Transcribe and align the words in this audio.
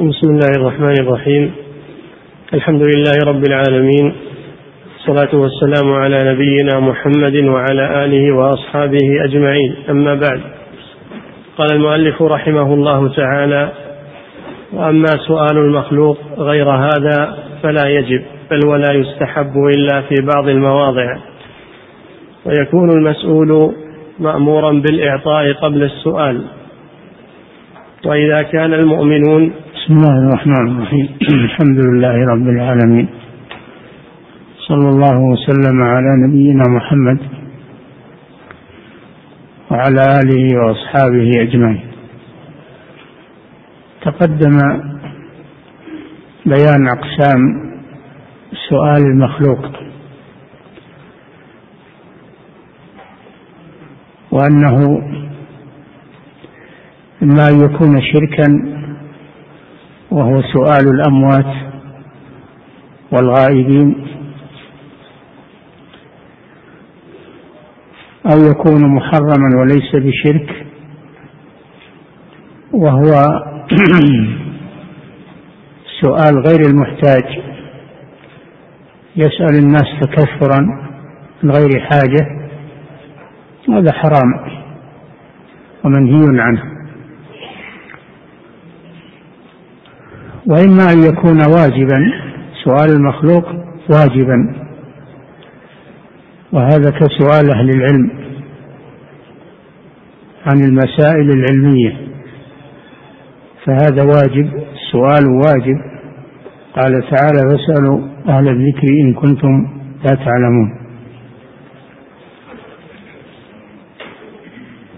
بسم 0.00 0.30
الله 0.30 0.50
الرحمن 0.56 1.00
الرحيم. 1.00 1.52
الحمد 2.54 2.82
لله 2.82 3.16
رب 3.26 3.44
العالمين. 3.44 4.12
والصلاة 4.92 5.40
والسلام 5.40 5.92
على 5.92 6.32
نبينا 6.32 6.80
محمد 6.80 7.36
وعلى 7.36 8.04
آله 8.04 8.32
وأصحابه 8.32 9.24
أجمعين. 9.24 9.74
أما 9.90 10.14
بعد 10.14 10.40
قال 11.58 11.72
المؤلف 11.72 12.22
رحمه 12.22 12.74
الله 12.74 13.08
تعالى 13.08 13.72
وأما 14.72 15.12
سؤال 15.28 15.58
المخلوق 15.58 16.18
غير 16.38 16.70
هذا 16.70 17.38
فلا 17.62 17.88
يجب 17.88 18.22
بل 18.50 18.68
ولا 18.68 18.92
يستحب 18.92 19.52
إلا 19.76 20.00
في 20.00 20.14
بعض 20.34 20.48
المواضع. 20.48 21.16
ويكون 22.46 22.90
المسؤول 22.90 23.74
مأمورا 24.18 24.72
بالإعطاء 24.72 25.52
قبل 25.52 25.82
السؤال. 25.82 26.40
وإذا 28.06 28.42
كان 28.42 28.74
المؤمنون 28.74 29.52
بسم 29.90 29.98
الله 29.98 30.18
الرحمن 30.18 30.68
الرحيم. 30.70 31.08
الحمد 31.44 31.78
لله 31.78 32.16
رب 32.32 32.48
العالمين. 32.48 33.08
صلى 34.68 34.88
الله 34.88 35.16
وسلم 35.18 35.82
على 35.82 36.10
نبينا 36.26 36.64
محمد 36.68 37.18
وعلى 39.70 40.02
آله 40.20 40.44
وأصحابه 40.58 41.30
أجمعين. 41.42 41.80
تقدم 44.02 44.56
بيان 46.46 46.88
أقسام 46.88 47.40
سؤال 48.70 49.02
المخلوق 49.02 49.62
وأنه 54.30 54.76
إما 57.22 57.48
أن 57.48 57.60
يكون 57.64 58.02
شركا 58.02 58.79
وهو 60.10 60.42
سؤال 60.42 60.88
الأموات 60.88 61.70
والغائبين 63.12 64.06
أو 68.32 68.38
يكون 68.50 68.94
محرما 68.94 69.60
وليس 69.60 69.94
بشرك 69.94 70.66
وهو 72.72 73.40
سؤال 76.02 76.38
غير 76.46 76.60
المحتاج. 76.60 77.40
يسأل 79.16 79.58
الناس 79.58 79.86
تكثرا 80.00 80.60
من 81.42 81.50
غير 81.50 81.80
حاجة 81.80 82.40
هذا 83.68 83.92
حرام 83.92 84.60
ومنهي 85.84 86.40
عنه. 86.40 86.79
وإما 90.46 90.92
أن 90.92 91.02
يكون 91.02 91.38
واجبا 91.38 92.12
سؤال 92.64 92.90
المخلوق 92.96 93.44
واجبا. 93.90 94.54
وهذا 96.52 96.90
كسؤال 96.90 97.50
أهل 97.50 97.70
العلم 97.70 98.10
عن 100.46 100.64
المسائل 100.64 101.30
العلمية. 101.30 101.96
فهذا 103.66 104.02
واجب 104.02 104.50
السؤال 104.72 105.26
واجب. 105.26 105.80
قال 106.76 106.92
تعالى 106.92 107.38
فاسألوا 107.50 108.00
أهل 108.28 108.48
الذكر 108.48 108.88
إن 109.04 109.14
كنتم 109.14 109.66
لا 110.04 110.14
تعلمون. 110.14 110.80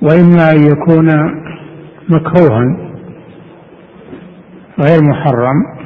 وإما 0.02 0.50
أن 0.52 0.66
يكون 0.66 1.08
مكروها 2.08 2.91
غير 4.80 5.02
محرم. 5.02 5.82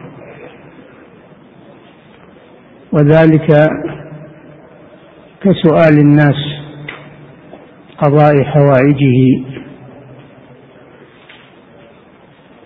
وذلك 2.92 3.46
كسؤال 5.40 5.98
الناس 5.98 6.56
قضاء 7.98 8.44
حوائجه 8.44 9.46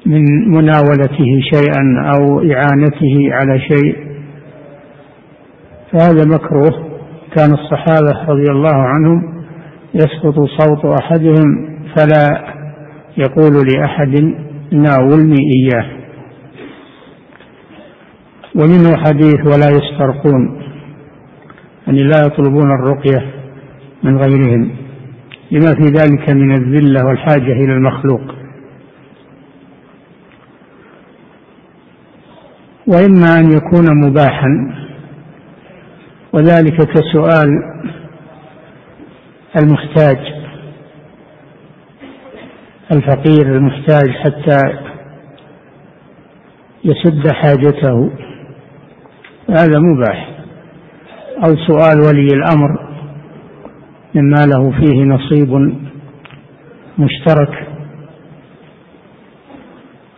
من 0.06 0.24
مناولته 0.48 1.40
شيئا 1.52 2.12
أو 2.14 2.40
إعانته 2.40 3.28
على 3.30 3.60
شيء. 3.60 3.96
فهذا 5.92 6.24
مكروه. 6.24 6.90
كان 7.36 7.50
الصحابة 7.52 8.24
رضي 8.28 8.50
الله 8.50 8.76
عنهم 8.76 9.44
يسقط 9.94 10.34
صوت 10.58 11.00
أحدهم 11.02 11.78
فلا 11.96 12.54
يقول 13.16 13.52
لأحد 13.74 14.34
ناولني 14.72 15.38
إياه. 15.56 15.99
ومنه 18.54 18.96
حديث 18.96 19.46
ولا 19.46 19.70
يسترقون 19.70 20.62
يعني 21.86 22.02
لا 22.02 22.26
يطلبون 22.26 22.70
الرقية 22.70 23.32
من 24.02 24.18
غيرهم 24.18 24.70
لما 25.50 25.74
في 25.74 25.82
ذلك 25.82 26.30
من 26.30 26.54
الذلة 26.54 27.06
والحاجة 27.06 27.52
إلى 27.52 27.72
المخلوق. 27.72 28.20
وإما 32.86 33.38
أن 33.38 33.50
يكون 33.50 34.06
مباحا 34.06 34.74
وذلك 36.32 36.76
كسؤال 36.76 37.48
المحتاج 39.56 40.18
الفقير 42.92 43.46
المحتاج 43.56 44.10
حتى 44.10 44.58
يسد 46.84 47.32
حاجته. 47.32 48.10
هذا 49.50 49.78
مباح. 49.78 50.30
أو 51.44 51.56
سؤال 51.56 52.00
ولي 52.00 52.28
الأمر 52.34 52.90
مما 54.14 54.46
له 54.46 54.70
فيه 54.70 55.04
نصيب 55.04 55.74
مشترك. 56.98 57.68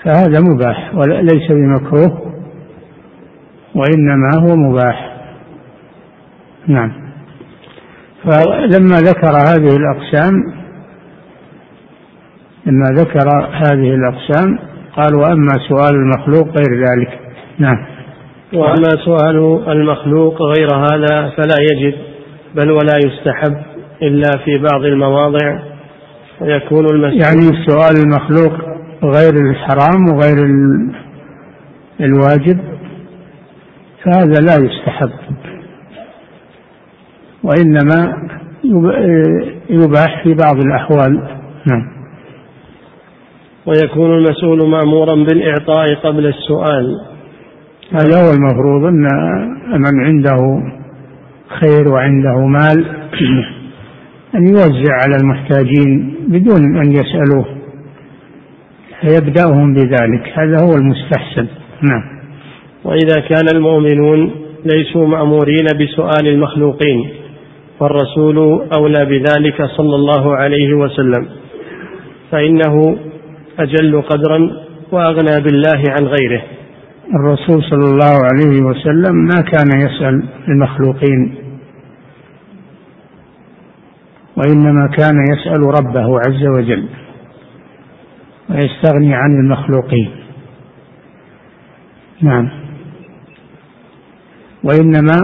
فهذا 0.04 0.40
مباح 0.40 0.94
وليس 0.94 1.50
بمكروه 1.50 2.32
وإنما 3.74 4.28
هو 4.40 4.56
مباح. 4.56 5.16
نعم. 6.66 6.92
فلما 8.24 8.96
ذكر 8.96 9.36
هذه 9.36 9.76
الأقسام 9.76 10.32
لما 12.66 12.86
ذكر 12.92 13.28
هذه 13.52 13.94
الأقسام 13.94 14.58
قال 14.96 15.14
وأما 15.14 15.52
سؤال 15.68 15.94
المخلوق 15.94 16.48
غير 16.48 16.86
ذلك. 16.86 17.20
نعم. 17.58 17.91
وأما 18.54 18.90
سؤال 19.04 19.62
المخلوق 19.68 20.42
غير 20.42 20.68
هذا 20.74 21.32
فلا 21.36 21.56
يجب 21.72 21.94
بل 22.54 22.70
ولا 22.70 22.94
يستحب 23.06 23.56
إلا 24.02 24.30
في 24.44 24.58
بعض 24.58 24.84
المواضع. 24.84 25.58
ويكون 26.40 26.86
المسؤول 26.86 27.20
يعني 27.20 27.66
سؤال 27.66 27.96
المخلوق 28.04 28.52
غير 29.04 29.50
الحرام 29.50 30.04
وغير 30.12 30.36
الواجب 32.00 32.58
فهذا 34.04 34.40
لا 34.40 34.66
يستحب. 34.66 35.10
وإنما 37.42 38.28
يباح 39.70 40.22
في 40.24 40.34
بعض 40.34 40.56
الأحوال. 40.64 41.12
نعم. 41.66 41.92
ويكون 43.66 44.14
المسؤول 44.14 44.68
مأمورا 44.68 45.14
بالإعطاء 45.14 45.94
قبل 45.94 46.26
السؤال. 46.26 47.11
هذا 47.94 48.22
هو 48.22 48.30
المفروض 48.32 48.84
أن 48.84 49.08
من 49.78 50.04
عنده 50.04 50.62
خير 51.60 51.88
وعنده 51.88 52.46
مال 52.46 52.86
أن 54.36 54.48
يوزع 54.48 54.94
على 55.04 55.16
المحتاجين 55.22 56.14
بدون 56.28 56.76
أن 56.76 56.92
يسألوه 56.92 57.46
فيبدأهم 59.00 59.74
بذلك. 59.74 60.32
هذا 60.34 60.64
هو 60.64 60.72
المستحسن. 60.74 61.46
نعم. 61.82 62.02
وإذا 62.84 63.20
كان 63.20 63.56
المؤمنون 63.56 64.30
ليسوا 64.64 65.06
مأمورين 65.06 65.66
بسؤال 65.80 66.28
المخلوقين 66.28 67.08
فالرسول 67.80 68.38
أولى 68.74 69.04
بذلك 69.04 69.64
صلى 69.76 69.94
الله 69.94 70.36
عليه 70.36 70.74
وسلم. 70.74 71.28
فإنه 72.30 72.96
أجل 73.58 74.02
قدرا 74.02 74.50
وأغنى 74.92 75.40
بالله 75.44 75.82
عن 75.88 76.06
غيره. 76.06 76.42
الرسول 77.14 77.62
صلى 77.62 77.84
الله 77.84 78.14
عليه 78.32 78.62
وسلم 78.62 79.14
ما 79.16 79.40
كان 79.40 79.80
يسأل 79.80 80.22
المخلوقين 80.48 81.34
وإنما 84.36 84.86
كان 84.98 85.14
يسأل 85.32 85.60
ربه 85.62 86.18
عز 86.18 86.46
وجل 86.46 86.88
ويستغني 88.50 89.14
عن 89.14 89.32
المخلوقين. 89.32 90.10
نعم. 92.22 92.48
وإنما 94.64 95.16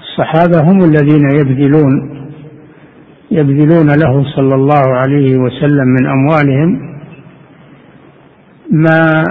الصحابة 0.00 0.70
هم 0.70 0.84
الذين 0.84 1.30
يبذلون 1.30 2.20
يبذلون 3.30 3.86
له 3.86 4.24
صلى 4.36 4.54
الله 4.54 4.82
عليه 4.96 5.36
وسلم 5.36 5.86
من 5.88 6.06
أموالهم 6.06 6.90
ما 8.70 9.24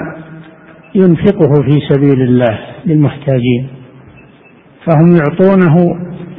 ينفقه 0.95 1.53
في 1.53 1.79
سبيل 1.89 2.21
الله 2.21 2.59
للمحتاجين 2.85 3.67
فهم 4.85 5.15
يعطونه 5.15 5.75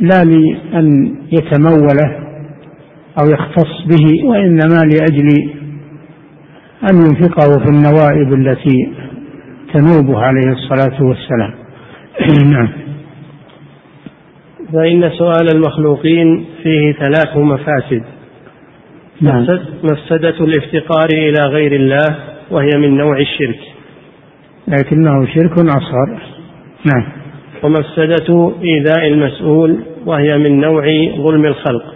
لا 0.00 0.25
لأن 0.25 1.17
يتموله 1.32 2.31
أو 3.23 3.31
يختص 3.31 3.87
به 3.87 4.29
وإنما 4.29 4.81
لأجل 4.85 5.50
أن 6.91 6.97
ينفقه 6.97 7.64
في 7.64 7.69
النوائب 7.69 8.35
التي 8.35 8.93
تنوبه 9.75 10.19
عليه 10.19 10.52
الصلاة 10.52 11.02
والسلام. 11.02 11.55
نعم. 12.52 12.69
فإن 14.73 15.11
سؤال 15.11 15.55
المخلوقين 15.55 16.44
فيه 16.62 16.93
ثلاث 16.93 17.37
مفاسد. 17.37 18.02
نعم. 19.20 19.47
مفسدة 19.85 20.44
الافتقار 20.44 21.08
إلى 21.12 21.47
غير 21.47 21.73
الله 21.73 22.17
وهي 22.50 22.70
من 22.76 22.97
نوع 22.97 23.20
الشرك. 23.20 23.61
لكنه 24.70 25.26
شرك 25.26 25.52
أصغر 25.52 26.20
نعم. 26.84 27.12
ومفسدة 27.62 28.52
إيذاء 28.62 29.06
المسؤول 29.06 29.81
وهي 30.06 30.38
من 30.38 30.61
نوع 30.61 30.84
ظلم 31.17 31.46
الخلق؟ 31.46 31.94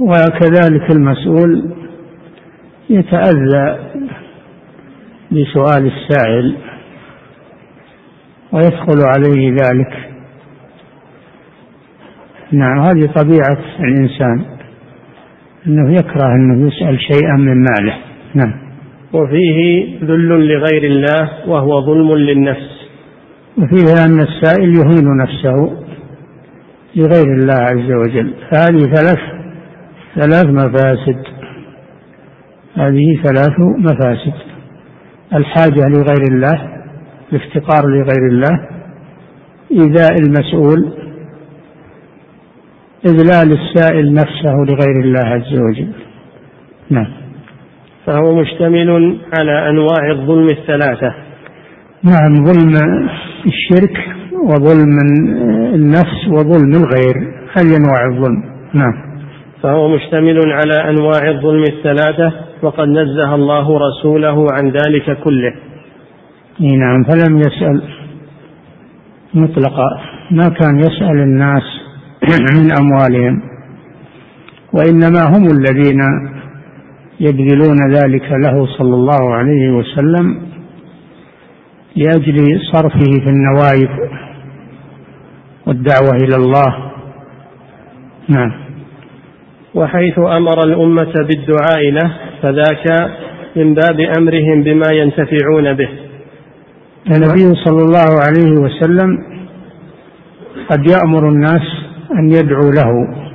وكذلك 0.00 0.90
المسؤول 0.90 1.70
يتأذى 2.90 3.78
بسؤال 5.30 5.92
السائل 5.92 6.56
ويثقل 8.52 9.00
عليه 9.04 9.50
ذلك. 9.50 10.10
نعم 12.52 12.78
هذه 12.80 13.06
طبيعة 13.06 13.58
الإنسان 13.80 14.44
أنه 15.66 15.92
يكره 15.92 16.34
أنه 16.34 16.68
يسأل 16.68 17.00
شيئا 17.00 17.36
من 17.36 17.64
ماله. 17.64 17.96
نعم. 18.34 18.65
وفيه 19.16 19.86
ذل 20.04 20.28
لغير 20.28 20.84
الله 20.84 21.30
وهو 21.48 21.80
ظلم 21.86 22.12
للنفس. 22.16 22.70
وفيه 23.58 24.04
أن 24.06 24.20
السائل 24.20 24.68
يهين 24.68 25.16
نفسه 25.22 25.56
لغير 26.96 27.34
الله 27.34 27.54
عز 27.54 27.92
وجل. 27.92 28.34
فهذه 28.50 28.78
ثلاث 28.78 29.18
ثلاث 30.14 30.46
مفاسد. 30.46 31.22
هذه 32.74 33.22
ثلاث 33.24 33.60
مفاسد. 33.78 34.34
الحاجة 35.34 35.88
لغير 35.88 36.22
الله 36.30 36.68
الافتقار 37.32 37.86
لغير 37.88 38.28
الله 38.30 38.68
إيذاء 39.70 40.14
المسؤول 40.26 40.92
إذلال 43.06 43.58
السائل 43.58 44.14
نفسه 44.14 44.54
لغير 44.54 45.04
الله 45.04 45.26
عز 45.26 45.58
وجل. 45.60 45.92
نعم. 46.90 47.25
فهو 48.06 48.34
مشتمل 48.34 49.18
على 49.38 49.70
أنواع 49.70 50.10
الظلم 50.10 50.48
الثلاثة. 50.48 51.14
نعم 52.04 52.44
ظلم 52.44 52.74
الشرك 53.46 53.96
وظلم 54.42 54.98
النفس 55.74 56.28
وظلم 56.28 56.70
الغير. 56.70 57.16
هذه 57.56 57.76
أنواع 57.76 58.06
الظلم. 58.06 58.42
نعم. 58.74 58.92
فهو 59.62 59.88
مشتمل 59.88 60.52
على 60.52 60.90
أنواع 60.90 61.30
الظلم 61.30 61.62
الثلاثة 61.62 62.32
وقد 62.62 62.88
نزه 62.88 63.34
الله 63.34 63.78
رسوله 63.78 64.46
عن 64.52 64.68
ذلك 64.68 65.18
كله. 65.24 65.54
نعم 66.60 67.04
فلم 67.04 67.38
يسأل 67.38 67.82
مطلقا. 69.34 70.00
ما 70.30 70.48
كان 70.48 70.78
يسأل 70.78 71.20
الناس 71.22 71.62
من 72.56 72.72
أموالهم 72.72 73.42
وإنما 74.72 75.22
هم 75.22 75.44
الذين 75.44 76.00
يبذلون 77.20 77.78
ذلك 77.92 78.32
له 78.32 78.66
صلى 78.66 78.94
الله 78.94 79.34
عليه 79.34 79.70
وسلم 79.70 80.42
لأجل 81.96 82.60
صرفه 82.72 83.10
في 83.22 83.28
النوائب 83.28 83.90
والدعوة 85.66 86.10
إلى 86.22 86.36
الله. 86.36 86.92
نعم. 88.28 88.52
وحيث 89.74 90.18
أمر 90.18 90.64
الأمة 90.64 91.12
بالدعاء 91.12 91.90
له 91.90 92.12
فذاك 92.42 93.10
من 93.56 93.74
باب 93.74 94.00
أمرهم 94.18 94.62
بما 94.62 94.92
ينتفعون 94.92 95.72
به. 95.72 95.88
النبي 97.06 97.54
صلى 97.64 97.82
الله 97.82 98.10
عليه 98.26 98.52
وسلم 98.60 99.18
قد 100.70 100.90
يأمر 100.90 101.28
الناس 101.28 101.62
أن 102.18 102.30
يدعوا 102.30 102.72
له. 102.72 103.25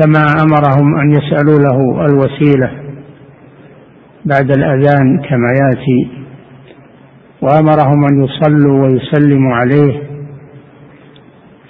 كما 0.00 0.24
أمرهم 0.42 0.98
أن 1.00 1.10
يسألوا 1.10 1.58
له 1.58 2.06
الوسيلة 2.06 2.70
بعد 4.24 4.50
الأذان 4.50 5.22
كما 5.28 5.48
يأتي 5.62 6.08
وأمرهم 7.42 8.04
أن 8.04 8.24
يصلوا 8.24 8.86
ويسلموا 8.86 9.54
عليه. 9.54 10.02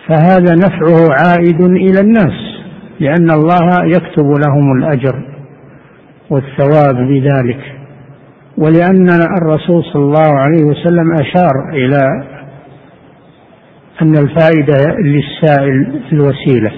فهذا 0.07 0.55
نفعه 0.55 1.07
عائد 1.25 1.61
إلى 1.61 2.01
الناس 2.01 2.61
لأن 3.01 3.31
الله 3.31 3.85
يكتب 3.85 4.27
لهم 4.47 4.73
الأجر 4.79 5.25
والثواب 6.31 6.95
بذلك. 6.97 7.61
ولأن 8.59 9.09
الرسول 9.43 9.85
صلى 9.93 10.03
الله 10.03 10.39
عليه 10.39 10.65
وسلم 10.65 11.13
أشار 11.21 11.71
إلى 11.73 12.25
أن 14.03 14.17
الفائدة 14.17 14.97
للسائل 15.05 16.01
في 16.09 16.13
الوسيلة. 16.13 16.73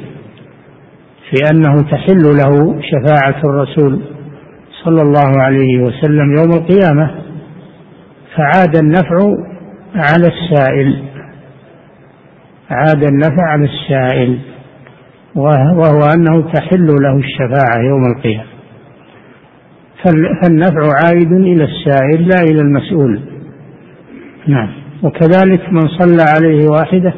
في 1.33 1.39
أنه 1.53 1.83
تحل 1.83 2.23
له 2.23 2.81
شفاعة 2.83 3.41
الرسول 3.45 4.01
صلى 4.85 5.03
الله 5.03 5.43
عليه 5.43 5.83
وسلم 5.83 6.37
يوم 6.39 6.51
القيامة 6.53 7.11
فعاد 8.37 8.77
النفع 8.77 9.17
على 9.95 10.27
السائل. 10.27 11.03
عاد 12.71 13.05
النفع 13.05 13.43
على 13.43 13.65
السائل 13.65 14.39
وهو 15.35 16.01
أنه 16.15 16.53
تحل 16.53 16.87
له 16.87 17.17
الشفاعة 17.17 17.83
يوم 17.83 18.03
القيامة. 18.17 18.53
فالنفع 20.05 20.89
عائد 21.05 21.33
إلى 21.33 21.65
السائل 21.65 22.29
لا 22.29 22.43
إلى 22.51 22.61
المسؤول. 22.61 23.21
نعم. 24.49 24.69
وكذلك 25.03 25.73
من 25.73 25.89
صلى 25.89 26.23
عليه 26.37 26.67
واحدة 26.71 27.15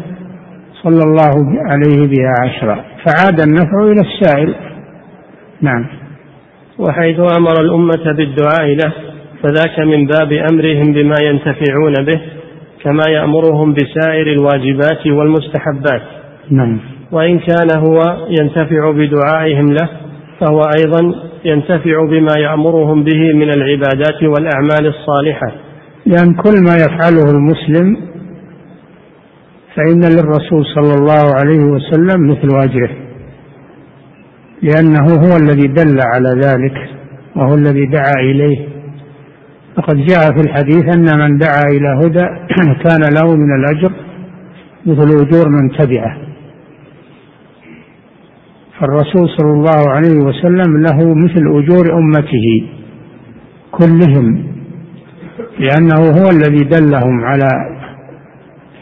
صلى 0.82 1.00
الله 1.04 1.60
عليه 1.70 2.06
بها 2.06 2.32
عشرة. 2.42 2.84
فعاد 3.04 3.40
النفع 3.40 3.82
إلى 3.82 4.00
السائل. 4.00 4.54
نعم. 5.62 5.86
وحيث 6.78 7.20
أمر 7.38 7.60
الأمة 7.60 8.12
بالدعاء 8.16 8.66
له 8.66 8.92
فذاك 9.42 9.78
من 9.78 10.06
باب 10.06 10.32
أمرهم 10.32 10.92
بما 10.92 11.16
ينتفعون 11.22 11.94
به 12.06 12.20
كما 12.84 13.04
يأمرهم 13.08 13.74
بسائر 13.74 14.26
الواجبات 14.32 15.06
والمستحبات. 15.06 16.02
نعم. 16.50 16.80
وإن 17.12 17.38
كان 17.38 17.78
هو 17.78 18.26
ينتفع 18.40 18.90
بدعائهم 18.90 19.66
له 19.66 19.88
فهو 20.40 20.60
أيضا 20.78 21.14
ينتفع 21.44 22.06
بما 22.06 22.34
يأمرهم 22.38 23.04
به 23.04 23.32
من 23.32 23.50
العبادات 23.50 24.22
والأعمال 24.22 24.86
الصالحة. 24.86 25.52
لأن 26.06 26.34
كل 26.34 26.54
ما 26.66 26.74
يفعله 26.74 27.30
المسلم 27.30 28.13
فإن 29.76 30.00
للرسول 30.00 30.64
صلى 30.74 30.94
الله 30.94 31.34
عليه 31.34 31.64
وسلم 31.64 32.30
مثل 32.30 32.48
أجره 32.56 32.90
لأنه 34.62 35.04
هو 35.04 35.36
الذي 35.36 35.66
دل 35.66 35.98
على 36.00 36.28
ذلك 36.28 36.90
وهو 37.36 37.54
الذي 37.54 37.86
دعا 37.86 38.14
إليه. 38.20 38.68
فقد 39.76 39.96
جاء 39.96 40.32
في 40.32 40.40
الحديث 40.40 40.84
أن 40.96 41.18
من 41.18 41.38
دعا 41.38 41.62
إلى 41.70 41.88
هدى 42.04 42.26
كان 42.84 43.00
له 43.14 43.36
من 43.36 43.54
الأجر 43.54 43.92
مثل 44.86 45.26
أجور 45.26 45.48
من 45.48 45.70
تبعه. 45.78 46.18
فالرسول 48.80 49.28
صلى 49.38 49.52
الله 49.52 49.90
عليه 49.90 50.18
وسلم 50.18 50.82
له 50.82 51.14
مثل 51.14 51.42
أجور 51.46 51.98
أمته 51.98 52.66
كلهم 53.70 54.54
لأنه 55.58 55.96
هو 55.96 56.30
الذي 56.30 56.64
دلهم 56.64 57.24
على 57.24 57.48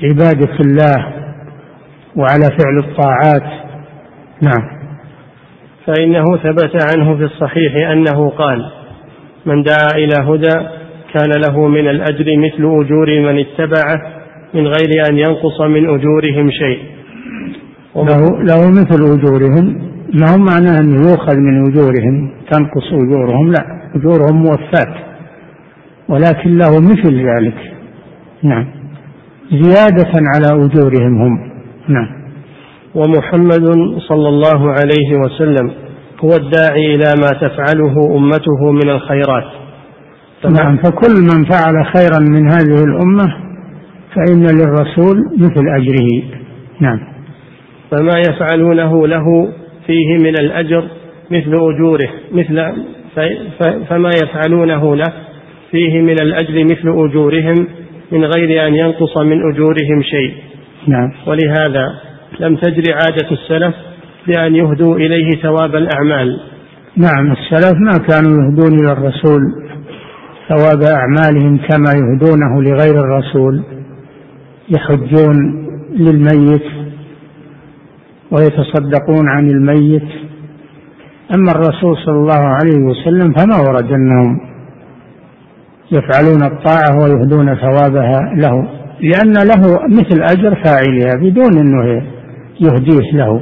عبادة 0.02 0.54
الله 0.60 1.22
وعلى 2.16 2.44
فعل 2.44 2.78
الطاعات. 2.78 3.62
نعم. 4.42 4.82
فإنه 5.86 6.36
ثبت 6.36 6.94
عنه 6.94 7.16
في 7.16 7.24
الصحيح 7.24 7.90
أنه 7.90 8.30
قال 8.30 8.70
من 9.46 9.62
دعا 9.62 9.88
إلى 9.94 10.14
هدى 10.14 10.68
كان 11.14 11.30
له 11.46 11.68
من 11.68 11.88
الأجر 11.88 12.36
مثل 12.36 12.84
أجور 12.84 13.06
من 13.06 13.38
اتبعه 13.38 14.22
من 14.54 14.66
غير 14.66 15.10
أن 15.10 15.18
ينقص 15.18 15.60
من 15.60 15.88
أجورهم 15.88 16.50
شيء. 16.50 16.78
له, 17.96 18.42
له 18.42 18.70
مثل 18.70 19.18
أجورهم. 19.18 19.92
ما 20.14 20.34
هم 20.36 20.44
معناه 20.44 20.80
أنه 20.80 21.10
يؤخذ 21.10 21.36
من 21.36 21.70
أجورهم؟ 21.70 22.30
تنقص 22.50 22.92
أجورهم؟ 22.92 23.52
لا 23.52 23.90
أجورهم 23.94 24.42
موفاة 24.42 24.94
ولكن 26.08 26.58
له 26.58 26.80
مثل 26.80 27.26
ذلك. 27.28 27.72
نعم. 28.42 28.81
زيادة 29.52 30.12
على 30.34 30.64
أجورهم 30.64 31.22
هم. 31.22 31.50
نعم. 31.88 32.22
ومحمد 32.94 33.66
صلى 34.08 34.28
الله 34.28 34.70
عليه 34.70 35.18
وسلم 35.24 35.70
هو 36.24 36.36
الداعي 36.36 36.94
إلى 36.94 37.12
ما 37.16 37.28
تفعله 37.48 38.16
أمته 38.16 38.72
من 38.72 38.90
الخيرات. 38.90 39.44
نعم 40.58 40.76
فكل 40.76 41.14
من 41.20 41.44
فعل 41.44 41.86
خيرا 41.96 42.18
من 42.20 42.52
هذه 42.52 42.84
الأمة 42.84 43.36
فإن 44.14 44.42
للرسول 44.42 45.16
مثل 45.38 45.64
أجره. 45.78 46.22
نعم. 46.80 47.00
فما 47.90 48.18
يفعلونه 48.28 49.06
له 49.06 49.48
فيه 49.86 50.18
من 50.18 50.34
الأجر 50.40 50.84
مثل 51.30 51.54
أجوره 51.54 52.08
مثل 52.32 52.72
فما 53.88 54.10
يفعلونه 54.22 54.96
له 54.96 55.12
فيه 55.70 56.00
من 56.00 56.16
الأجر 56.22 56.64
مثل 56.64 57.08
أجورهم 57.08 57.66
من 58.12 58.24
غير 58.24 58.66
أن 58.66 58.74
ينقص 58.74 59.16
من 59.16 59.52
أجورهم 59.52 60.02
شيء. 60.02 60.34
نعم. 60.86 61.12
ولهذا 61.26 61.94
لم 62.40 62.56
تجري 62.56 62.92
عادة 62.92 63.30
السلف 63.32 63.74
بأن 64.26 64.54
يهدوا 64.54 64.96
إليه 64.96 65.30
ثواب 65.42 65.76
الأعمال. 65.76 66.40
نعم 66.96 67.32
السلف 67.32 67.74
ما 67.74 68.06
كانوا 68.08 68.30
يهدون 68.30 68.78
إلى 68.80 68.92
الرسول. 68.92 69.42
ثواب 70.48 70.82
أعمالهم 70.82 71.56
كما 71.56 71.90
يهدونه 71.94 72.62
لغير 72.62 73.04
الرسول. 73.04 73.62
يحجون 74.68 75.66
للميت 75.96 76.62
ويتصدقون 78.30 79.28
عن 79.28 79.50
الميت. 79.50 80.08
أما 81.34 81.50
الرسول 81.52 81.96
صلى 82.06 82.16
الله 82.16 82.44
عليه 82.46 82.78
وسلم 82.78 83.32
فما 83.32 83.56
ورد 83.68 83.92
أنهم 83.92 84.51
يفعلون 85.92 86.42
الطاعة 86.42 86.98
ويهدون 87.02 87.54
ثوابها 87.54 88.20
له 88.36 88.68
لأن 89.00 89.32
له 89.32 89.78
مثل 89.88 90.22
أجر 90.22 90.54
فاعلها 90.64 91.14
بدون 91.20 91.58
أنه 91.58 92.02
يهديه 92.60 93.12
له. 93.12 93.40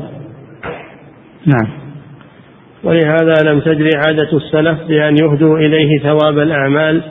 نعم. 1.46 1.80
ولهذا 2.84 3.34
لم 3.44 3.60
تجري 3.60 3.90
عادة 3.96 4.28
السلف 4.32 4.78
بأن 4.88 5.16
يهدوا 5.22 5.58
إليه 5.58 6.02
ثواب 6.02 6.38
الأعمال 6.38 7.02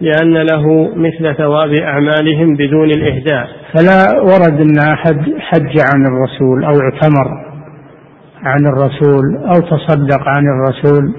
لأن 0.00 0.32
له 0.32 0.94
مثل 0.96 1.36
ثواب 1.36 1.72
أعمالهم 1.74 2.56
بدون 2.56 2.90
الإهداء. 2.90 3.48
فلا 3.72 4.20
ورد 4.20 4.60
أن 4.60 4.78
أحد 4.78 5.16
حج 5.38 5.80
عن 5.94 6.06
الرسول 6.06 6.64
أو 6.64 6.80
اعتمر 6.80 7.54
عن 8.44 8.66
الرسول 8.66 9.36
أو 9.36 9.60
تصدق 9.60 10.22
عن 10.28 10.44
الرسول 10.46 11.14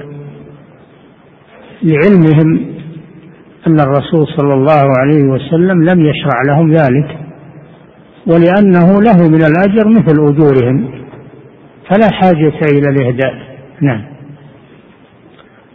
لعلمهم 1.84 2.75
أن 3.68 3.80
الرسول 3.80 4.28
صلى 4.28 4.54
الله 4.54 4.84
عليه 5.00 5.24
وسلم 5.24 5.84
لم 5.90 6.06
يشرع 6.06 6.42
لهم 6.48 6.72
ذلك 6.72 7.18
ولأنه 8.28 9.02
له 9.02 9.30
من 9.30 9.42
الأجر 9.44 9.90
مثل 9.90 10.34
أجورهم 10.34 11.06
فلا 11.90 12.10
حاجة 12.12 12.60
إلى 12.72 12.90
الإهداء. 12.90 13.34
نعم. 13.82 14.02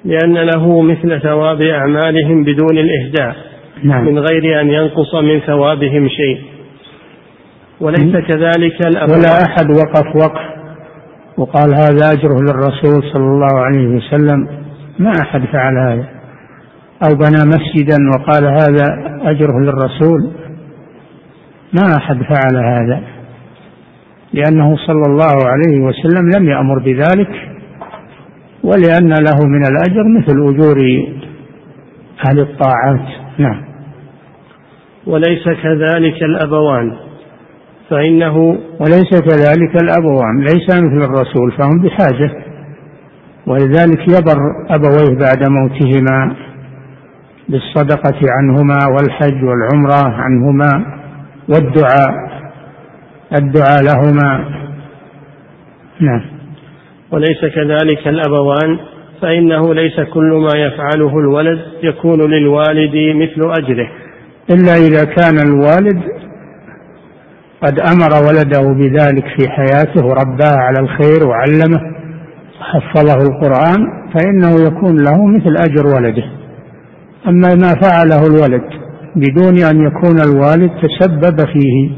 لأن 0.05 0.35
له 0.35 0.83
مثل 0.83 1.21
ثواب 1.23 1.63
أعمالهم 1.63 2.45
بدون 2.45 2.79
الإهداء. 2.79 3.37
نعم. 3.85 4.05
من 4.05 4.19
غير 4.19 4.61
أن 4.61 4.71
ينقص 4.71 5.15
من 5.15 5.41
ثوابهم 5.41 6.09
شيء. 6.09 6.41
وليس 7.81 8.13
كذلك 8.13 8.87
الأبواب 8.87 9.19
ولا 9.19 9.43
أحد 9.47 9.71
وقف 9.71 10.17
وقف 10.17 10.51
وقال 11.37 11.75
هذا 11.75 12.13
أجره 12.13 12.37
للرسول 12.41 13.13
صلى 13.13 13.25
الله 13.25 13.61
عليه 13.61 13.87
وسلم. 13.87 14.49
ما 14.99 15.13
أحد 15.23 15.45
فعل 15.45 15.79
هذا. 15.79 16.20
أو 17.04 17.14
بنى 17.14 17.45
مسجدا 17.47 17.97
وقال 18.14 18.45
هذا 18.45 18.87
أجره 19.30 19.59
للرسول. 19.61 20.33
ما 21.73 21.97
أحد 21.97 22.16
فعل 22.16 22.64
هذا 22.64 23.00
لأنه 24.33 24.76
صلى 24.76 25.02
الله 25.07 25.49
عليه 25.49 25.80
وسلم 25.80 26.30
لم 26.37 26.49
يأمر 26.49 26.78
بذلك 26.78 27.30
ولأن 28.64 29.09
له 29.09 29.47
من 29.47 29.62
الأجر 29.66 30.04
مثل 30.19 30.54
أجور 30.54 30.78
أهل 32.28 32.40
الطاعات. 32.40 33.09
نعم. 33.38 33.62
وليس 35.07 35.45
كذلك 35.45 36.23
الأبوان 36.23 36.92
فإنه 37.90 38.37
وليس 38.80 39.11
كذلك 39.11 39.83
الأبوان 39.83 40.40
ليس 40.40 40.71
مثل 40.71 41.04
الرسول 41.04 41.52
فهم 41.59 41.83
بحاجة 41.83 42.30
ولذلك 43.47 44.00
يبر 44.09 44.40
أبويه 44.71 45.19
بعد 45.19 45.49
موتهما. 45.49 46.37
بالصدقة 47.50 48.19
عنهما 48.23 48.78
والحج 48.87 49.45
والعمرة 49.45 50.14
عنهما 50.14 50.71
والدعاء 51.49 52.30
الدعاء 53.37 53.83
لهما. 53.83 54.45
نعم. 56.00 56.23
وليس 57.11 57.40
كذلك 57.54 58.09
الأبوان 58.09 58.78
فإنه 59.23 59.75
ليس 59.75 60.00
كل 60.00 60.49
ما 60.52 60.59
يفعله 60.59 61.19
الولد 61.19 61.59
يكون 61.83 62.30
للوالد 62.30 62.95
مثل 63.16 63.50
أجره. 63.50 63.88
إلا 64.50 64.73
إذا 64.73 65.04
كان 65.04 65.38
الوالد 65.49 66.02
قد 67.62 67.80
أمر 67.80 68.28
ولده 68.28 68.73
بذلك 68.73 69.25
في 69.25 69.49
حياته 69.49 70.07
ورباه 70.07 70.57
على 70.57 70.80
الخير 70.80 71.26
وعلمه 71.28 71.80
وحفظه 72.61 73.14
القرآن 73.14 73.87
فإنه 74.14 74.66
يكون 74.66 74.97
له 74.97 75.26
مثل 75.26 75.57
أجر 75.57 75.87
ولده. 75.87 76.40
أما 77.29 77.55
ما 77.55 77.75
فعله 77.83 78.27
الولد 78.27 78.62
بدون 79.17 79.55
أن 79.71 79.87
يكون 79.87 80.21
الوالد 80.21 80.71
تسبب 80.83 81.37
فيه. 81.47 81.91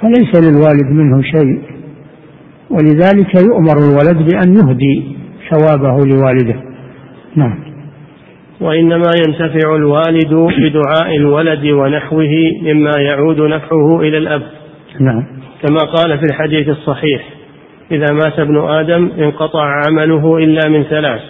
فليس 0.00 0.44
للوالد 0.44 0.86
منه 0.90 1.22
شيء. 1.22 1.62
ولذلك 2.70 3.34
يؤمر 3.34 3.78
الولد 3.78 4.32
بأن 4.32 4.56
يهدي 4.56 5.16
ثوابه 5.50 6.06
لوالده. 6.06 6.62
نعم. 7.36 7.58
وإنما 8.60 9.10
ينتفع 9.26 9.76
الوالد 9.76 10.34
بدعاء 10.34 11.16
الولد 11.16 11.64
ونحوه 11.64 12.34
مما 12.62 12.90
يعود 12.98 13.40
نفعه 13.40 14.00
إلى 14.00 14.18
الأب. 14.18 14.42
نعم. 15.00 15.22
كما 15.62 15.78
قال 15.78 16.18
في 16.18 16.24
الحديث 16.24 16.68
الصحيح 16.68 17.22
إذا 17.90 18.06
مات 18.12 18.38
ابن 18.38 18.58
آدم 18.58 19.10
انقطع 19.18 19.82
عمله 19.86 20.38
إلا 20.38 20.68
من 20.68 20.82
ثلاث 20.82 21.20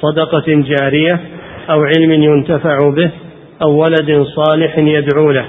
صدقة 0.00 0.44
جارية 0.46 1.20
أو 1.70 1.82
علم 1.82 2.22
ينتفع 2.22 2.90
به 2.90 3.10
أو 3.62 3.70
ولد 3.70 4.26
صالح 4.36 4.78
يدعو 4.78 5.30
له. 5.30 5.46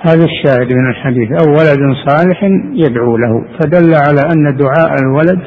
هذا 0.00 0.24
الشاهد 0.24 0.72
من 0.72 0.90
الحديث. 0.90 1.28
أو 1.30 1.52
ولد 1.52 1.96
صالح 2.08 2.44
يدعو 2.72 3.16
له. 3.16 3.44
فدل 3.58 3.94
على 3.94 4.20
أن 4.20 4.56
دعاء 4.56 4.92
الولد 5.02 5.42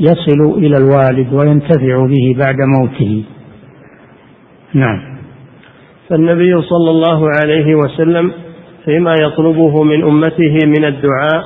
يصل 0.00 0.58
إلى 0.58 0.76
الوالد 0.76 1.32
وينتفع 1.32 2.06
به 2.06 2.36
بعد 2.38 2.56
موته. 2.78 3.24
نعم. 4.74 5.00
فالنبي 6.08 6.62
صلى 6.62 6.90
الله 6.90 7.28
عليه 7.40 7.74
وسلم 7.74 8.32
فيما 8.84 9.14
يطلبه 9.20 9.82
من 9.82 10.02
أمته 10.02 10.58
من 10.66 10.84
الدعاء 10.84 11.44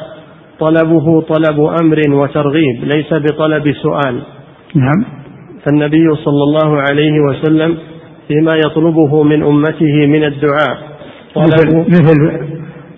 طلبه 0.61 1.21
طلب 1.21 1.61
أمر 1.83 2.01
وترغيب 2.11 2.85
ليس 2.85 3.15
بطلب 3.15 3.73
سؤال. 3.83 4.23
نعم. 4.75 5.05
فالنبي 5.69 6.15
صلى 6.25 6.43
الله 6.43 6.81
عليه 6.81 7.21
وسلم 7.21 7.79
فيما 8.29 8.53
يطلبه 8.67 9.23
من 9.23 9.43
أمته 9.43 10.07
من 10.07 10.25
الدعاء. 10.25 10.79
مثل, 11.37 11.79
مثل 11.79 12.41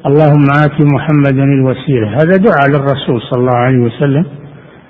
اللهم 0.06 0.46
آت 0.64 0.94
محمدا 0.94 1.44
الوسيلة. 1.44 2.08
هذا 2.08 2.36
دعاء 2.36 2.68
للرسول 2.68 3.20
صلى 3.30 3.40
الله 3.40 3.56
عليه 3.56 3.78
وسلم. 3.78 4.24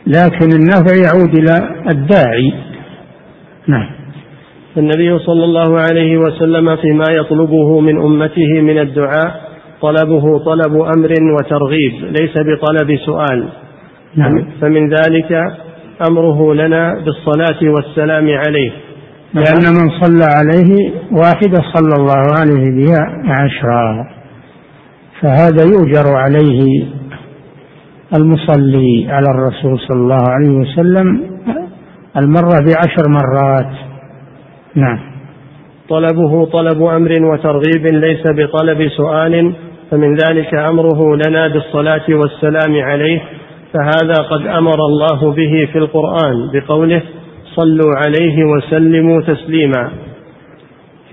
لكن 0.06 0.48
النفع 0.58 0.94
يعود 1.04 1.38
إلى 1.38 1.54
الداعي. 1.90 2.52
نعم. 3.66 3.90
النبي 4.76 5.18
صلى 5.18 5.44
الله 5.44 5.80
عليه 5.80 6.18
وسلم 6.18 6.76
فيما 6.76 7.04
يطلبه 7.10 7.80
من 7.80 7.98
أمته 7.98 8.60
من 8.60 8.78
الدعاء 8.78 9.40
طلبه 9.82 10.38
طلب 10.38 10.74
أمر 10.74 11.12
وترغيب 11.38 11.92
ليس 11.92 12.34
بطلب 12.36 12.98
سؤال. 13.06 13.48
نعم. 14.16 14.46
فمن 14.60 14.88
ذلك 14.88 15.52
أمره 16.08 16.54
لنا 16.54 16.94
بالصلاة 17.04 17.72
والسلام 17.74 18.28
عليه. 18.28 18.70
لأن 19.34 19.64
من 19.74 19.90
صلى 20.00 20.24
عليه 20.24 20.90
واحدة 21.12 21.62
صلى 21.74 21.94
الله 21.98 22.22
عليه 22.40 22.70
بها 22.76 23.22
عشرا. 23.28 24.06
فهذا 25.20 25.64
يؤجر 25.64 26.16
عليه 26.16 26.86
المصلي 28.16 29.06
على 29.10 29.26
الرسول 29.34 29.78
صلى 29.88 29.96
الله 29.96 30.24
عليه 30.28 30.50
وسلم 30.50 31.30
المرة 32.16 32.64
بعشر 32.66 33.08
مرات. 33.08 33.72
نعم. 34.74 34.98
طلبه 35.88 36.44
طلب 36.44 36.82
أمر 36.82 37.12
وترغيب 37.22 37.86
ليس 37.86 38.22
بطلب 38.30 38.88
سؤال 38.88 39.54
فمن 39.90 40.16
ذلك 40.16 40.54
أمره 40.54 41.16
لنا 41.16 41.48
بالصلاة 41.48 42.04
والسلام 42.08 42.82
عليه 42.82 43.20
فهذا 43.72 44.14
قد 44.30 44.46
أمر 44.46 44.74
الله 44.74 45.32
به 45.32 45.68
في 45.72 45.78
القرآن 45.78 46.34
بقوله 46.54 47.02
صلوا 47.56 47.92
عليه 47.96 48.44
وسلموا 48.44 49.20
تسليما. 49.20 49.90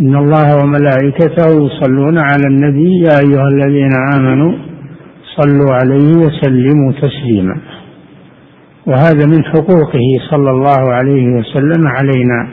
إن 0.01 0.15
الله 0.15 0.57
وملائكته 0.63 1.65
يصلون 1.65 2.17
على 2.17 2.43
النبي 2.49 3.01
يا 3.01 3.19
أيها 3.19 3.47
الذين 3.47 3.93
آمنوا 4.13 4.53
صلوا 5.37 5.73
عليه 5.73 6.11
وسلموا 6.25 6.91
تسليما. 6.91 7.57
وهذا 8.87 9.25
من 9.25 9.45
حقوقه 9.45 10.07
صلى 10.31 10.49
الله 10.49 10.93
عليه 10.93 11.25
وسلم 11.27 11.87
علينا. 11.87 12.47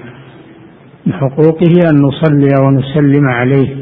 من 1.07 1.13
حقوقه 1.13 1.73
أن 1.91 2.03
نصلي 2.03 2.53
ونسلم 2.65 3.29
عليه 3.29 3.77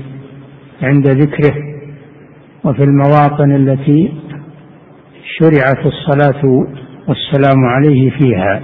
عند 0.82 1.06
ذكره 1.06 1.54
وفي 2.64 2.84
المواطن 2.84 3.52
التي 3.52 4.12
شرعت 5.38 5.86
الصلاة 5.86 6.66
والسلام 7.08 7.64
عليه 7.64 8.10
فيها. 8.10 8.62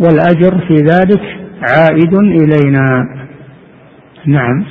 والأجر 0.00 0.58
في 0.68 0.74
ذلك 0.74 1.22
عائد 1.70 2.14
إلينا. 2.14 3.08
نعم. 4.26 4.64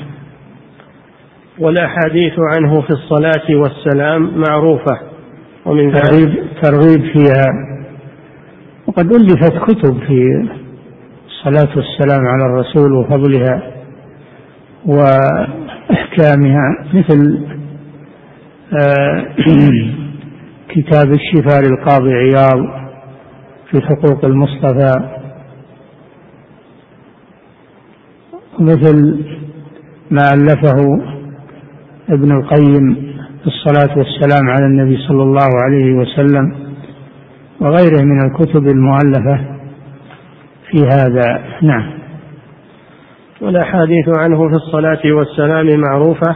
والأحاديث 1.59 2.33
عنه 2.39 2.81
في 2.81 2.89
الصلاة 2.89 3.55
والسلام 3.55 4.43
معروفة. 4.49 4.99
ومن 5.65 5.91
ترغيب, 5.91 6.47
ترغيب 6.61 7.01
فيها. 7.13 7.75
وقد 8.87 9.13
ألفت 9.13 9.57
كتب 9.57 9.99
في 10.07 10.47
الصلاة 11.27 11.69
والسلام 11.75 12.27
على 12.27 12.45
الرسول 12.45 12.93
وفضلها 12.93 13.71
وإحكامها 14.85 16.75
مثل 16.93 17.39
آه، 18.73 19.25
كتاب 20.75 21.13
الشفاء 21.13 21.61
للقاضي 21.61 22.13
عياض 22.13 22.85
في 23.71 23.81
حقوق 23.81 24.25
المصطفى. 24.25 24.91
مثل 28.59 29.25
ما 30.11 30.33
ألفه 30.33 31.01
ابن 32.09 32.31
القيم 32.31 32.95
في 33.41 33.47
الصلاة 33.47 33.97
والسلام 33.97 34.49
على 34.49 34.65
النبي 34.65 34.97
صلى 35.07 35.23
الله 35.23 35.49
عليه 35.63 35.93
وسلم 35.93 36.55
وغيره 37.61 38.01
من 38.03 38.25
الكتب 38.25 38.67
المؤلفة 38.67 39.39
في 40.71 40.77
هذا. 40.77 41.43
نعم. 41.61 41.93
والأحاديث 43.41 44.19
عنه 44.19 44.49
في 44.49 44.55
الصلاة 44.55 45.01
والسلام 45.05 45.81
معروفة 45.89 46.35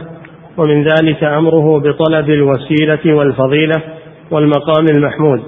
ومن 0.56 0.84
ذلك 0.84 1.24
أمره 1.24 1.80
بطلب 1.80 2.30
الوسيلة 2.30 3.14
والفضيلة 3.14 3.99
والمقام 4.30 4.84
المحمود. 4.96 5.40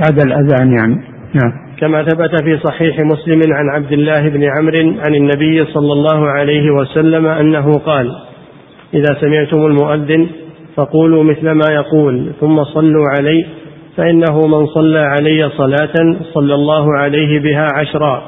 بعد 0.00 0.20
الأذان 0.26 0.72
يعني. 0.72 1.10
نعم. 1.34 1.70
كما 1.80 2.02
ثبت 2.02 2.42
في 2.42 2.58
صحيح 2.58 2.98
مسلم 3.00 3.52
عن 3.52 3.68
عبد 3.68 3.92
الله 3.92 4.28
بن 4.28 4.44
عمرو 4.44 5.00
عن 5.00 5.14
النبي 5.14 5.64
صلى 5.64 5.92
الله 5.92 6.28
عليه 6.28 6.70
وسلم 6.70 7.26
أنه 7.26 7.78
قال 7.78 8.12
إذا 8.94 9.16
سمعتم 9.20 9.66
المؤذن 9.66 10.28
فقولوا 10.76 11.24
مثل 11.24 11.50
ما 11.50 11.66
يقول 11.70 12.32
ثم 12.40 12.64
صلوا 12.64 13.04
عليه 13.18 13.44
فإنه 13.96 14.46
من 14.46 14.66
صلى 14.66 14.98
علي 14.98 15.50
صلاة 15.50 16.16
صلى 16.34 16.54
الله 16.54 16.96
عليه 16.96 17.40
بها 17.40 17.68
عشرا 17.74 18.22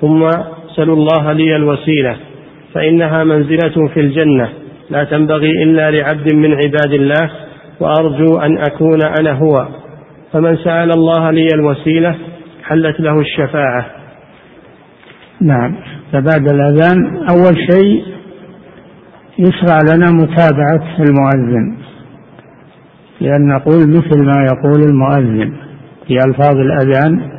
ثم 0.00 0.30
سلوا 0.76 0.96
الله 0.96 1.32
لي 1.32 1.56
الوسيلة 1.56 2.16
فإنها 2.74 3.24
منزلة 3.24 3.88
في 3.94 4.00
الجنة 4.00 4.48
لا 4.90 5.04
تنبغي 5.04 5.62
إلا 5.62 5.90
لعبد 5.90 6.34
من 6.34 6.54
عباد 6.54 6.92
الله 6.92 7.30
وأرجو 7.80 8.38
أن 8.38 8.58
أكون 8.58 8.98
أنا 9.20 9.32
هو. 9.32 9.68
فمن 10.32 10.56
سأل 10.56 10.90
الله 10.92 11.30
لي 11.30 11.46
الوسيلة 11.54 12.16
حلت 12.64 13.00
له 13.00 13.20
الشفاعة. 13.20 13.86
نعم. 15.40 15.76
فبعد 16.12 16.48
الأذان 16.48 17.16
أول 17.16 17.56
شيء 17.72 18.04
يشرع 19.38 19.78
لنا 19.94 20.10
متابعة 20.10 20.96
المؤذن. 20.98 21.76
لأن 23.20 23.46
نقول 23.46 23.88
مثل 23.88 24.22
ما 24.22 24.46
يقول 24.52 24.82
المؤذن 24.82 25.56
في 26.06 26.14
ألفاظ 26.26 26.56
الأذان 26.56 27.30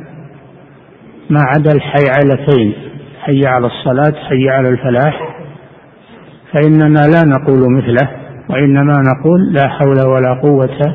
ما 1.30 1.40
عدا 1.54 1.72
الحيعلتين 1.72 2.72
حي 3.20 3.40
على 3.46 3.66
الصلاة 3.66 4.22
حي 4.28 4.48
على 4.48 4.68
الفلاح. 4.68 5.36
فإننا 6.52 7.00
لا 7.00 7.22
نقول 7.26 7.72
مثله. 7.72 8.25
وإنما 8.50 9.02
نقول 9.02 9.52
لا 9.52 9.68
حول 9.68 10.00
ولا 10.00 10.40
قوة 10.42 10.94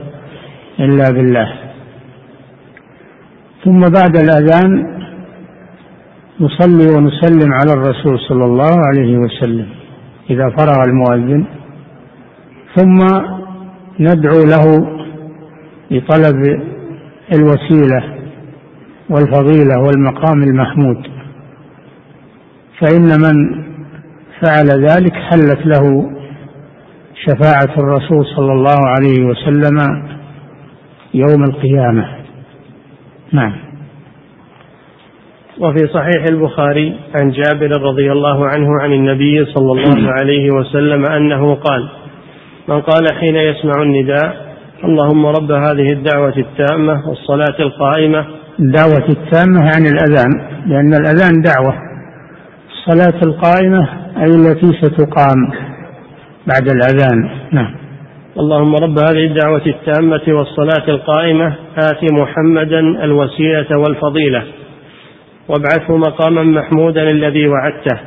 إلا 0.79 1.11
بالله. 1.11 1.53
ثم 3.65 3.79
بعد 3.79 4.17
الأذان 4.17 5.01
نصلي 6.39 6.87
ونسلم 6.95 7.53
على 7.53 7.73
الرسول 7.73 8.19
صلى 8.19 8.45
الله 8.45 8.73
عليه 8.87 9.17
وسلم 9.17 9.69
إذا 10.29 10.49
فرغ 10.49 10.83
المؤذن. 10.87 11.45
ثم 12.75 12.97
ندعو 13.99 14.43
له 14.43 14.87
بطلب 15.91 16.61
الوسيلة 17.35 18.03
والفضيلة 19.09 19.79
والمقام 19.79 20.43
المحمود. 20.43 21.07
فإن 22.79 23.07
من 23.21 23.63
فعل 24.41 24.85
ذلك 24.89 25.13
حلت 25.13 25.65
له 25.65 26.11
شفاعة 27.27 27.77
الرسول 27.77 28.25
صلى 28.35 28.51
الله 28.53 28.77
عليه 28.87 29.25
وسلم 29.25 29.77
يوم 31.13 31.43
القيامة. 31.43 32.05
نعم. 33.31 33.53
وفي 35.59 35.87
صحيح 35.93 36.23
البخاري 36.29 36.95
عن 37.15 37.31
جابر 37.31 37.81
رضي 37.81 38.11
الله 38.11 38.47
عنه 38.47 38.81
عن 38.81 38.93
النبي 38.93 39.45
صلى 39.45 39.71
الله 39.71 40.11
عليه 40.19 40.51
وسلم 40.51 41.05
أنه 41.05 41.55
قال 41.55 41.89
من 42.67 42.81
قال 42.81 43.13
حين 43.19 43.35
يسمع 43.35 43.81
النداء 43.81 44.51
اللهم 44.83 45.25
رب 45.25 45.51
هذه 45.51 45.91
الدعوة 45.91 46.37
التامة 46.37 47.09
والصلاة 47.09 47.59
القائمة. 47.59 48.25
الدعوة 48.59 49.09
التامة 49.09 49.59
يعني 49.65 49.87
الأذان 49.89 50.31
لأن 50.67 50.93
الأذان 50.93 51.41
دعوة. 51.41 51.73
الصلاة 52.71 53.23
القائمة 53.23 53.89
أي 54.17 54.25
التي 54.25 54.67
ستقام. 54.81 55.70
بعد 56.47 56.69
الأذان. 56.69 57.29
نعم. 57.51 57.75
اللهم 58.39 58.75
رب 58.75 58.99
هذه 58.99 59.25
الدعوة 59.25 59.61
التامة 59.65 60.21
والصلاة 60.27 60.89
القائمة 60.89 61.55
آت 61.77 62.13
محمدا 62.13 62.79
الوسيلة 62.79 63.77
والفضيلة. 63.77 64.43
وابعثه 65.49 65.97
مقاما 65.97 66.43
محمودا 66.43 67.03
الذي 67.03 67.47
وعدته. 67.47 67.99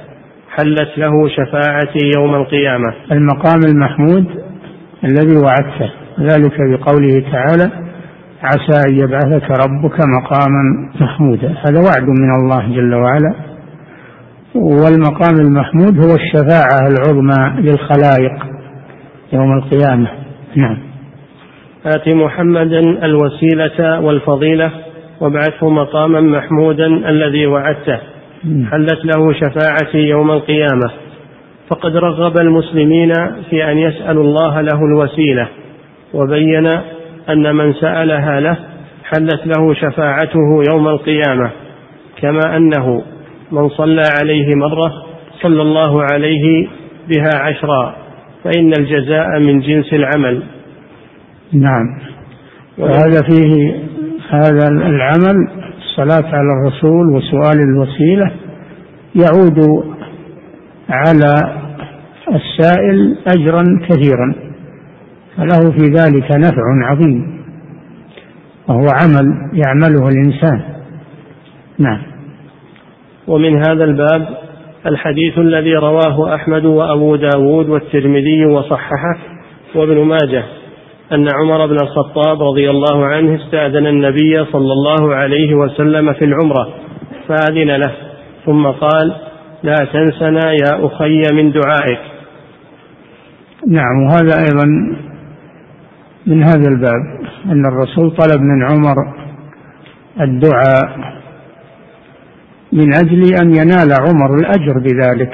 حلت 0.51 0.99
له 0.99 1.29
شفاعتي 1.29 2.11
يوم 2.19 2.35
القيامة. 2.35 2.95
المقام 3.13 3.61
المحمود 3.67 4.27
الذي 5.05 5.37
وعدته. 5.37 5.91
ذلك 6.21 6.57
بقوله 6.71 7.25
تعالى 7.33 7.71
عسى 8.43 8.89
أن 8.89 8.99
يبعثك 8.99 9.51
ربك 9.51 9.99
مقاما 10.17 10.91
محمودا. 11.01 11.49
هذا 11.49 11.81
وعد 11.81 12.09
من 12.09 12.31
الله 12.41 12.77
جل 12.77 12.95
وعلا. 12.95 13.54
والمقام 14.55 15.35
المحمود 15.41 15.99
هو 15.99 16.15
الشفاعة 16.15 16.89
العظمى 16.89 17.61
للخلائق 17.61 18.47
يوم 19.33 19.59
القيامة. 19.59 20.09
نعم. 20.57 20.79
آت 21.87 22.09
محمدا 22.09 22.81
الوسيلة 22.81 24.01
والفضيلة 24.01 24.71
وابعثه 25.21 25.69
مقاما 25.69 26.21
محمودا 26.21 26.87
الذي 26.87 27.47
وعدته. 27.47 27.99
حلت 28.71 29.05
له 29.05 29.33
شفاعتي 29.33 29.99
يوم 29.99 30.31
القيامة. 30.31 30.91
فقد 31.69 31.97
رغب 31.97 32.39
المسلمين 32.39 33.13
في 33.51 33.73
أن 33.73 33.79
يسألوا 33.79 34.25
الله 34.25 34.61
له 34.61 34.79
الوسيلة 34.85 35.49
وبين 36.15 36.67
أن 37.29 37.57
من 37.57 37.73
سألها 37.73 38.41
له 38.41 38.57
حلت 39.05 39.47
له 39.47 39.75
شفاعته 39.75 40.63
يوم 40.71 40.89
القيامة 40.89 41.51
كما 42.23 42.57
أنه 42.57 43.03
من 43.55 43.69
صلى 43.69 44.03
عليه 44.21 44.55
مرة 44.55 44.93
صلى 45.43 45.63
الله 45.63 46.03
عليه 46.13 46.69
بها 47.09 47.31
عشرا 47.35 47.97
فإن 48.45 48.73
الجزاء 48.79 49.41
من 49.41 49.61
جنس 49.61 49.93
العمل. 49.93 50.43
نعم. 51.53 51.99
وهذا 52.79 53.23
فيه 53.31 53.75
هذا 54.31 54.69
العمل 54.69 55.49
الصلاة 55.79 56.27
على 56.27 56.49
الرسول 56.61 57.11
وسؤال 57.11 57.61
الوسيلة 57.61 58.31
يعود 59.15 59.85
على 60.89 61.35
السائل 62.29 63.19
أجرا 63.27 63.65
كثيرا 63.89 64.35
فله 65.37 65.71
في 65.71 65.85
ذلك 65.85 66.31
نفع 66.33 66.63
عظيم 66.83 67.45
وهو 68.69 68.87
عمل 69.03 69.51
يعمله 69.53 70.09
الإنسان. 70.09 70.61
نعم. 71.79 72.14
ومن 73.29 73.57
هذا 73.57 73.85
الباب 73.85 74.29
الحديث 74.87 75.39
الذي 75.39 75.75
رواه 75.75 76.35
أحمد 76.35 76.65
وأبو 76.65 77.17
داود 77.17 77.69
والترمذي 77.69 78.47
وصححه 78.47 79.19
وابن 79.75 79.99
ماجه 79.99 80.45
أن 81.13 81.29
عمر 81.35 81.67
بن 81.67 81.77
الخطاب 81.83 82.43
رضي 82.43 82.71
الله 82.71 83.07
عنه 83.07 83.35
استأذن 83.35 83.87
النبي 83.87 84.45
صلى 84.53 84.73
الله 84.73 85.15
عليه 85.15 85.55
وسلم 85.55 86.13
في 86.13 86.25
العمرة 86.25 86.69
فأذن 87.29 87.77
له 87.77 87.93
ثم 88.47 88.67
قال 88.67 89.15
لا 89.63 89.75
تنسنا 89.93 90.53
يا 90.53 90.87
أخي 90.87 91.23
من 91.33 91.51
دعائك. 91.53 92.01
نعم 93.69 94.03
وهذا 94.07 94.39
أيضا 94.39 94.67
من 96.27 96.43
هذا 96.43 96.69
الباب 96.69 97.03
أن 97.47 97.67
الرسول 97.67 98.11
طلب 98.11 98.41
من 98.41 98.65
عمر 98.71 98.95
الدعاء. 100.21 101.15
من 102.75 102.95
أجل 102.95 103.35
أن 103.43 103.55
ينال 103.55 103.93
عمر 104.01 104.35
الأجر 104.35 104.79
بذلك. 104.79 105.33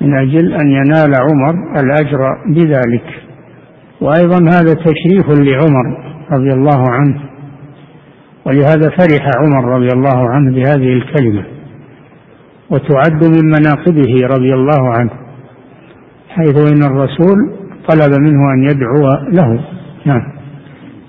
من 0.00 0.14
أجل 0.14 0.54
أن 0.54 0.70
ينال 0.70 1.12
عمر 1.14 1.80
الأجر 1.80 2.18
بذلك. 2.46 3.04
وأيضا 4.00 4.38
هذا 4.38 4.74
تشريف 4.74 5.26
لعمر 5.28 6.14
رضي 6.32 6.52
الله 6.52 6.90
عنه. 6.90 7.20
ولهذا 8.46 8.90
فرح 8.90 9.30
عمر 9.36 9.76
رضي 9.76 9.88
الله 9.92 10.30
عنه 10.30 10.54
بهذه 10.54 10.92
الكلمة. 10.92 11.44
وتعد 12.70 13.24
من 13.24 13.46
مناقبه 13.46 14.26
رضي 14.26 14.54
الله 14.54 14.94
عنه. 14.94 15.10
حيث 16.28 16.72
إن 16.72 16.82
الرسول 16.92 17.36
طلب 17.88 18.20
منه 18.20 18.52
أن 18.54 18.62
يدعو 18.62 19.02
له. 19.32 19.64
نعم. 20.04 20.22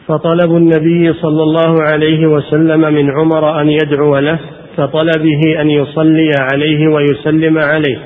فطلب 0.08 0.56
النبي 0.58 1.14
صلى 1.14 1.44
الله 1.44 1.84
عليه 1.84 2.28
وسلم 2.28 2.82
من 2.94 3.12
عمر 3.12 3.62
أن 3.62 3.68
يدعو 3.68 4.18
له. 4.18 4.40
كطلبه 4.78 5.62
أن 5.62 5.70
يصلي 5.70 6.32
عليه 6.54 6.88
ويسلم 6.88 7.58
عليه. 7.58 8.00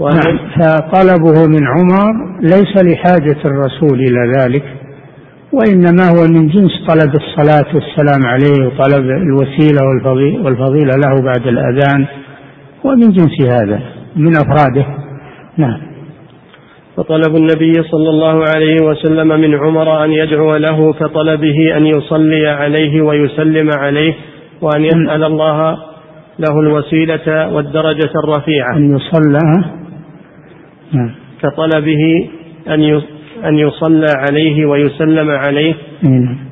نعم 0.00 0.38
فطلبه 0.56 1.46
من 1.46 1.66
عمر 1.66 2.12
ليس 2.42 2.84
لحاجة 2.84 3.38
الرسول 3.44 4.00
إلى 4.00 4.32
ذلك 4.38 4.62
وإنما 5.52 6.08
هو 6.08 6.26
من 6.28 6.48
جنس 6.48 6.70
طلب 6.88 7.14
الصلاة 7.14 7.74
والسلام 7.74 8.26
عليه 8.26 8.66
وطلب 8.66 9.04
الوسيلة 9.04 9.80
والفضيلة 10.44 10.92
له 10.96 11.22
بعد 11.24 11.46
الأذان 11.46 12.06
ومن 12.84 13.12
جنس 13.12 13.50
هذا 13.50 13.80
من 14.16 14.32
أفراده. 14.36 14.86
نعم. 15.56 15.80
فطلب 16.96 17.36
النبي 17.36 17.72
صلى 17.72 18.10
الله 18.10 18.44
عليه 18.54 18.76
وسلم 18.82 19.28
من 19.28 19.54
عمر 19.54 20.04
أن 20.04 20.12
يدعو 20.12 20.56
له 20.56 20.92
كطلبه 20.92 21.76
أن 21.76 21.86
يصلي 21.86 22.48
عليه 22.48 23.02
ويسلم 23.02 23.68
عليه 23.78 24.14
وأن 24.60 24.84
يسأل 24.84 25.24
الله 25.24 25.76
له 26.38 26.60
الوسيلة 26.60 27.48
والدرجة 27.54 28.10
الرفيعة 28.24 28.76
أن 28.76 28.96
يصلى. 28.96 29.64
كطلبه 31.42 32.28
أن 32.68 33.02
أن 33.44 33.58
يصلى 33.58 34.06
عليه 34.16 34.66
ويسلم 34.66 35.30
عليه. 35.30 35.74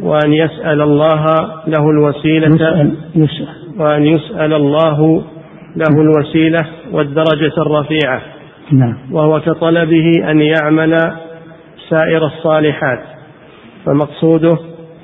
وأن 0.01 0.33
يسأل 0.33 0.83
الله 0.83 1.25
له 1.67 1.91
الوسيلة 1.91 2.47
يسأل 2.47 2.97
يسأل 3.15 3.47
وأن 3.79 4.03
يسأل 4.03 4.53
الله 4.55 5.23
له 5.77 6.01
الوسيلة 6.01 6.67
والدرجة 6.93 7.53
الرفيعة 7.59 8.23
نعم. 8.73 8.97
وهو 9.13 9.41
كطلبه 9.41 10.13
أن 10.31 10.41
يعمل 10.41 10.99
سائر 11.89 12.27
الصالحات 12.27 13.01
فمقصوده 13.85 14.59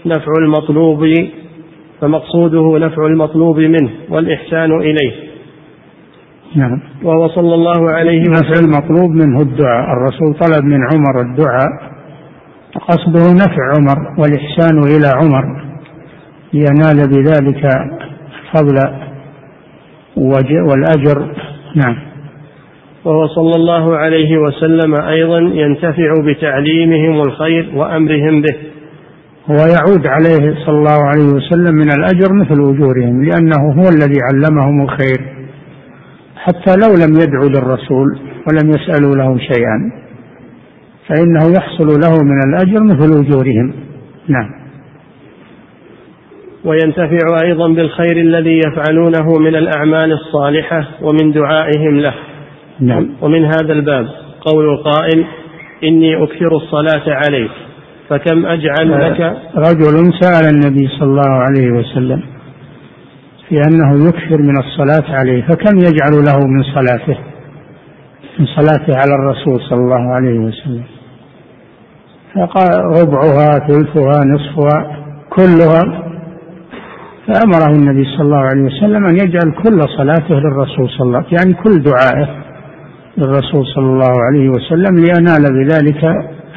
نفع 0.06 0.32
المطلوب 0.44 1.04
فمقصوده 2.02 2.78
نفع 2.78 3.06
المطلوب 3.06 3.58
منه 3.58 3.90
والإحسان 4.08 4.72
إليه. 4.80 5.12
نعم. 6.56 6.80
وهو 7.02 7.28
صلى 7.28 7.54
الله 7.54 7.90
عليه 7.90 8.20
وسلم 8.20 8.32
نفع 8.32 8.64
المطلوب 8.64 9.10
منه 9.10 9.40
الدعاء. 9.40 9.92
الرسول 9.92 10.34
طلب 10.34 10.64
من 10.64 10.78
عمر 10.94 11.20
الدعاء. 11.20 11.92
قصده 12.88 13.32
نفع 13.34 13.72
عمر 13.76 13.96
والإحسان 14.18 14.78
إلى 14.78 15.08
عمر. 15.22 15.62
لينال 16.52 17.08
بذلك 17.08 17.64
الفضل 18.44 18.78
والأجر. 20.70 21.34
نعم. 21.76 21.96
وهو 23.04 23.26
صلى 23.26 23.52
الله 23.56 23.96
عليه 23.96 24.38
وسلم 24.38 24.94
أيضا 24.94 25.38
ينتفع 25.38 26.14
بتعليمهم 26.26 27.20
الخير 27.20 27.70
وأمرهم 27.74 28.42
به. 28.42 28.56
ويعود 29.48 30.06
عليه 30.06 30.54
صلى 30.66 30.78
الله 30.78 31.04
عليه 31.04 31.24
وسلم 31.24 31.74
من 31.74 31.90
الأجر 31.90 32.32
مثل 32.32 32.74
أجورهم 32.74 33.24
لأنه 33.24 33.72
هو 33.72 33.88
الذي 33.88 34.18
علمهم 34.22 34.82
الخير 34.82 35.20
حتى 36.36 36.74
لو 36.76 36.94
لم 36.94 37.14
يدعوا 37.14 37.48
للرسول 37.48 38.18
ولم 38.46 38.70
يسألوا 38.70 39.16
له 39.16 39.38
شيئا 39.38 40.02
فإنه 41.08 41.52
يحصل 41.56 41.86
له 41.86 42.24
من 42.24 42.40
الأجر 42.48 42.82
مثل 42.82 43.24
أجورهم. 43.24 43.72
نعم. 44.28 44.50
وينتفع 46.64 47.40
أيضا 47.44 47.68
بالخير 47.68 48.16
الذي 48.16 48.60
يفعلونه 48.66 49.38
من 49.38 49.56
الأعمال 49.56 50.12
الصالحة 50.12 50.88
ومن 51.02 51.32
دعائهم 51.32 52.00
له. 52.00 52.14
نعم. 52.80 53.08
ومن 53.20 53.44
هذا 53.44 53.72
الباب 53.72 54.06
قول 54.40 54.64
القائل 54.64 55.24
إني 55.84 56.22
أكثر 56.22 56.56
الصلاة 56.56 57.02
عليك. 57.06 57.50
فكم 58.08 58.46
أجعل 58.46 58.90
لك؟ 58.90 59.20
رجل 59.56 60.12
سأل 60.20 60.54
النبي 60.54 60.88
صلى 60.88 61.08
الله 61.08 61.30
عليه 61.30 61.70
وسلم 61.70 62.22
في 63.48 63.60
أنه 63.68 64.08
يكثر 64.08 64.38
من 64.38 64.58
الصلاة 64.58 65.16
عليه 65.16 65.42
فكم 65.42 65.78
يجعل 65.78 66.24
له 66.24 66.38
من 66.46 66.62
صلاته؟ 66.62 67.18
من 68.38 68.46
صلاته 68.46 68.98
على 68.98 69.14
الرسول 69.14 69.60
صلى 69.60 69.78
الله 69.78 70.14
عليه 70.14 70.38
وسلم. 70.38 70.84
فقال 72.34 72.84
ربعها 72.84 73.68
ثلثها 73.68 74.24
نصفها 74.24 74.96
كلها. 75.30 76.02
فأمره 77.26 77.76
النبي 77.76 78.04
صلى 78.04 78.22
الله 78.22 78.38
عليه 78.38 78.62
وسلم 78.62 79.06
أن 79.06 79.14
يجعل 79.14 79.52
كل 79.62 79.80
صلاته 79.98 80.34
للرسول 80.34 80.88
صلى 80.88 81.00
الله 81.06 81.18
عليه 81.18 81.26
وسلم 81.26 81.38
يعني 81.38 81.54
كل 81.62 81.82
دعائه 81.82 82.28
للرسول 83.18 83.66
صلى 83.74 83.86
الله 83.86 84.12
عليه 84.26 84.48
وسلم 84.48 84.96
لينال 84.96 85.42
بذلك 85.52 86.04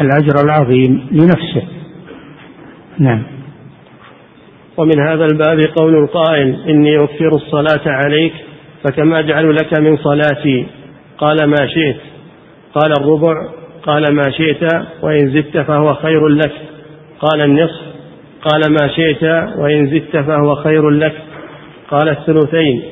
الأجر 0.01 0.33
العظيم 0.43 1.07
لنفسه. 1.11 1.63
نعم. 2.99 3.23
ومن 4.77 5.07
هذا 5.09 5.25
الباب 5.25 5.59
قول 5.77 5.95
القائل 5.95 6.55
إني 6.69 7.03
أكثر 7.03 7.27
الصلاة 7.27 7.81
عليك 7.85 8.33
فكم 8.83 9.13
أجعل 9.13 9.55
لك 9.55 9.79
من 9.79 9.97
صلاتي. 9.97 10.67
قال 11.17 11.37
ما 11.47 11.67
شئت. 11.67 11.97
قال 12.73 12.91
الربع. 13.01 13.33
قال 13.83 14.15
ما 14.15 14.31
شئت 14.31 14.63
وإن 15.03 15.29
زدت 15.29 15.57
فهو 15.57 15.93
خير 15.93 16.27
لك. 16.27 16.51
قال 17.19 17.41
النصف. 17.41 17.81
قال 18.41 18.61
ما 18.71 18.87
شئت 18.87 19.23
وإن 19.57 19.87
زدت 19.87 20.17
فهو 20.17 20.55
خير 20.55 20.89
لك. 20.89 21.13
قال 21.89 22.09
الثلثين. 22.09 22.83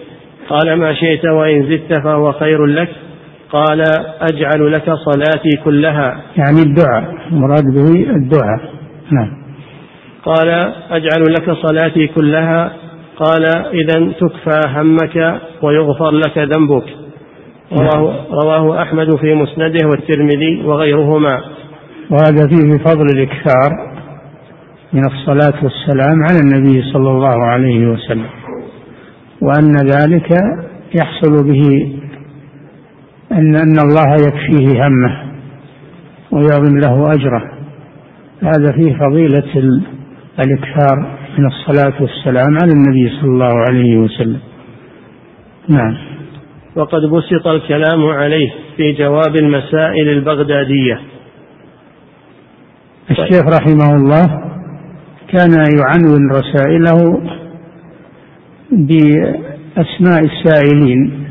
قال 0.49 0.75
ما 0.75 0.93
شئت 0.93 1.25
وإن 1.25 1.63
زدت 1.63 2.03
فهو 2.03 2.31
خير 2.31 2.65
لك. 2.65 2.89
قال 3.53 3.81
أجعل 4.21 4.71
لك 4.71 4.85
صلاتي 4.85 5.49
كلها. 5.63 6.21
يعني 6.37 6.59
الدعاء 6.59 7.15
مراد 7.31 7.63
به 7.63 8.09
الدعاء. 8.09 8.59
نعم. 9.11 9.29
قال 10.25 10.49
أجعل 10.89 11.23
لك 11.29 11.51
صلاتي 11.51 12.07
كلها. 12.07 12.73
قال 13.17 13.45
إذا 13.73 14.11
تكفى 14.19 14.61
همك 14.67 15.41
ويغفر 15.61 16.11
لك 16.11 16.37
ذنبك. 16.37 16.85
رواه, 17.71 18.15
رواه 18.31 18.81
أحمد 18.81 19.15
في 19.15 19.33
مسنده 19.33 19.87
والترمذي 19.89 20.61
وغيرهما. 20.65 21.41
وهذا 22.11 22.47
فيه 22.47 22.77
فضل 22.77 23.05
الإكثار 23.15 23.93
من 24.93 25.05
الصلاة 25.05 25.63
والسلام 25.63 26.23
على 26.29 26.39
النبي 26.39 26.81
صلى 26.93 27.09
الله 27.09 27.45
عليه 27.45 27.87
وسلم 27.87 28.29
وأن 29.41 29.75
ذلك 29.75 30.29
يحصل 30.95 31.47
به 31.47 31.93
أن 33.31 33.55
أن 33.55 33.79
الله 33.79 34.13
يكفيه 34.27 34.87
همه 34.87 35.23
ويعظم 36.31 36.77
له 36.77 37.13
أجره. 37.13 37.51
هذا 38.41 38.71
فيه 38.71 38.97
فضيلة 38.97 39.43
الإكثار 40.39 41.17
من 41.37 41.45
الصلاة 41.45 41.93
والسلام 42.01 42.57
على 42.61 42.71
النبي 42.71 43.09
صلى 43.09 43.29
الله 43.29 43.53
عليه 43.69 43.97
وسلم. 43.97 44.39
نعم. 45.69 45.97
وقد 46.75 47.01
بسط 47.01 47.47
الكلام 47.47 48.05
عليه 48.05 48.51
في 48.77 48.91
جواب 48.91 49.35
المسائل 49.35 50.09
البغدادية. 50.09 50.99
الشيخ 53.11 53.43
رحمه 53.59 53.95
الله 53.95 54.25
كان 55.27 55.51
يعنون 55.51 56.31
رسائله 56.31 57.21
بأسماء 58.71 60.19
السائلين 60.23 61.27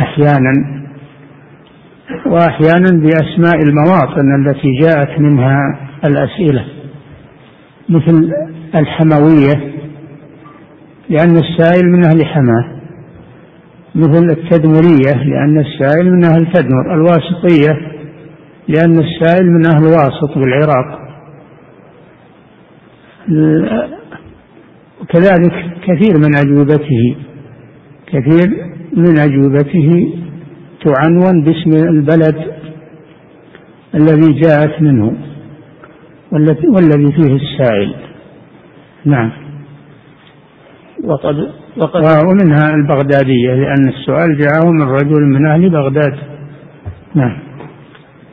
أحيانا. 0.00 0.81
وأحيانا 2.26 2.90
بأسماء 2.90 3.62
المواطن 3.68 4.46
التي 4.46 4.68
جاءت 4.82 5.20
منها 5.20 5.58
الأسئلة 6.04 6.64
مثل 7.88 8.32
الحموية 8.74 9.72
لأن 11.10 11.36
السائل 11.36 11.90
من 11.90 12.04
أهل 12.04 12.26
حماه 12.26 12.64
مثل 13.94 14.24
التدمرية 14.30 15.24
لأن 15.24 15.58
السائل 15.58 16.12
من 16.12 16.24
أهل 16.24 16.52
تدمر 16.52 16.94
الواسطية 16.94 17.92
لأن 18.68 18.98
السائل 18.98 19.50
من 19.50 19.66
أهل 19.66 19.84
واسط 19.84 20.38
بالعراق. 20.38 21.02
وكذلك 25.00 25.52
كثير 25.86 26.18
من 26.18 26.36
أجوبته 26.36 27.16
كثير 28.06 28.66
من 28.96 29.18
أجوبته 29.18 30.14
تعنون 30.84 31.44
باسم 31.44 31.88
البلد 31.88 32.52
الذي 33.94 34.40
جاءت 34.40 34.82
منه 34.82 35.12
والذي 36.74 37.12
فيه 37.12 37.36
السائل. 37.36 37.94
نعم. 39.04 39.32
وقد 41.04 41.34
ومنها 42.28 42.74
البغدادية 42.74 43.54
لأن 43.54 43.88
السؤال 43.88 44.38
جاءه 44.38 44.70
من 44.70 44.82
رجل 44.82 45.20
من 45.20 45.46
أهل 45.46 45.70
بغداد. 45.70 46.18
نعم. 47.14 47.38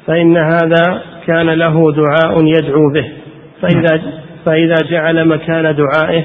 فإن 0.08 0.38
هذا 0.38 1.02
كان 1.28 1.50
له 1.50 1.92
دعاء 1.92 2.44
يدعو 2.46 2.92
به. 2.94 3.08
فإذا 3.62 4.02
فإذا 4.46 4.76
جعل 4.92 5.28
مكان 5.28 5.76
دعائه 5.76 6.24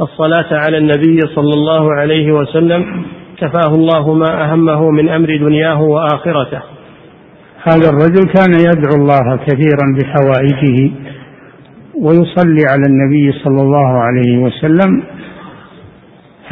الصلاة 0.00 0.58
على 0.58 0.78
النبي 0.78 1.20
صلى 1.34 1.54
الله 1.54 1.94
عليه 1.94 2.32
وسلم 2.32 3.04
كفاه 3.40 3.74
الله 3.74 4.14
ما 4.14 4.44
أهمه 4.44 4.90
من 4.90 5.08
أمر 5.08 5.36
دنياه 5.36 5.82
وآخرته. 5.82 6.62
هذا 7.62 7.88
الرجل 7.90 8.32
كان 8.34 8.52
يدعو 8.54 8.94
الله 8.96 9.36
كثيرا 9.36 9.86
بحوائجه 9.98 10.90
ويصلي 11.94 12.62
على 12.70 12.86
النبي 12.86 13.32
صلى 13.44 13.62
الله 13.62 13.98
عليه 13.98 14.38
وسلم. 14.38 15.02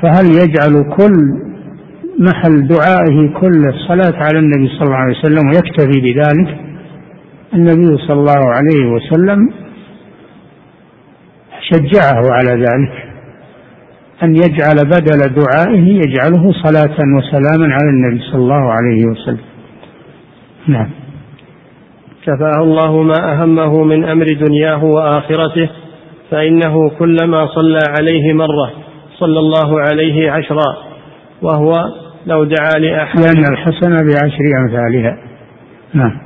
فهل 0.02 0.26
يجعل 0.26 0.96
كل 0.96 1.14
محل 2.18 2.66
دعائه 2.66 3.40
كل 3.40 3.68
الصلاة 3.68 4.22
على 4.22 4.38
النبي 4.38 4.68
صلى 4.68 4.82
الله 4.82 4.96
عليه 4.96 5.18
وسلم 5.18 5.46
ويكتفي 5.48 6.00
بذلك؟ 6.00 6.58
النبي 7.54 7.96
صلى 8.06 8.20
الله 8.20 8.44
عليه 8.54 8.86
وسلم 8.86 9.50
شجعه 11.70 12.32
على 12.32 12.50
ذلك. 12.50 13.07
أن 14.22 14.34
يجعل 14.34 14.76
بدل 14.84 15.34
دعائه 15.34 15.86
يجعله 15.86 16.52
صلاة 16.52 16.96
وسلاما 17.16 17.74
على 17.74 17.90
النبي 17.90 18.22
صلى 18.22 18.40
الله 18.40 18.72
عليه 18.72 19.06
وسلم. 19.06 19.44
نعم. 20.66 20.90
كفاه 22.22 22.62
الله 22.62 23.02
ما 23.02 23.32
أهمه 23.32 23.84
من 23.84 24.04
أمر 24.04 24.26
دنياه 24.46 24.84
وآخرته 24.84 25.68
فإنه 26.30 26.90
كلما 26.90 27.46
صلى 27.46 27.78
عليه 27.98 28.32
مرة 28.32 28.72
صلى 29.18 29.38
الله 29.38 29.80
عليه 29.80 30.30
عشرا 30.30 30.76
وهو 31.42 31.72
لو 32.26 32.44
دعا 32.44 32.78
لأحد. 32.78 33.20
لأن 33.20 33.44
الحسنة 33.52 33.96
بعشر 33.96 34.44
أمثالها. 34.64 35.18
نعم. 35.94 36.20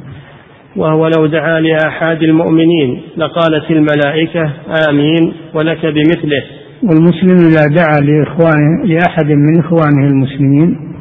وهو 0.76 1.09
لو 1.16 1.26
دعا 1.26 1.61
لأحد 1.61 2.22
المؤمنين 2.22 3.02
لقالت 3.16 3.70
الملائكة 3.70 4.50
آمين 4.88 5.35
ولك 5.55 5.87
بمثله. 5.87 6.42
والمسلم 6.83 7.37
إذا 7.37 7.66
دعا 7.66 8.01
لإخوانه 8.01 8.85
لأحد 8.85 9.27
من 9.27 9.59
إخوانه 9.59 10.07
المسلمين 10.07 10.92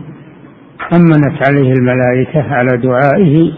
أمنت 0.94 1.48
عليه 1.48 1.72
الملائكة 1.74 2.42
على 2.42 2.78
دعائه 2.78 3.52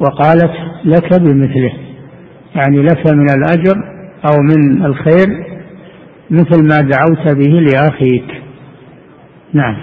وقالت 0.00 0.52
لك 0.84 1.20
بمثله. 1.20 1.72
يعني 2.54 2.82
لك 2.82 3.12
من 3.12 3.26
الأجر 3.30 3.74
أو 4.26 4.32
من 4.42 4.86
الخير 4.86 5.26
مثل 6.30 6.68
ما 6.68 6.80
دعوت 6.80 7.36
به 7.36 7.60
لأخيك. 7.60 8.42
نعم. 9.52 9.76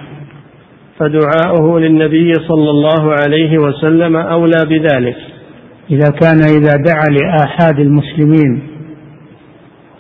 فدعاؤه 1.00 1.80
للنبي 1.80 2.34
صلى 2.34 2.70
الله 2.70 3.14
عليه 3.24 3.58
وسلم 3.58 4.16
أولى 4.16 4.66
بذلك. 4.70 5.18
إذا 5.92 6.10
كان 6.22 6.42
إذا 6.44 6.76
دعا 6.76 7.06
لآحاد 7.10 7.80
المسلمين 7.80 8.62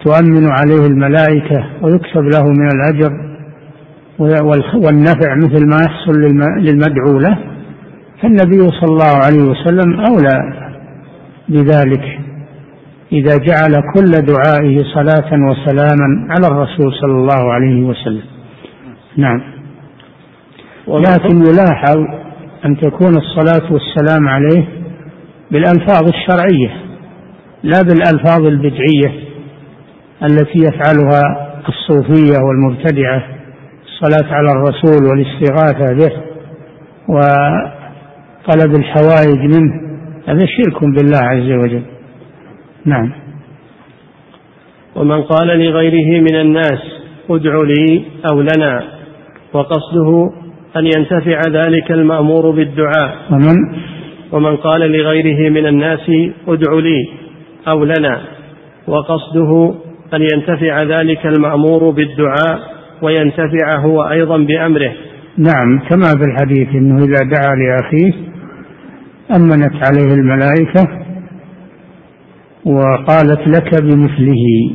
تؤمن 0.05 0.47
عليه 0.51 0.87
الملائكة 0.87 1.65
ويكتب 1.81 2.23
له 2.23 2.43
من 2.43 2.67
الأجر 2.75 3.11
والنفع 4.75 5.35
مثل 5.35 5.67
ما 5.67 5.77
يحصل 5.87 6.19
للمدعو 6.59 7.19
له 7.19 7.37
فالنبي 8.21 8.67
صلى 8.67 8.89
الله 8.89 9.15
عليه 9.25 9.43
وسلم 9.43 9.99
أولى 9.99 10.53
بذلك 11.49 12.19
إذا 13.11 13.37
جعل 13.37 13.83
كل 13.95 14.11
دعائه 14.11 14.77
صلاة 14.93 15.31
وسلاما 15.49 16.27
على 16.29 16.47
الرسول 16.47 16.93
صلى 17.01 17.11
الله 17.11 17.53
عليه 17.53 17.83
وسلم. 17.83 18.23
نعم. 19.17 19.41
لكن 20.87 21.37
يلاحظ 21.37 21.97
أن 22.65 22.77
تكون 22.77 23.17
الصلاة 23.17 23.73
والسلام 23.73 24.27
عليه 24.27 24.67
بالألفاظ 25.51 26.07
الشرعية 26.07 26.69
لا 27.63 27.81
بالألفاظ 27.81 28.45
البدعية. 28.45 29.28
التي 30.23 30.59
يفعلها 30.59 31.49
الصوفية 31.69 32.39
والمبتدعة 32.43 33.23
الصلاة 33.85 34.33
على 34.33 34.51
الرسول 34.51 35.07
والاستغاثة 35.09 35.93
به 35.95 36.11
وطلب 37.09 38.75
الحوائج 38.75 39.39
منه 39.39 39.89
هذا 40.27 40.45
شرك 40.45 40.83
بالله 40.83 41.17
عز 41.17 41.51
وجل. 41.51 41.83
نعم. 42.85 43.11
ومن 44.95 45.23
قال 45.23 45.47
لغيره 45.47 46.21
من 46.21 46.35
الناس 46.35 46.81
ادع 47.29 47.61
لي 47.63 48.03
أو 48.31 48.41
لنا 48.41 48.83
وقصده 49.53 50.31
أن 50.77 50.85
ينتفع 50.85 51.41
ذلك 51.49 51.91
المأمور 51.91 52.51
بالدعاء. 52.51 53.15
ومن؟ 53.31 53.55
ومن 54.31 54.57
قال 54.57 54.81
لغيره 54.81 55.49
من 55.49 55.67
الناس 55.67 56.11
ادع 56.47 56.73
لي 56.73 57.09
أو 57.67 57.83
لنا 57.83 58.21
وقصده 58.87 59.73
أن 60.13 60.21
ينتفع 60.21 60.83
ذلك 60.83 61.25
المأمور 61.25 61.89
بالدعاء 61.89 62.59
وينتفع 63.01 63.75
هو 63.75 64.03
أيضا 64.03 64.37
بأمره. 64.37 64.91
نعم 65.37 65.79
كما 65.89 66.09
في 66.17 66.23
الحديث 66.23 66.67
أنه 66.75 67.03
إذا 67.03 67.19
دعا 67.25 67.55
لأخيه 67.55 68.13
أمنت 69.35 69.73
عليه 69.87 70.13
الملائكة 70.13 70.99
وقالت 72.65 73.47
لك 73.47 73.83
بمثله 73.83 74.71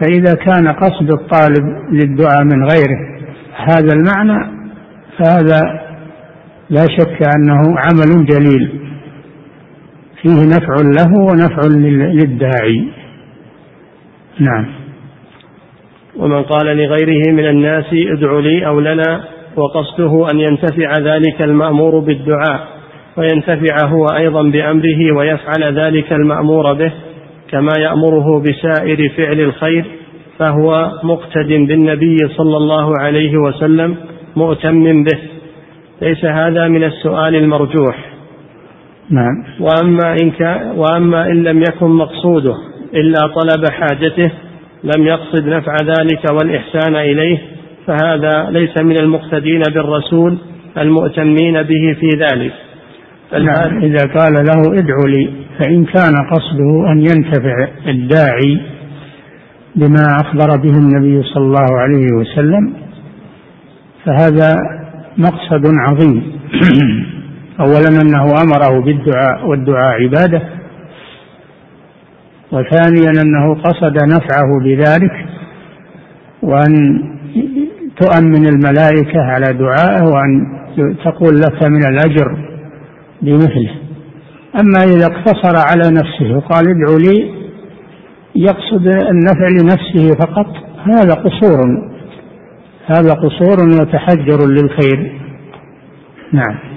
فإذا 0.00 0.34
كان 0.34 0.68
قصد 0.68 1.12
الطالب 1.12 1.64
للدعاء 1.92 2.44
من 2.44 2.64
غيره 2.64 2.98
هذا 3.56 3.92
المعنى 3.92 4.50
فهذا 5.18 5.60
لا 6.70 6.86
شك 6.98 7.18
أنه 7.36 7.60
عمل 7.60 8.26
جليل 8.26 8.80
فيه 10.22 10.46
نفع 10.46 10.74
له 10.82 11.20
ونفع 11.20 11.62
للداعي. 12.12 12.88
نعم. 14.40 14.66
ومن 16.16 16.42
قال 16.42 16.76
لغيره 16.76 17.32
من 17.32 17.48
الناس 17.48 17.84
ادع 17.92 18.38
لي 18.38 18.66
أو 18.66 18.80
لنا 18.80 19.24
وقصده 19.56 20.26
أن 20.32 20.40
ينتفع 20.40 20.92
ذلك 20.98 21.42
المأمور 21.42 21.98
بالدعاء 21.98 22.68
وينتفع 23.16 23.88
هو 23.88 24.06
أيضا 24.06 24.42
بأمره 24.42 25.16
ويفعل 25.16 25.78
ذلك 25.78 26.12
المأمور 26.12 26.72
به 26.72 26.92
كما 27.50 27.72
يأمره 27.78 28.40
بسائر 28.40 29.08
فعل 29.16 29.40
الخير 29.40 29.84
فهو 30.38 30.92
مقتد 31.02 31.48
بالنبي 31.48 32.16
صلى 32.36 32.56
الله 32.56 32.92
عليه 33.00 33.36
وسلم 33.36 33.96
مؤتم 34.36 35.04
به. 35.04 35.18
ليس 36.02 36.24
هذا 36.24 36.68
من 36.68 36.84
السؤال 36.84 37.34
المرجوح. 37.34 37.96
نعم. 39.10 39.44
وأما 39.60 40.16
إن, 40.22 40.30
كان 40.30 40.72
وأما 40.76 41.26
إن 41.26 41.42
لم 41.42 41.60
يكن 41.60 41.86
مقصوده. 41.86 42.54
إلا 42.94 43.20
طلب 43.20 43.70
حاجته 43.70 44.30
لم 44.84 45.06
يقصد 45.06 45.48
نفع 45.48 45.74
ذلك 45.82 46.32
والإحسان 46.32 46.96
إليه 46.96 47.38
فهذا 47.86 48.50
ليس 48.50 48.82
من 48.82 48.96
المقتدين 48.96 49.62
بالرسول 49.74 50.38
المؤتمين 50.78 51.62
به 51.62 51.96
في 52.00 52.08
ذلك. 52.18 52.52
نعم 53.32 53.82
إذا 53.82 54.06
قال 54.14 54.32
له 54.32 54.78
ادعو 54.78 55.06
لي 55.06 55.30
فإن 55.58 55.84
كان 55.84 56.12
قصده 56.32 56.92
أن 56.92 56.98
ينتفع 56.98 57.68
الداعي 57.88 58.60
بما 59.76 60.16
أخبر 60.20 60.56
به 60.56 60.78
النبي 60.78 61.22
صلى 61.22 61.44
الله 61.44 61.78
عليه 61.78 62.06
وسلم 62.20 62.74
فهذا 64.04 64.56
مقصد 65.18 65.66
عظيم. 65.66 66.32
أولا 67.60 67.88
أنه 68.02 68.24
أمره 68.42 68.84
بالدعاء 68.84 69.46
والدعاء 69.46 70.02
عبادة 70.02 70.42
وثانيا 72.54 73.22
أنه 73.22 73.54
قصد 73.54 73.96
نفعه 74.04 74.60
بذلك 74.64 75.12
وأن 76.42 77.02
تؤمن 78.00 78.46
الملائكة 78.46 79.20
على 79.20 79.58
دعائه 79.58 80.04
وأن 80.04 80.46
تقول 81.04 81.40
لك 81.40 81.62
من 81.66 81.84
الأجر 81.84 82.36
بمثله. 83.22 83.70
أما 84.60 84.84
إذا 84.84 85.06
اقتصر 85.06 85.56
على 85.56 85.90
نفسه 85.90 86.36
وقال 86.36 86.64
ادعوا 86.68 86.98
لي 86.98 87.30
يقصد 88.36 88.86
النفع 88.86 89.48
لنفسه 89.48 90.14
فقط. 90.18 90.46
هذا 90.84 91.14
قصور 91.14 91.90
هذا 92.86 93.14
قصور 93.14 93.68
وتحجر 93.80 94.48
للخير. 94.48 95.20
نعم. 96.32 96.73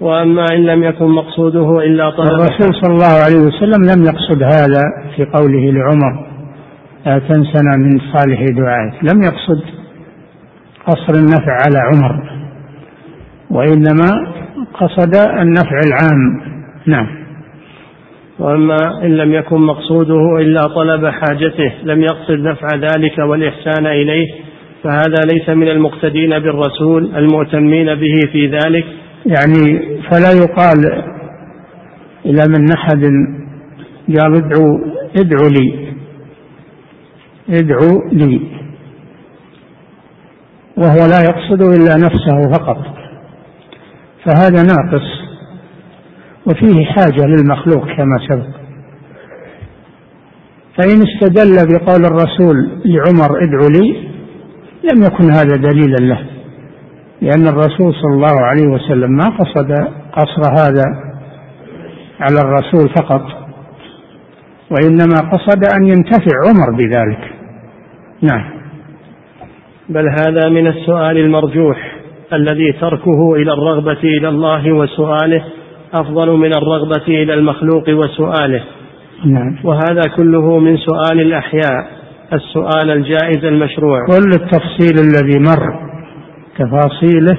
وأما 0.00 0.44
إن 0.52 0.64
لم 0.64 0.82
يكن 0.82 1.06
مقصوده 1.06 1.78
إلا 1.84 2.10
طلب 2.10 2.28
الرسول 2.28 2.74
صلى 2.82 2.92
الله 2.94 3.14
عليه 3.24 3.36
وسلم 3.36 3.84
لم 3.84 4.04
يقصد 4.04 4.42
هذا 4.42 4.82
في 5.16 5.24
قوله 5.24 5.72
لعمر 5.72 6.26
لا 7.06 7.18
تنسنا 7.18 7.76
من 7.76 8.00
صالح 8.12 8.44
دعائك. 8.44 9.12
لم 9.12 9.22
يقصد 9.22 9.62
قصر 10.86 11.18
النفع 11.18 11.52
على 11.52 11.78
عمر 11.78 12.22
وإنما 13.50 14.32
قصد 14.74 15.14
النفع 15.16 15.80
العام. 15.86 16.40
نعم. 16.86 17.06
وأما 18.38 18.76
إن 19.04 19.16
لم 19.16 19.32
يكن 19.32 19.60
مقصوده 19.60 20.38
إلا 20.38 20.66
طلب 20.66 21.06
حاجته 21.06 21.72
لم 21.84 22.02
يقصد 22.02 22.38
نفع 22.38 22.68
ذلك 22.76 23.18
والإحسان 23.18 23.86
إليه 23.86 24.26
فهذا 24.82 25.32
ليس 25.32 25.48
من 25.48 25.68
المقتدين 25.68 26.38
بالرسول 26.38 27.16
المؤتمين 27.16 27.94
به 27.94 28.14
في 28.32 28.46
ذلك 28.46 28.84
يعني 29.26 29.78
فلا 30.10 30.32
يقال 30.32 31.04
إلى 32.24 32.42
من 32.48 32.72
أحد 32.72 33.04
قال 34.08 34.34
ادعوا 34.34 34.78
ادعوا 35.16 35.48
لي. 35.48 35.94
ادعوا 37.50 38.08
لي. 38.12 38.40
وهو 40.76 41.06
لا 41.06 41.20
يقصد 41.20 41.62
إلا 41.62 41.96
نفسه 41.96 42.52
فقط. 42.52 42.84
فهذا 44.24 44.62
ناقص. 44.62 45.20
وفيه 46.46 46.84
حاجة 46.84 47.26
للمخلوق 47.26 47.86
كما 47.96 48.18
سبق. 48.28 48.60
فإن 50.78 51.02
استدل 51.02 51.66
بقول 51.66 52.04
الرسول 52.04 52.82
لعمر 52.84 53.42
ادعوا 53.42 53.70
لي 53.70 54.10
لم 54.92 55.02
يكن 55.02 55.30
هذا 55.32 55.56
دليلا 55.56 55.96
له. 55.96 56.29
لأن 57.22 57.48
الرسول 57.48 57.94
صلى 57.94 58.14
الله 58.14 58.40
عليه 58.40 58.66
وسلم 58.66 59.10
ما 59.10 59.24
قصد 59.24 59.72
قصر 60.12 60.52
هذا 60.52 60.84
على 62.20 62.40
الرسول 62.44 62.88
فقط 62.88 63.22
وإنما 64.70 65.30
قصد 65.32 65.64
أن 65.76 65.84
ينتفع 65.84 66.32
عمر 66.48 66.76
بذلك. 66.76 67.32
نعم. 68.22 68.50
بل 69.88 70.08
هذا 70.08 70.48
من 70.48 70.66
السؤال 70.66 71.18
المرجوح 71.18 71.92
الذي 72.32 72.72
تركه 72.80 73.34
إلى 73.34 73.52
الرغبة 73.52 74.00
إلى 74.04 74.28
الله 74.28 74.72
وسؤاله 74.72 75.44
أفضل 75.94 76.30
من 76.30 76.56
الرغبة 76.56 77.06
إلى 77.08 77.34
المخلوق 77.34 77.88
وسؤاله. 77.88 78.62
نعم. 79.26 79.56
وهذا 79.64 80.02
كله 80.16 80.58
من 80.58 80.76
سؤال 80.76 81.20
الأحياء 81.20 81.86
السؤال 82.32 82.90
الجائز 82.90 83.44
المشروع. 83.44 84.06
كل 84.06 84.30
التفصيل 84.42 84.94
الذي 85.06 85.38
مر. 85.38 85.89
تفاصيله 86.60 87.38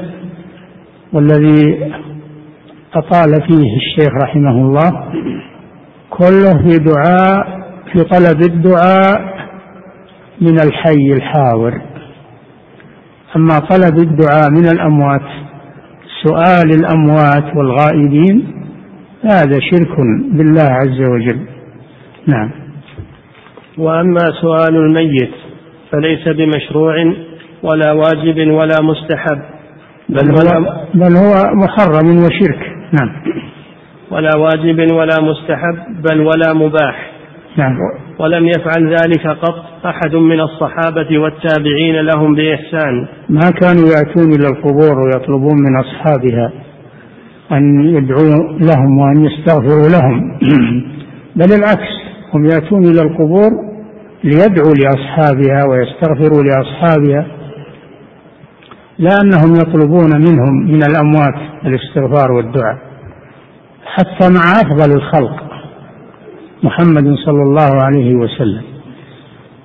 والذي 1.13 1.91
أطال 2.93 3.31
فيه 3.47 3.75
الشيخ 3.75 4.13
رحمه 4.23 4.51
الله 4.51 4.91
كله 6.10 6.53
في 6.63 6.77
دعاء 6.77 7.62
في 7.91 7.99
طلب 8.03 8.41
الدعاء 8.41 9.31
من 10.41 10.60
الحي 10.60 11.13
الحاضر 11.13 11.81
أما 13.36 13.60
طلب 13.60 13.97
الدعاء 13.99 14.49
من 14.51 14.67
الأموات 14.73 15.27
سؤال 16.23 16.69
الأموات 16.79 17.55
والغائبين 17.55 18.47
هذا 19.23 19.60
شرك 19.60 19.97
بالله 20.31 20.63
عز 20.63 21.01
وجل. 21.01 21.39
نعم. 22.27 22.51
وأما 23.77 24.31
سؤال 24.41 24.75
الميت 24.75 25.31
فليس 25.91 26.27
بمشروع 26.27 26.95
ولا 27.63 27.91
واجب 27.91 28.52
ولا 28.52 28.82
مستحب. 28.82 29.41
بل 30.10 30.32
هو, 30.32 30.65
بل 30.93 31.17
هو 31.17 31.56
محرم 31.56 32.17
وشرك. 32.17 32.60
نعم. 33.00 33.10
ولا 34.12 34.38
واجب 34.38 34.93
ولا 34.93 35.21
مستحب 35.21 36.02
بل 36.04 36.19
ولا 36.19 36.54
مباح. 36.54 37.12
نعم. 37.58 37.78
ولم 38.19 38.45
يفعل 38.45 38.89
ذلك 38.89 39.28
قط 39.28 39.86
أحد 39.86 40.15
من 40.15 40.39
الصحابة 40.39 41.19
والتابعين 41.19 41.95
لهم 41.95 42.36
بإحسان. 42.36 43.08
ما 43.30 43.52
كانوا 43.62 43.89
يأتون 43.89 44.34
إلى 44.34 44.47
القبور 44.47 45.00
ويطلبون 45.00 45.56
من 45.56 45.80
أصحابها 45.80 46.52
أن 47.52 47.86
يدعوا 47.86 48.60
لهم 48.60 48.97
وأن 48.97 49.26
يستغفروا 49.26 49.89
لهم. 49.89 50.38
بل 51.39 51.54
العكس 51.54 51.91
هم 52.34 52.45
يأتون 52.45 52.84
إلى 52.84 53.02
القبور 53.02 53.52
ليدعوا 54.24 54.74
لأصحابها 54.74 55.65
ويستغفروا 55.69 56.43
لأصحابها. 56.43 57.40
لا 59.01 59.17
أنهم 59.23 59.55
يطلبون 59.55 60.21
منهم 60.21 60.53
من 60.71 60.83
الأموات 60.83 61.35
الاستغفار 61.65 62.31
والدعاء. 62.31 62.77
حتى 63.85 64.29
مع 64.29 64.41
أفضل 64.51 64.95
الخلق 64.95 65.43
محمد 66.63 67.15
صلى 67.25 67.43
الله 67.43 67.83
عليه 67.83 68.15
وسلم. 68.15 68.63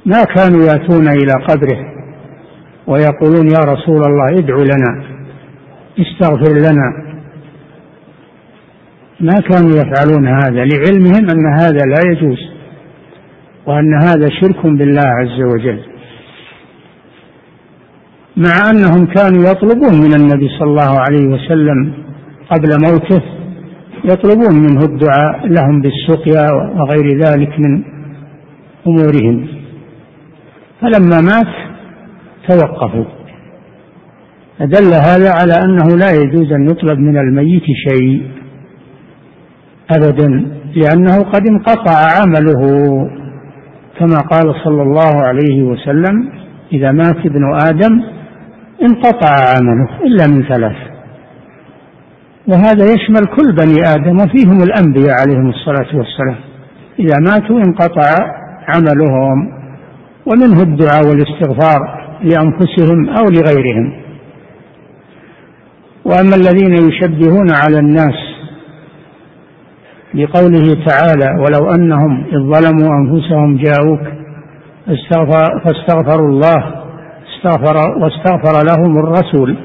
ما 0.06 0.24
كانوا 0.24 0.64
يأتون 0.64 1.08
إلى 1.08 1.32
قبره 1.48 1.78
ويقولون 2.86 3.46
يا 3.46 3.62
رسول 3.72 4.02
الله 4.06 4.38
ادعو 4.38 4.62
لنا 4.62 5.04
استغفر 5.98 6.52
لنا. 6.52 6.88
ما 9.20 9.40
كانوا 9.50 9.70
يفعلون 9.70 10.28
هذا 10.28 10.64
لعلمهم 10.64 11.30
أن 11.30 11.46
هذا 11.60 11.82
لا 11.86 12.10
يجوز 12.10 12.38
وأن 13.66 13.94
هذا 13.94 14.28
شرك 14.40 14.66
بالله 14.66 15.06
عز 15.06 15.42
وجل. 15.42 15.95
مع 18.36 18.70
أنهم 18.70 19.06
كانوا 19.06 19.50
يطلبون 19.50 19.94
من 20.04 20.14
النبي 20.14 20.48
صلى 20.58 20.68
الله 20.70 21.00
عليه 21.00 21.26
وسلم 21.26 21.92
قبل 22.50 22.68
موته 22.86 23.22
يطلبون 24.04 24.54
منه 24.54 24.80
الدعاء 24.84 25.46
لهم 25.46 25.80
بالسقيا 25.80 26.50
وغير 26.52 27.18
ذلك 27.18 27.50
من 27.58 27.82
أمورهم. 28.86 29.46
فلما 30.80 31.20
مات 31.20 31.54
توقفوا. 32.48 33.04
فدل 34.58 34.94
هذا 34.94 35.30
على 35.30 35.52
أنه 35.64 35.96
لا 35.96 36.10
يجوز 36.10 36.52
أن 36.52 36.70
يطلب 36.70 36.98
من 36.98 37.16
الميت 37.18 37.64
شيء 37.88 38.22
ابدا 39.90 40.28
لأنه 40.76 41.22
قد 41.22 41.42
انقطع 41.48 41.96
عمله. 42.20 42.62
كما 43.98 44.18
قال 44.18 44.54
صلى 44.64 44.82
الله 44.82 45.22
عليه 45.22 45.62
وسلم 45.62 46.28
إذا 46.72 46.92
مات 46.92 47.26
ابن 47.26 47.54
آدم 47.68 48.15
انقطع 48.82 49.28
عمله 49.28 49.88
إلا 50.04 50.26
من 50.26 50.42
ثلاث. 50.42 50.76
وهذا 52.48 52.84
يشمل 52.84 53.26
كل 53.36 53.54
بني 53.54 53.82
آدم 53.94 54.16
وفيهم 54.16 54.62
الأنبياء 54.62 55.14
عليهم 55.20 55.48
الصلاة 55.48 55.96
والسلام. 55.96 56.36
إذا 56.98 57.18
ماتوا 57.18 57.58
انقطع 57.58 58.10
عملهم 58.68 59.52
ومنه 60.26 60.62
الدعاء 60.62 61.06
والاستغفار 61.08 62.06
لأنفسهم 62.22 63.08
أو 63.08 63.24
لغيرهم. 63.24 63.92
وأما 66.04 66.36
الذين 66.36 66.74
يشبهون 66.88 67.46
على 67.50 67.78
الناس 67.78 68.14
بقوله 70.14 70.84
تعالى 70.86 71.40
ولو 71.42 71.74
أنهم 71.74 72.24
إذ 72.24 72.38
ظلموا 72.38 72.90
أنفسهم 73.00 73.56
جاءوك 73.56 74.00
فاستغفروا 75.64 76.28
الله 76.28 76.85
استغفر 77.46 77.76
واستغفر 78.00 78.64
لهم 78.66 78.98
الرسول 78.98 79.56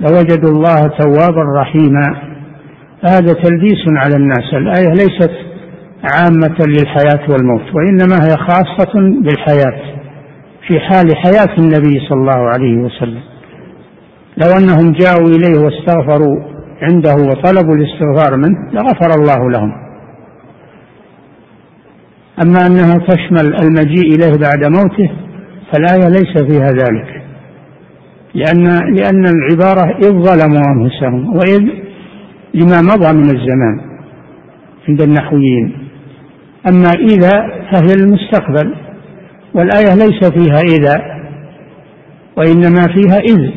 لوجدوا 0.00 0.50
الله 0.50 0.80
توابا 0.98 1.42
رحيما. 1.60 2.30
هذا 3.08 3.32
تلبيس 3.32 3.84
على 3.96 4.16
الناس. 4.16 4.54
الآية 4.54 4.90
ليست 4.90 5.30
عامة 6.04 6.56
للحياة 6.66 7.30
والموت 7.30 7.74
وإنما 7.74 8.16
هي 8.26 8.36
خاصة 8.36 8.92
بالحياة 8.94 9.80
في 10.66 10.80
حال 10.80 11.16
حياة 11.16 11.56
النبي 11.58 12.00
صلى 12.08 12.20
الله 12.20 12.48
عليه 12.48 12.76
وسلم. 12.76 13.22
لو 14.36 14.50
أنهم 14.58 14.92
جاءوا 14.92 15.28
إليه 15.28 15.58
واستغفروا 15.64 16.36
عنده 16.82 17.14
وطلبوا 17.14 17.74
الاستغفار 17.74 18.36
منه 18.36 18.72
لغفر 18.72 19.20
الله 19.20 19.50
لهم. 19.50 19.72
أما 22.42 22.66
أنها 22.66 22.98
تشمل 22.98 23.54
المجيء 23.62 24.14
إليه 24.14 24.38
بعد 24.38 24.64
موته 24.64 25.10
فالآية 25.72 26.08
ليس 26.08 26.52
فيها 26.52 26.68
ذلك. 26.68 27.22
لأن 28.34 28.64
لأن 28.94 29.24
العبارة 29.24 29.96
إذ 29.96 30.10
ظلموا 30.10 30.62
أنفسهم 30.74 31.36
وإذ 31.36 31.62
لما 32.54 32.82
مضى 32.82 33.12
من 33.12 33.24
الزمان 33.24 33.80
عند 34.88 35.02
النحويين. 35.02 35.88
أما 36.68 36.90
إذا 36.90 37.30
فهي 37.72 37.94
المستقبل 37.94 38.74
والآية 39.54 39.94
ليس 39.94 40.24
فيها 40.24 40.60
إذا 40.60 41.20
وإنما 42.36 42.82
فيها 42.82 43.18
إذ. 43.18 43.50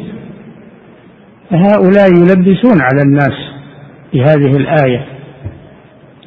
فهؤلاء 1.49 2.09
يلبسون 2.09 2.82
على 2.82 3.01
الناس 3.05 3.38
بهذه 4.14 4.57
الآية 4.57 5.05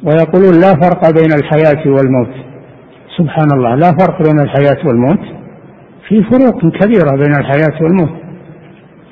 ويقولون 0.03 0.53
لا 0.61 0.73
فرق 0.81 1.11
بين 1.19 1.33
الحياة 1.33 1.87
والموت. 1.87 2.33
سبحان 3.17 3.47
الله 3.53 3.75
لا 3.75 3.91
فرق 3.99 4.23
بين 4.27 4.39
الحياة 4.39 4.87
والموت. 4.87 5.36
في 6.07 6.23
فروق 6.23 6.61
كبيرة 6.61 7.11
بين 7.17 7.35
الحياة 7.39 7.81
والموت. 7.81 8.21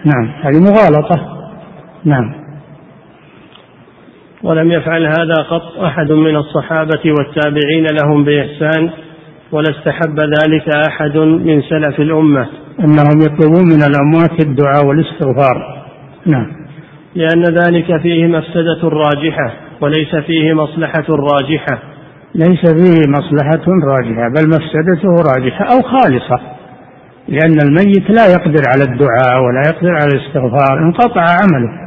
نعم 0.05 0.27
هذه 0.41 0.59
مغالطة. 0.59 1.35
نعم. 2.05 2.33
ولم 4.43 4.71
يفعل 4.71 5.05
هذا 5.05 5.35
قط 5.49 5.83
أحد 5.83 6.11
من 6.11 6.35
الصحابة 6.35 7.01
والتابعين 7.05 7.85
لهم 8.01 8.23
بإحسان 8.23 8.89
ولا 9.51 9.69
استحب 9.69 10.19
ذلك 10.19 10.75
أحد 10.87 11.17
من 11.17 11.61
سلف 11.61 11.99
الأمة. 11.99 12.47
أنهم 12.79 13.21
يطلبون 13.21 13.65
من 13.65 13.83
الأموات 13.83 14.45
الدعاء 14.45 14.85
والاستغفار. 14.85 15.85
نعم. 16.25 16.47
لأن 17.15 17.43
ذلك 17.43 18.01
فيه 18.01 18.27
مفسدة 18.27 18.89
راجحة 18.89 19.53
وليس 19.81 20.15
فيه 20.15 20.53
مصلحة 20.53 21.05
راجحة. 21.09 21.79
ليس 22.35 22.73
فيه 22.73 23.11
مصلحة 23.11 23.65
راجحة 23.83 24.29
بل 24.29 24.47
مفسدته 24.47 25.09
راجحة 25.33 25.65
أو 25.65 25.81
خالصة. 25.81 26.54
لأن 27.27 27.57
الميت 27.67 28.09
لا 28.09 28.25
يقدر 28.27 28.63
على 28.67 28.83
الدعاء 28.83 29.43
ولا 29.43 29.61
يقدر 29.67 29.89
على 29.89 30.09
الاستغفار 30.13 30.79
انقطع 30.79 31.21
عمله. 31.21 31.85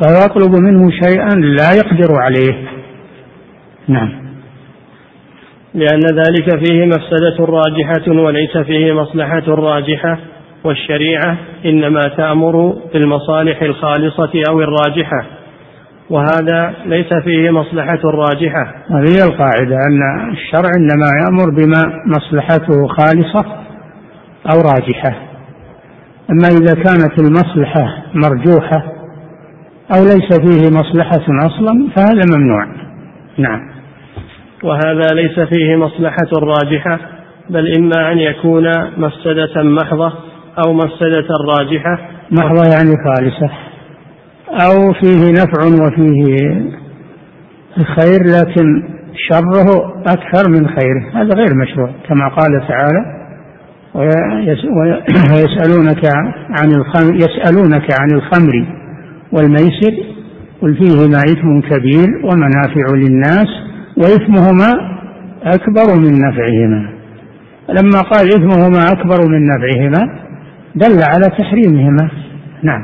فهو 0.00 0.26
يطلب 0.26 0.54
منه 0.54 0.90
شيئا 0.90 1.34
لا 1.34 1.72
يقدر 1.72 2.14
عليه. 2.20 2.54
نعم. 3.88 4.12
لأن 5.74 6.00
ذلك 6.00 6.66
فيه 6.66 6.84
مفسدة 6.86 7.44
راجحة 7.44 8.12
وليس 8.22 8.56
فيه 8.56 8.92
مصلحة 8.92 9.44
راجحة. 9.48 10.18
والشريعة 10.64 11.36
إنما 11.64 12.00
تأمر 12.16 12.74
بالمصالح 12.94 13.62
الخالصة 13.62 14.42
أو 14.48 14.60
الراجحة. 14.60 15.24
وهذا 16.10 16.74
ليس 16.86 17.14
فيه 17.24 17.50
مصلحة 17.50 18.00
راجحة. 18.04 18.74
هذه 18.90 19.24
القاعدة 19.26 19.76
أن 19.76 20.30
الشرع 20.32 20.70
إنما 20.78 21.06
يأمر 21.24 21.50
بما 21.50 21.82
مصلحته 22.06 22.86
خالصة. 22.88 23.63
أو 24.52 24.60
راجحة. 24.60 25.14
أما 26.30 26.48
إذا 26.48 26.74
كانت 26.74 27.20
المصلحة 27.20 28.02
مرجوحة 28.14 28.82
أو 29.96 30.04
ليس 30.04 30.40
فيه 30.40 30.78
مصلحة 30.78 31.24
أصلا 31.46 31.88
فهذا 31.96 32.36
ممنوع. 32.36 32.66
نعم. 33.38 33.60
وهذا 34.62 35.14
ليس 35.14 35.40
فيه 35.40 35.76
مصلحة 35.76 36.28
راجحة 36.32 36.98
بل 37.50 37.76
إما 37.78 38.12
أن 38.12 38.18
يكون 38.18 38.64
مفسدة 38.96 39.62
محضة 39.62 40.12
أو 40.66 40.72
مفسدة 40.72 41.28
راجحة. 41.58 41.98
محضة 42.32 42.62
يعني 42.74 42.94
خالصة. 43.04 43.50
أو 44.48 44.92
فيه 44.92 45.32
نفع 45.32 45.84
وفيه 45.84 46.36
خير 47.76 48.20
لكن 48.22 48.82
شره 49.28 49.94
أكثر 50.06 50.50
من 50.50 50.68
خيره. 50.68 51.10
هذا 51.14 51.34
غير 51.34 51.54
مشروع 51.54 51.90
كما 52.08 52.28
قال 52.28 52.68
تعالى 52.68 53.23
ويسألونك 55.30 56.04
عن 56.50 56.70
الخمر 56.70 57.14
يسألونك 57.14 57.86
عن 58.00 58.10
الخمر 58.14 58.66
والميسر 59.32 59.94
قل 60.62 60.76
فيهما 60.76 61.18
إثم 61.18 61.60
كبير 61.60 62.08
ومنافع 62.24 62.94
للناس 62.94 63.48
وإثمهما 63.96 64.70
أكبر 65.42 65.96
من 65.96 66.12
نفعهما. 66.12 66.90
لما 67.68 68.00
قال 68.00 68.28
إثمهما 68.28 68.92
أكبر 68.92 69.28
من 69.28 69.44
نفعهما 69.44 70.02
دل 70.74 71.02
على 71.02 71.26
تحريمهما. 71.38 72.10
نعم. 72.62 72.82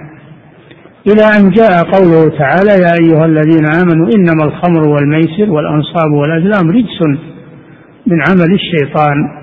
إلى 1.06 1.22
أن 1.38 1.50
جاء 1.50 1.82
قوله 1.82 2.38
تعالى 2.38 2.70
يا 2.70 2.92
أيها 3.02 3.24
الذين 3.26 3.66
آمنوا 3.66 4.08
إنما 4.16 4.44
الخمر 4.44 4.88
والميسر 4.88 5.50
والأنصاب 5.50 6.12
والأزلام 6.12 6.70
رجس 6.70 7.00
من 8.06 8.18
عمل 8.28 8.54
الشيطان. 8.54 9.39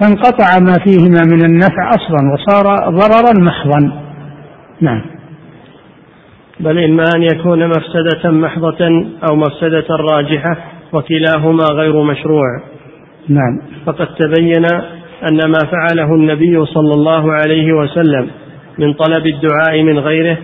فانقطع 0.00 0.58
ما 0.60 0.74
فيهما 0.84 1.20
من 1.24 1.44
النفع 1.44 1.90
أصلا 1.90 2.32
وصار 2.32 2.64
ضررا 2.90 3.44
محضا. 3.44 3.92
نعم. 4.80 5.02
بل 6.60 6.78
إما 6.78 7.04
أن 7.16 7.22
يكون 7.22 7.68
مفسدة 7.68 8.30
محضة 8.30 8.88
أو 9.30 9.36
مفسدة 9.36 9.86
راجحة 10.12 10.56
وكلاهما 10.92 11.64
غير 11.72 12.02
مشروع. 12.02 12.62
نعم. 13.28 13.62
فقد 13.86 14.06
تبين 14.06 14.64
أن 15.30 15.50
ما 15.50 15.58
فعله 15.58 16.14
النبي 16.14 16.66
صلى 16.66 16.94
الله 16.94 17.32
عليه 17.32 17.72
وسلم 17.72 18.30
من 18.78 18.94
طلب 18.94 19.26
الدعاء 19.26 19.82
من 19.82 19.98
غيره 19.98 20.38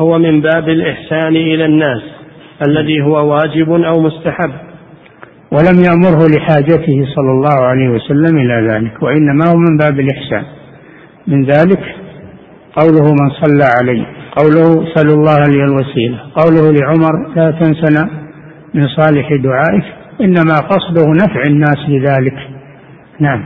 هو 0.00 0.18
من 0.18 0.40
باب 0.40 0.68
الإحسان 0.68 1.36
إلى 1.36 1.64
الناس 1.64 2.02
الذي 2.66 3.02
هو 3.02 3.32
واجب 3.32 3.70
أو 3.70 4.00
مستحب. 4.00 4.71
ولم 5.52 5.80
يأمره 5.88 6.28
لحاجته 6.28 7.06
صلى 7.14 7.30
الله 7.30 7.64
عليه 7.64 7.88
وسلم 7.88 8.38
إلى 8.38 8.68
ذلك 8.72 9.02
وإنما 9.02 9.44
هو 9.50 9.56
من 9.56 9.76
باب 9.76 10.00
الإحسان. 10.00 10.44
من 11.26 11.44
ذلك 11.44 11.82
قوله 12.76 13.04
من 13.04 13.30
صلى 13.42 13.64
عليه 13.78 14.06
قوله 14.36 14.94
سل 14.94 15.08
الله 15.08 15.42
لي 15.48 15.64
الوسيلة 15.64 16.18
قوله 16.34 16.72
لعمر 16.72 17.34
لا 17.36 17.50
تنسنا 17.50 18.10
من 18.74 18.88
صالح 18.88 19.28
دعائك 19.32 19.84
إنما 20.20 20.54
قصده 20.70 21.06
نفع 21.24 21.42
الناس 21.46 21.78
بذلك 21.88 22.38
نعم. 23.20 23.44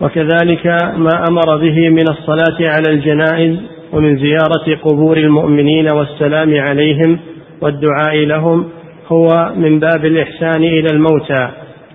وكذلك 0.00 0.66
ما 0.96 1.24
أمر 1.28 1.56
به 1.56 1.88
من 1.88 2.04
الصلاة 2.08 2.58
على 2.60 2.92
الجنائز 2.92 3.56
ومن 3.92 4.16
زيارة 4.16 4.80
قبور 4.84 5.16
المؤمنين 5.16 5.88
والسلام 5.90 6.60
عليهم 6.60 7.18
والدعاء 7.60 8.16
لهم 8.16 8.64
هو 9.12 9.52
من 9.56 9.78
باب 9.80 10.04
الإحسان 10.04 10.62
إلى 10.62 10.88
الموتى 10.92 11.50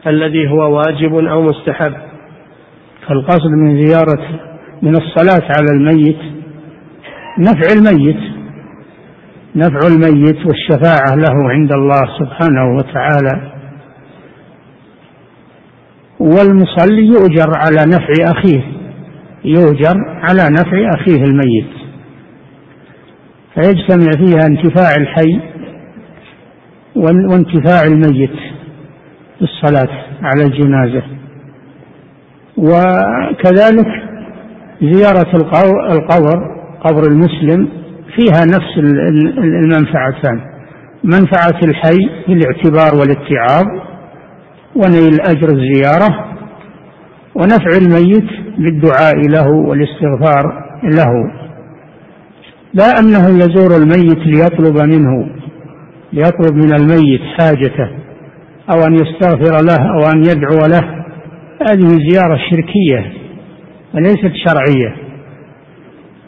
الذي 0.07 0.49
هو 0.49 0.76
واجب 0.76 1.16
أو 1.16 1.41
مستحب. 1.41 1.93
فالقصد 3.07 3.49
من 3.49 3.86
زيارة 3.86 4.39
من 4.82 4.95
الصلاة 4.95 5.47
على 5.57 5.68
الميت 5.78 6.20
نفع 7.39 7.74
الميت 7.78 8.34
نفع 9.55 9.88
الميت 9.88 10.45
والشفاعة 10.45 11.16
له 11.16 11.49
عند 11.49 11.74
الله 11.74 12.01
سبحانه 12.20 12.76
وتعالى. 12.76 13.51
والمصلي 16.20 17.05
يؤجر 17.05 17.51
على 17.55 17.86
نفع 17.88 18.32
أخيه 18.32 18.64
يؤجر 19.45 19.95
على 20.22 20.43
نفع 20.51 20.89
أخيه 20.95 21.24
الميت. 21.24 21.70
فيجتمع 23.55 24.11
فيها 24.11 24.47
انتفاع 24.47 24.95
الحي 24.97 25.53
وانتفاع 26.96 27.84
الميت 27.84 28.36
بالصلاة 29.41 29.94
على 30.24 30.44
الجنازة. 30.46 31.04
وكذلك 32.58 33.88
زيارة 34.82 35.36
القبر 35.91 36.38
قبر 36.82 37.04
المسلم 37.12 37.68
فيها 38.16 38.46
نفس 38.46 38.78
المنفعتان. 39.38 40.41
منفعة 41.04 41.60
الحي 41.64 42.10
بالاعتبار 42.28 43.00
والاتعاظ 43.00 43.66
ونيل 44.76 45.22
أجر 45.22 45.48
الزيارة 45.48 46.26
ونفع 47.36 47.78
الميت 47.78 48.30
بالدعاء 48.58 49.16
له 49.30 49.48
والاستغفار 49.50 50.64
له. 50.84 51.32
لا 52.74 53.00
أنه 53.00 53.30
يزور 53.30 53.78
الميت 53.78 54.20
ليطلب 54.28 54.78
منه 54.78 55.43
ليطلب 56.14 56.55
من 56.55 56.74
الميت 56.74 57.22
حاجته 57.39 57.89
أو 58.72 58.88
أن 58.88 58.93
يستغفر 58.93 59.66
له 59.66 59.89
أو 59.93 60.11
أن 60.16 60.20
يدعو 60.20 60.68
له 60.68 61.03
هذه 61.70 61.88
زيارة 62.09 62.38
شركية 62.49 63.14
وليست 63.93 64.32
شرعية 64.47 64.95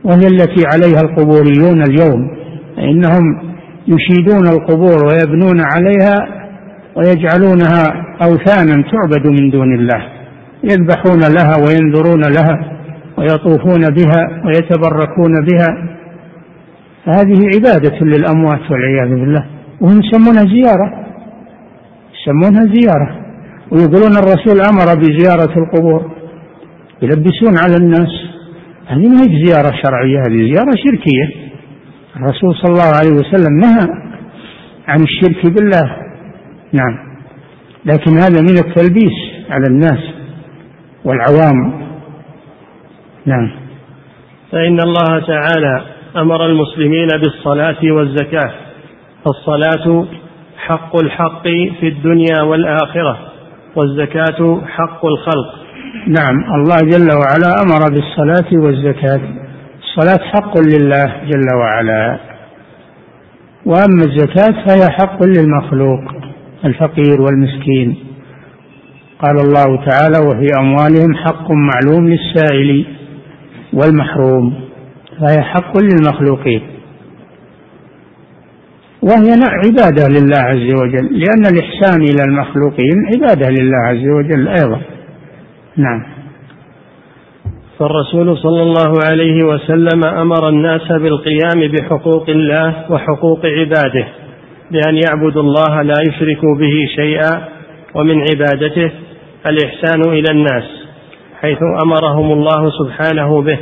وهي 0.04 0.28
التي 0.28 0.64
عليها 0.74 1.02
القبوريون 1.02 1.82
اليوم 1.82 2.28
فإنهم 2.76 3.56
يشيدون 3.88 4.48
القبور 4.48 5.06
ويبنون 5.06 5.62
عليها 5.62 6.46
ويجعلونها 6.96 8.06
أوثانا 8.24 8.84
تعبد 8.92 9.28
من 9.28 9.50
دون 9.50 9.76
الله 9.76 10.08
يذبحون 10.64 11.20
لها 11.20 11.56
وينذرون 11.68 12.22
لها 12.22 12.72
ويطوفون 13.18 13.82
بها 13.82 14.42
ويتبركون 14.46 15.46
بها 15.46 15.96
فهذه 17.06 17.50
عبادة 17.56 18.00
للأموات 18.02 18.72
والعياذ 18.72 19.10
بالله. 19.10 19.55
وهم 19.86 20.00
يسمونها 20.00 20.44
زيارة. 20.44 21.06
يسمونها 22.14 22.74
زيارة. 22.74 23.26
ويقولون 23.72 24.18
الرسول 24.18 24.62
أمر 24.72 24.96
بزيارة 25.00 25.60
القبور. 25.60 26.12
يلبسون 27.02 27.58
على 27.64 27.76
الناس. 27.76 28.14
هذه 28.88 29.08
ما 29.08 29.22
هي 29.22 29.46
زيارة 29.46 29.72
شرعية 29.84 30.20
هذه 30.20 30.38
زيارة 30.38 30.72
شركية. 30.86 31.46
الرسول 32.16 32.56
صلى 32.56 32.72
الله 32.72 32.92
عليه 33.00 33.12
وسلم 33.12 33.60
نهى 33.60 33.88
عن 34.88 35.04
الشرك 35.04 35.46
بالله. 35.46 35.98
نعم. 36.74 37.16
لكن 37.86 38.12
هذا 38.18 38.42
من 38.42 38.58
التلبيس 38.58 39.18
على 39.50 39.64
الناس 39.70 40.00
والعوام. 41.06 41.86
نعم. 43.26 43.52
فإن 44.52 44.80
الله 44.80 45.26
تعالى 45.28 45.82
أمر 46.18 46.46
المسلمين 46.46 47.08
بالصلاة 47.08 47.92
والزكاة. 47.92 48.65
فالصلاة 49.26 50.06
حق 50.58 51.04
الحق 51.04 51.44
في 51.80 51.88
الدنيا 51.88 52.42
والآخرة 52.42 53.20
والزكاة 53.76 54.62
حق 54.68 55.06
الخلق. 55.06 55.54
نعم 56.08 56.54
الله 56.56 56.76
جل 56.76 57.10
وعلا 57.12 57.62
أمر 57.62 57.94
بالصلاة 57.94 58.66
والزكاة. 58.66 59.22
الصلاة 59.80 60.28
حق 60.28 60.58
لله 60.58 61.06
جل 61.06 61.56
وعلا. 61.56 62.20
وأما 63.66 64.04
الزكاة 64.06 64.66
فهي 64.66 64.90
حق 64.92 65.24
للمخلوق 65.24 66.02
الفقير 66.66 67.22
والمسكين. 67.22 67.96
قال 69.20 69.36
الله 69.40 69.86
تعالى 69.86 70.28
وفي 70.28 70.48
أموالهم 70.60 71.16
حق 71.16 71.52
معلوم 71.52 72.08
للسائل 72.08 72.86
والمحروم. 73.74 74.54
فهي 75.20 75.42
حق 75.42 75.74
للمخلوقين. 75.78 76.75
وهي 79.06 79.32
عبادة 79.66 80.08
لله 80.08 80.40
عز 80.40 80.74
وجل 80.74 81.06
لأن 81.20 81.46
الإحسان 81.54 82.02
إلى 82.02 82.24
المخلوقين 82.28 82.96
عبادة 83.14 83.50
لله 83.50 83.78
عز 83.88 84.08
وجل 84.08 84.48
أيضا. 84.48 84.82
نعم. 85.78 86.04
فالرسول 87.80 88.38
صلى 88.38 88.64
الله 88.64 88.94
عليه 89.10 89.40
وسلم 89.46 90.06
أمر 90.06 90.50
الناس 90.50 90.88
بالقيام 90.92 91.72
بحقوق 91.72 92.30
الله 92.30 92.92
وحقوق 92.92 93.46
عباده 93.46 94.08
بأن 94.72 95.00
يعبدوا 95.08 95.42
الله 95.42 95.82
لا 95.82 95.96
يشركوا 96.10 96.56
به 96.56 96.90
شيئا 96.96 97.48
ومن 97.96 98.20
عبادته 98.20 98.92
الإحسان 99.48 100.02
إلى 100.12 100.32
الناس 100.32 100.64
حيث 101.42 101.58
أمرهم 101.86 102.32
الله 102.32 102.72
سبحانه 102.80 103.42
به 103.42 103.60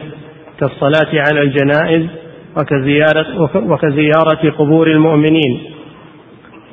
كالصلاه 0.60 1.10
على 1.14 1.42
الجنائز 1.42 2.23
وكزيارة, 2.58 3.42
وكزيارة 3.56 4.52
قبور 4.60 4.88
المؤمنين 4.88 5.60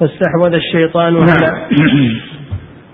فاستحوذ 0.01 0.55
الشيطان 0.55 1.17
على 1.17 1.27
نعم. 1.41 1.69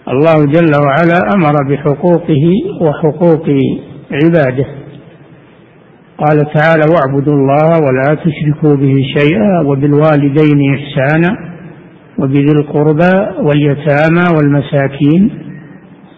الله 0.12 0.46
جل 0.46 0.72
وعلا 0.80 1.18
أمر 1.34 1.54
بحقوقه 1.70 2.44
وحقوق 2.80 3.46
عباده 4.12 4.66
قال 6.18 6.52
تعالى 6.54 6.82
واعبدوا 6.94 7.34
الله 7.34 7.70
ولا 7.80 8.14
تشركوا 8.14 8.76
به 8.76 8.94
شيئا 9.18 9.60
وبالوالدين 9.66 10.74
إحسانا 10.74 11.36
وبذي 12.18 12.52
القربى 12.58 13.42
واليتامى 13.42 14.24
والمساكين 14.36 15.30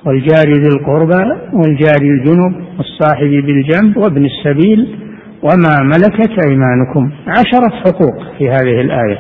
والجار 0.07 0.53
ذي 0.53 0.69
القربى 0.69 1.25
والجار 1.53 2.03
الجنب 2.03 2.55
والصاحب 2.79 3.31
بالجنب 3.31 3.97
وابن 3.97 4.27
السبيل 4.27 5.08
وما 5.43 5.83
ملكت 5.83 6.47
أيمانكم. 6.47 7.11
عشرة 7.29 7.71
حقوق 7.71 8.15
في 8.39 8.51
هذه 8.51 8.81
الآية. 8.81 9.19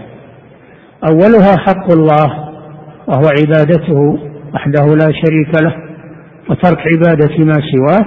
أولها 1.10 1.56
حق 1.56 1.92
الله 1.92 2.48
وهو 3.08 3.28
عبادته 3.40 4.18
وحده 4.54 4.94
لا 4.94 5.12
شريك 5.12 5.62
له 5.62 5.74
وترك 6.50 6.78
عبادة 6.94 7.44
ما 7.44 7.52
سواه. 7.72 8.04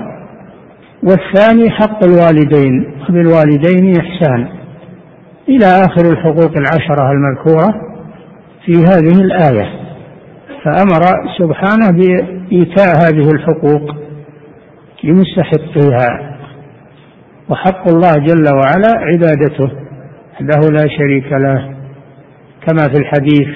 والثاني 1.03 1.69
حق 1.69 2.03
الوالدين 2.03 2.93
وبالوالدين 3.09 3.99
إحسان. 3.99 4.47
إلى 5.49 5.65
آخر 5.65 6.11
الحقوق 6.11 6.57
العشرة 6.57 7.11
المذكورة 7.11 7.73
في 8.65 8.71
هذه 8.71 9.21
الآية. 9.21 9.81
فأمر 10.63 11.01
سبحانه 11.39 11.91
بإيتاء 11.91 12.87
هذه 12.87 13.31
الحقوق 13.31 13.95
لمستحقيها. 15.03 16.30
وحق 17.51 17.89
الله 17.89 18.11
جل 18.11 18.45
وعلا 18.53 18.91
عبادته 18.99 19.71
وحده 20.33 20.69
لا 20.69 20.87
شريك 20.97 21.31
له. 21.31 21.75
كما 22.67 22.83
في 22.93 22.97
الحديث 22.97 23.47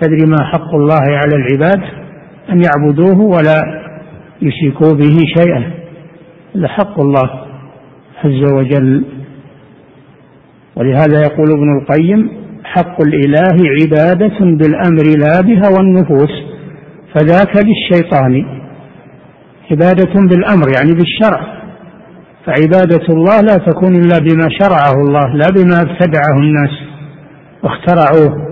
تدري 0.00 0.26
ما 0.30 0.44
حق 0.44 0.74
الله 0.74 1.02
على 1.02 1.36
العباد؟ 1.36 1.82
أن 2.50 2.62
يعبدوه 2.62 3.20
ولا 3.20 3.60
يشركوا 4.42 4.94
به 4.94 5.16
شيئا. 5.38 5.70
لحق 6.54 7.00
الله 7.00 7.30
عز 8.24 8.52
وجل. 8.52 9.04
ولهذا 10.76 11.20
يقول 11.20 11.50
ابن 11.50 11.78
القيم 11.78 12.30
حق 12.64 13.02
الإله 13.02 13.56
عبادة 13.80 14.38
بالأمر 14.38 15.04
لا 15.18 15.40
بهوى 15.40 15.80
النفوس 15.80 16.30
فذاك 17.14 17.64
للشيطان. 17.66 18.60
عبادة 19.70 20.14
بالأمر 20.14 20.66
يعني 20.76 20.92
بالشرع. 20.92 21.59
فعبادة 22.46 23.06
الله 23.10 23.40
لا 23.40 23.56
تكون 23.66 23.96
إلا 23.96 24.18
بما 24.18 24.48
شرعه 24.60 24.92
الله 24.92 25.34
لا 25.34 25.46
بما 25.56 25.80
ابتدعه 25.80 26.38
الناس 26.38 26.70
واخترعوه. 27.62 28.50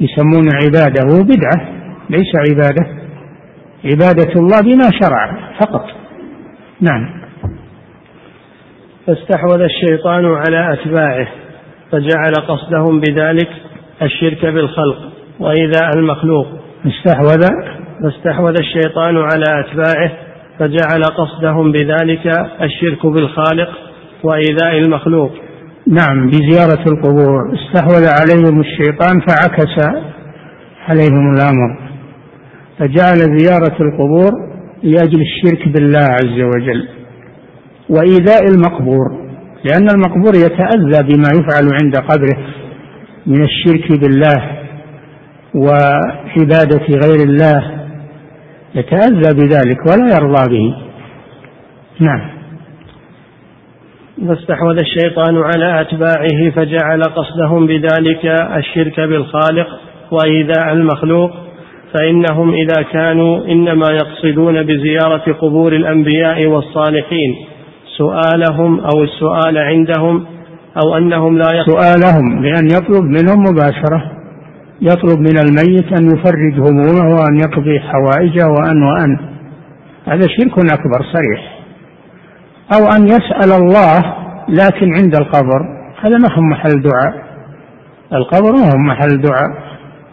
يسمون 0.00 0.48
عبادة 0.64 1.22
بدعة 1.22 1.68
ليس 2.10 2.32
عبادة. 2.48 2.86
عبادة 3.84 4.32
الله 4.36 4.60
بما 4.60 4.90
شرع 5.02 5.50
فقط. 5.60 5.84
نعم. 6.80 7.20
فاستحوذ 9.06 9.60
الشيطان 9.60 10.24
على 10.24 10.72
أتباعه 10.72 11.28
فجعل 11.92 12.32
قصدهم 12.48 13.00
بذلك 13.00 13.48
الشرك 14.02 14.46
بالخلق 14.46 15.12
وإيذاء 15.40 15.90
المخلوق. 15.96 16.46
استحوذ. 16.86 17.46
فاستحوذ 18.02 18.54
الشيطان 18.60 19.16
على 19.16 19.64
أتباعه 19.66 20.29
فجعل 20.60 21.02
قصدهم 21.02 21.72
بذلك 21.72 22.26
الشرك 22.62 23.06
بالخالق 23.06 23.68
وإيذاء 24.24 24.78
المخلوق. 24.78 25.32
نعم 25.86 26.26
بزيارة 26.26 26.84
القبور. 26.92 27.54
استحوذ 27.54 28.04
عليهم 28.20 28.60
الشيطان 28.60 29.20
فعكس 29.20 30.04
عليهم 30.88 31.34
الأمر. 31.34 31.90
فجعل 32.78 33.38
زيارة 33.38 33.76
القبور 33.80 34.30
لأجل 34.82 35.20
الشرك 35.20 35.68
بالله 35.68 36.04
عز 36.04 36.40
وجل 36.40 36.88
وإيذاء 37.88 38.48
المقبور 38.54 39.20
لأن 39.64 39.88
المقبور 39.90 40.34
يتأذى 40.34 41.02
بما 41.08 41.28
يفعل 41.34 41.68
عند 41.82 41.96
قبره 41.96 42.38
من 43.26 43.42
الشرك 43.42 44.00
بالله 44.00 44.60
وعبادة 45.54 46.86
غير 47.04 47.28
الله 47.28 47.79
يتأذى 48.74 49.34
بذلك 49.34 49.78
ولا 49.86 50.14
يرضى 50.14 50.56
به. 50.56 50.76
نعم. 52.00 52.40
فاستحوذ 54.28 54.78
الشيطان 54.80 55.36
على 55.36 55.80
أتباعه 55.80 56.50
فجعل 56.50 57.02
قصدهم 57.02 57.66
بذلك 57.66 58.24
الشرك 58.56 59.00
بالخالق 59.00 59.66
وإيذاء 60.10 60.72
المخلوق 60.72 61.30
فإنهم 61.94 62.54
إذا 62.54 62.82
كانوا 62.92 63.44
إنما 63.44 63.86
يقصدون 63.92 64.62
بزيارة 64.62 65.32
قبور 65.32 65.72
الأنبياء 65.72 66.46
والصالحين 66.46 67.36
سؤالهم 67.98 68.80
أو 68.80 69.02
السؤال 69.02 69.58
عندهم 69.58 70.26
أو 70.84 70.96
أنهم 70.96 71.38
لا 71.38 71.64
سؤالهم 71.66 72.42
لأن 72.42 72.66
يطلب 72.66 73.04
منهم 73.04 73.40
مباشرة. 73.40 74.19
يطلب 74.82 75.18
من 75.18 75.38
الميت 75.38 75.92
أن 75.98 76.06
يفرج 76.06 76.54
همومه 76.58 77.14
وأن 77.14 77.38
يقضي 77.38 77.80
حوائجه 77.80 78.46
وأن 78.46 78.82
وأن. 78.82 79.18
هذا 80.06 80.26
شرك 80.38 80.58
أكبر 80.58 81.04
صريح. 81.12 81.60
أو 82.74 82.86
أن 82.96 83.06
يسأل 83.06 83.52
الله 83.52 84.14
لكن 84.48 84.94
عند 85.02 85.16
القبر. 85.16 85.60
هذا 86.00 86.16
ما 86.18 86.34
هو 86.34 86.42
محل 86.42 86.82
دعاء. 86.82 87.30
القبر 88.12 88.52
ما 88.52 88.72
هو 88.72 88.78
محل 88.78 89.20
دعاء 89.20 89.50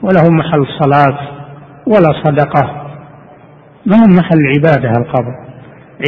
ولا 0.02 0.22
هو 0.22 0.30
محل 0.30 0.66
صلاة 0.82 1.18
ولا 1.88 2.24
صدقة. 2.24 2.88
ما 3.86 3.96
هو 3.96 4.08
محل 4.20 4.40
عبادة 4.58 4.90
القبر؟ 4.90 5.36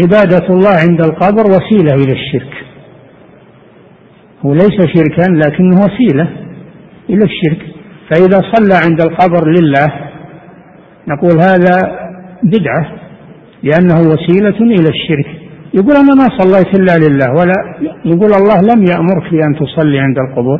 عبادة 0.01 0.47
الله 0.49 0.71
عند 0.89 1.01
القبر 1.01 1.43
وسيلة 1.43 1.93
إلى 1.93 2.11
الشرك. 2.11 2.65
هو 4.45 4.53
ليس 4.53 4.95
شركا 4.95 5.31
لكنه 5.31 5.75
وسيلة 5.75 6.27
إلى 7.09 7.25
الشرك. 7.25 7.78
فإذا 8.09 8.41
صلى 8.53 8.75
عند 8.85 9.01
القبر 9.01 9.49
لله 9.49 9.87
نقول 11.07 11.41
هذا 11.41 11.99
بدعة 12.43 12.91
لأنه 13.63 13.99
وسيلة 13.99 14.59
إلى 14.61 14.89
الشرك. 14.89 15.27
يقول 15.73 15.95
أنا 15.95 16.15
ما 16.15 16.27
صليت 16.37 16.79
إلا 16.79 17.07
لله 17.07 17.31
ولا 17.31 17.53
يقول 18.05 18.31
الله 18.33 18.61
لم 18.61 18.85
يأمرك 18.91 19.31
بأن 19.31 19.55
تصلي 19.59 19.99
عند 19.99 20.17
القبور. 20.17 20.59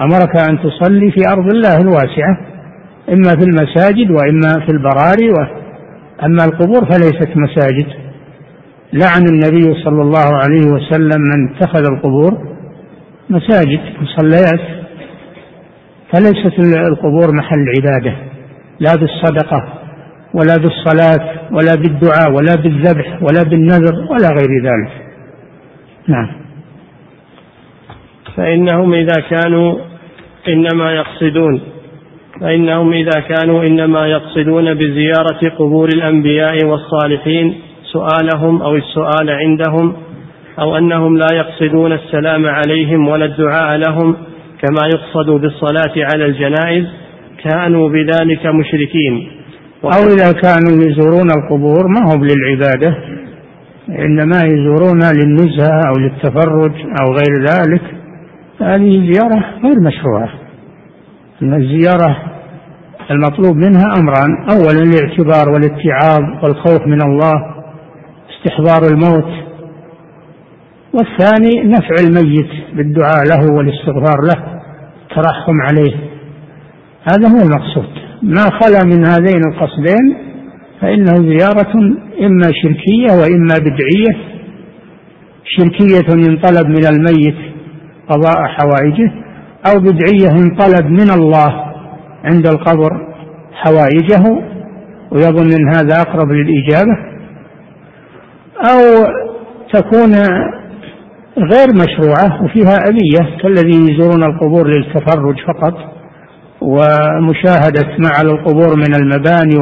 أمرك 0.00 0.36
أن 0.50 0.58
تصلي 0.58 1.10
في 1.10 1.28
أرض 1.28 1.54
الله 1.54 1.80
الواسعة 1.80 2.40
إما 3.08 3.30
في 3.38 3.44
المساجد 3.44 4.10
وإما 4.10 4.66
في 4.66 4.72
البراري 4.72 5.30
و... 5.30 5.60
أما 6.24 6.44
القبور 6.44 6.84
فليست 6.90 7.36
مساجد. 7.36 7.86
لعن 8.92 9.24
النبي 9.32 9.82
صلى 9.84 10.02
الله 10.02 10.28
عليه 10.36 10.66
وسلم 10.66 11.20
من 11.20 11.56
اتخذ 11.56 11.84
القبور 11.92 12.38
مساجد 13.30 13.80
مصليات. 14.00 14.80
فليست 16.12 16.58
القبور 16.88 17.34
محل 17.34 17.64
عبادة. 17.76 18.16
لا 18.80 18.94
بالصدقة 18.94 19.72
ولا 20.34 20.56
بالصلاة 20.56 21.30
ولا 21.52 21.74
بالدعاء 21.74 22.30
ولا 22.30 22.54
بالذبح 22.62 23.22
ولا 23.22 23.42
بالنذر 23.42 23.94
ولا 24.10 24.28
غير 24.28 24.62
ذلك. 24.62 24.92
نعم. 26.08 26.40
فإنهم 28.36 28.94
إذا 28.94 29.22
كانوا 29.30 29.78
إنما 30.48 30.92
يقصدون 30.92 31.60
فإنهم 32.40 32.92
إذا 32.92 33.20
كانوا 33.20 33.62
إنما 33.62 34.06
يقصدون 34.06 34.74
بزيارة 34.74 35.48
قبور 35.58 35.88
الأنبياء 35.94 36.64
والصالحين 36.64 37.54
سؤالهم 37.92 38.62
أو 38.62 38.76
السؤال 38.76 39.30
عندهم 39.30 39.96
أو 40.58 40.76
أنهم 40.76 41.18
لا 41.18 41.26
يقصدون 41.32 41.92
السلام 41.92 42.46
عليهم 42.46 43.08
ولا 43.08 43.24
الدعاء 43.24 43.78
لهم 43.78 44.16
كما 44.62 44.88
يقصد 44.94 45.40
بالصلاة 45.40 46.06
على 46.14 46.24
الجنائز 46.24 46.86
كانوا 47.44 47.88
بذلك 47.88 48.46
مشركين. 48.46 49.30
أو 49.84 50.06
إذا 50.06 50.32
كانوا 50.32 50.84
يزورون 50.84 51.30
القبور 51.30 51.88
ما 51.88 52.14
هم 52.14 52.24
للعبادة 52.24 52.96
إنما 53.88 54.40
يزورونها 54.44 55.12
للنزهة 55.12 55.80
أو 55.88 55.98
للتفرج 55.98 56.72
أو 57.00 57.12
غير 57.12 57.44
ذلك. 57.50 57.82
هذه 58.60 59.12
زيارة 59.12 59.44
غير 59.64 59.80
مشروعة. 59.80 60.28
أن 61.42 61.54
الزيارة 61.54 62.16
المطلوب 63.10 63.56
منها 63.56 63.84
أمران. 63.98 64.48
أولا 64.50 64.82
الاعتبار 64.82 65.52
والاتعاظ 65.52 66.44
والخوف 66.44 66.86
من 66.86 67.02
الله 67.02 67.34
استحضار 68.30 68.92
الموت 68.92 69.49
والثاني 70.92 71.62
نفع 71.64 71.94
الميت 72.08 72.76
بالدعاء 72.76 73.24
له 73.24 73.52
والاستغفار 73.56 74.20
له 74.22 74.60
الترحم 75.02 75.60
عليه. 75.68 75.96
هذا 77.12 77.28
هو 77.28 77.42
المقصود. 77.42 77.88
ما 78.22 78.42
خلا 78.42 78.84
من 78.84 79.06
هذين 79.06 79.42
القصدين 79.48 80.16
فإنه 80.80 81.14
زيارة 81.14 81.72
إما 82.26 82.52
شركية 82.62 83.12
وإما 83.20 83.54
بدعية. 83.58 84.40
شركية 85.44 86.28
ينطلب 86.28 86.66
من 86.66 86.84
الميت 86.86 87.36
قضاء 88.08 88.46
حوائجه 88.46 89.12
أو 89.66 89.80
بدعية 89.80 90.40
ينطلب 90.40 90.86
من 90.86 91.10
الله 91.10 91.64
عند 92.24 92.46
القبر 92.46 92.90
حوائجه 93.52 94.22
ويظن 95.12 95.52
أن 95.52 95.68
هذا 95.74 96.00
أقرب 96.00 96.28
للإجابة. 96.32 97.10
أو 98.70 99.06
تكون 99.72 100.12
غير 101.38 101.68
مشروعة 101.74 102.44
وفيها 102.44 102.78
أذية 102.88 103.36
كالذين 103.42 103.88
يزورون 103.88 104.24
القبور 104.24 104.68
للتفرج 104.68 105.36
فقط 105.46 105.74
ومشاهدة 106.60 107.96
ما 107.98 108.08
على 108.18 108.30
القبور 108.30 108.76
من 108.76 108.94
المباني 108.94 109.56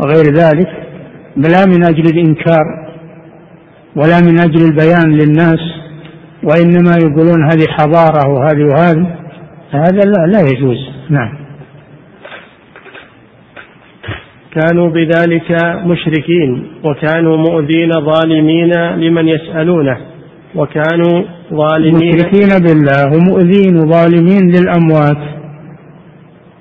وغير 0.00 0.24
ذلك 0.24 0.68
لا 1.36 1.66
من 1.66 1.84
أجل 1.84 2.04
الإنكار 2.06 2.64
ولا 3.96 4.20
من 4.20 4.38
أجل 4.38 4.64
البيان 4.64 5.12
للناس 5.12 5.60
وإنما 6.42 6.96
يقولون 7.02 7.44
هذه 7.50 7.66
حضارة 7.68 8.28
وهذه 8.28 8.64
وهذه. 8.64 9.16
هذا 9.70 10.00
لا, 10.04 10.26
لا 10.26 10.40
يجوز. 10.40 10.76
نعم. 11.10 11.34
كانوا 14.54 14.90
بذلك 14.90 15.50
مشركين 15.84 16.66
وكانوا 16.84 17.36
مؤذين 17.36 17.90
ظالمين 17.90 18.72
لمن 18.96 19.28
يسألونه. 19.28 20.13
وكانوا 20.56 21.24
ظالمين. 21.50 21.94
مشركين 21.94 22.48
بالله 22.64 23.16
ومؤذين 23.16 23.76
وظالمين 23.76 24.50
للأموات. 24.50 25.34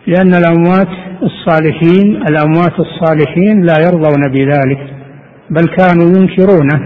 لأن 0.08 0.34
الأموات 0.34 0.88
الصالحين 1.24 2.16
الأموات 2.30 2.80
الصالحين 2.80 3.66
لا 3.66 3.74
يرضون 3.80 4.32
بذلك 4.32 4.80
بل 5.50 5.66
كانوا 5.78 6.18
ينكرونه 6.18 6.80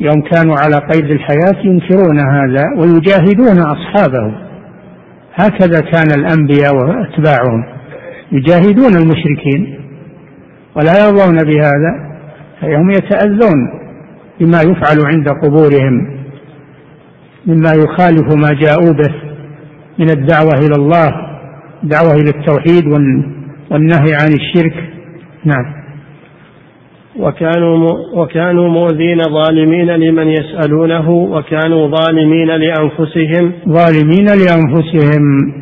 يوم 0.00 0.20
كانوا 0.20 0.56
على 0.56 0.76
قيد 0.76 1.10
الحياة 1.10 1.64
ينكرون 1.64 2.18
هذا 2.18 2.64
ويجاهدون 2.76 3.58
أصحابه 3.58 4.34
هكذا 5.34 5.80
كان 5.80 6.20
الأنبياء 6.20 6.74
وأتباعهم. 6.74 7.64
يجاهدون 8.32 8.96
المشركين 8.96 9.78
ولا 10.76 10.92
يرضون 11.06 11.36
بهذا 11.36 11.92
فهم 12.60 12.90
يتأذون 12.90 13.70
بما 14.40 14.60
يفعل 14.60 15.06
عند 15.06 15.28
قبورهم. 15.28 16.17
مما 17.46 17.70
يخالف 17.70 18.34
ما 18.34 18.48
جاءوا 18.60 18.92
به 18.92 19.14
من 19.98 20.10
الدعوة 20.10 20.52
إلى 20.58 20.74
الله 20.76 21.08
دعوة 21.82 22.12
إلى 22.12 22.30
التوحيد 22.30 22.86
والنهي 23.70 24.14
عن 24.14 24.32
الشرك. 24.32 24.74
نعم. 25.44 25.78
وكانوا 27.18 27.90
وكانوا 28.14 28.68
مؤذين 28.68 29.22
ظالمين 29.22 29.86
لمن 29.86 30.28
يسألونه 30.28 31.10
وكانوا 31.10 31.88
ظالمين 31.88 32.46
لأنفسهم. 32.46 33.52
ظالمين 33.68 34.26
لأنفسهم 34.26 35.52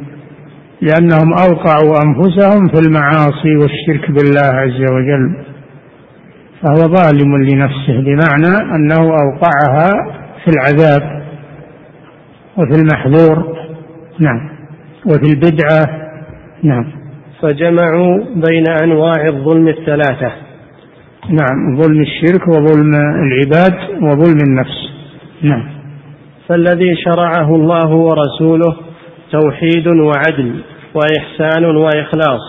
لأنهم 0.80 1.32
أوقعوا 1.32 1.94
أنفسهم 2.06 2.68
في 2.68 2.86
المعاصي 2.86 3.56
والشرك 3.56 4.10
بالله 4.10 4.40
عز 4.60 4.80
وجل. 4.92 5.36
فهو 6.62 6.88
ظالم 6.94 7.36
لنفسه 7.36 8.00
بمعنى 8.00 8.74
أنه 8.74 9.00
أوقعها 9.00 9.90
في 10.44 10.50
العذاب. 10.50 11.15
وفي 12.58 12.80
المحذور 12.80 13.56
نعم. 14.20 14.50
وفي 15.06 15.32
البدعة 15.32 16.06
نعم. 16.62 16.92
فجمعوا 17.42 18.24
بين 18.34 18.64
أنواع 18.82 19.26
الظلم 19.28 19.68
الثلاثة. 19.68 20.32
نعم. 21.30 21.80
ظلم 21.80 22.00
الشرك 22.00 22.48
وظلم 22.48 22.90
العباد 23.26 24.02
وظلم 24.02 24.38
النفس. 24.48 24.90
نعم. 25.42 25.68
فالذي 26.48 26.96
شرعه 27.04 27.56
الله 27.56 27.90
ورسوله 27.90 28.76
توحيد 29.32 29.86
وعدل 29.86 30.60
وإحسان 30.94 31.64
وإخلاص. 31.64 32.40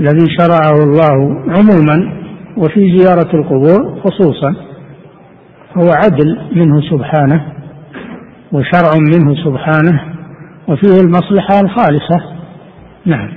الذي 0.00 0.26
شرعه 0.38 0.84
الله 0.84 1.42
عموما 1.48 2.22
وفي 2.56 2.98
زيارة 2.98 3.36
القبور 3.36 4.00
خصوصا 4.04 4.54
هو 5.76 5.90
عدل 5.90 6.38
منه 6.52 6.80
سبحانه. 6.90 7.61
وشرع 8.52 8.90
منه 9.14 9.34
سبحانه 9.44 10.00
وفيه 10.68 11.00
المصلحة 11.00 11.60
الخالصة. 11.60 12.20
نعم. 13.06 13.28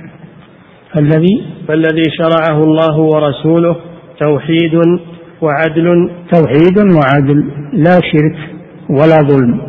فالذي 0.92 1.46
فالذي 1.68 2.02
شرعه 2.18 2.64
الله 2.64 2.98
ورسوله 2.98 3.76
توحيد 4.20 4.74
وعدل. 5.42 6.10
توحيد 6.32 6.78
وعدل 6.78 7.50
لا 7.72 7.98
شرك 8.12 8.38
ولا 8.90 9.16
ظلم. 9.28 9.60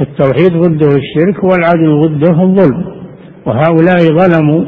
التوحيد 0.00 0.52
ضده 0.52 0.96
الشرك 0.96 1.44
والعدل 1.44 2.08
ضده 2.08 2.42
الظلم. 2.42 2.84
وهؤلاء 3.46 3.98
ظلموا 3.98 4.64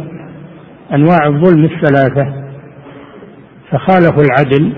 أنواع 0.95 1.27
الظلم 1.27 1.65
الثلاثة. 1.65 2.43
فخالفوا 3.71 4.23
العدل 4.23 4.73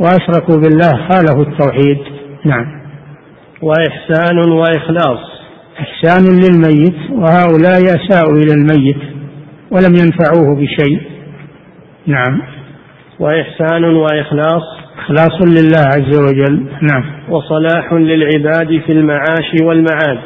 وأشركوا 0.00 0.56
بالله 0.56 1.08
خالفوا 1.08 1.42
التوحيد. 1.42 2.21
نعم. 2.44 2.82
وإحسان 3.62 4.38
وإخلاص. 4.38 5.18
إحسان 5.80 6.24
للميت 6.24 7.10
وهؤلاء 7.10 7.80
أساءوا 7.80 8.38
إلى 8.38 8.52
الميت 8.54 8.96
ولم 9.70 9.94
ينفعوه 9.94 10.56
بشيء. 10.56 11.00
نعم. 12.06 12.42
وإحسان 13.20 13.84
وإخلاص. 13.84 14.62
إخلاص 14.98 15.42
لله 15.48 15.84
عز 15.86 16.18
وجل. 16.18 16.66
نعم. 16.82 17.04
وصلاح 17.28 17.92
للعباد 17.92 18.82
في 18.86 18.92
المعاش 18.92 19.62
والمعاد. 19.62 20.18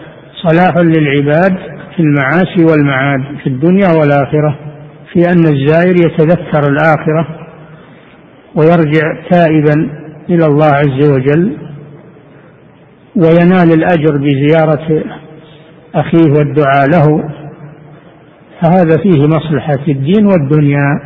صلاح 0.42 0.74
للعباد 0.78 1.56
في 1.96 2.02
المعاش 2.02 2.70
والمعاد 2.70 3.20
في 3.42 3.46
الدنيا 3.46 3.88
والآخرة 3.88 4.58
في 5.12 5.18
أن 5.18 5.54
الزائر 5.54 5.94
يتذكر 6.06 6.72
الآخرة 6.72 7.28
ويرجع 8.54 9.20
تائبا 9.30 9.90
إلى 10.30 10.46
الله 10.46 10.66
عز 10.66 11.10
وجل. 11.10 11.65
وينال 13.16 13.72
الأجر 13.74 14.16
بزيارة 14.16 15.04
أخيه 15.94 16.30
والدعاء 16.38 16.88
له. 16.92 17.30
فهذا 18.62 18.96
فيه 19.02 19.20
مصلحة 19.20 19.84
الدين 19.88 20.26
والدنيا 20.26 21.00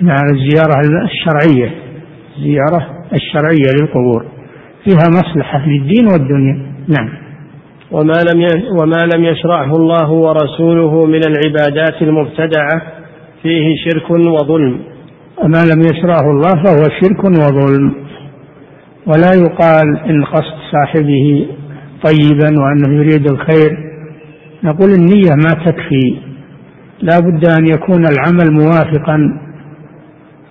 مع 0.00 0.16
الزيارة 0.32 0.74
الشرعية 1.04 1.70
الزيارة 2.36 2.86
الشرعية 3.12 3.80
للقبور. 3.80 4.26
فيها 4.84 5.08
مصلحة 5.08 5.66
للدين 5.66 6.06
والدنيا. 6.06 6.72
نعم. 6.88 7.08
وما 7.90 8.12
لم 8.32 8.40
وما 8.80 9.16
لم 9.16 9.24
يشرعه 9.24 9.72
الله 9.76 10.10
ورسوله 10.10 11.06
من 11.06 11.20
العبادات 11.26 12.02
المبتدعة 12.02 12.82
فيه 13.42 13.74
شرك 13.84 14.10
وظلم. 14.10 14.78
وما 15.44 15.64
لم 15.74 15.80
يشرعه 15.80 16.30
الله 16.30 16.62
فهو 16.64 16.82
شرك 17.00 17.24
وظلم. 17.24 17.94
ولا 19.06 19.34
يقال 19.34 19.98
إن 19.98 20.24
قصد 20.24 20.54
صاحبه 20.72 21.46
طيبا 22.04 22.60
وأنه 22.60 22.94
يريد 22.96 23.30
الخير. 23.30 23.94
نقول 24.64 24.90
النية 24.90 25.30
ما 25.30 25.64
تكفي. 25.66 26.16
لا 27.02 27.18
بد 27.18 27.48
أن 27.58 27.66
يكون 27.66 28.04
العمل 28.06 28.52
موافقا 28.52 29.40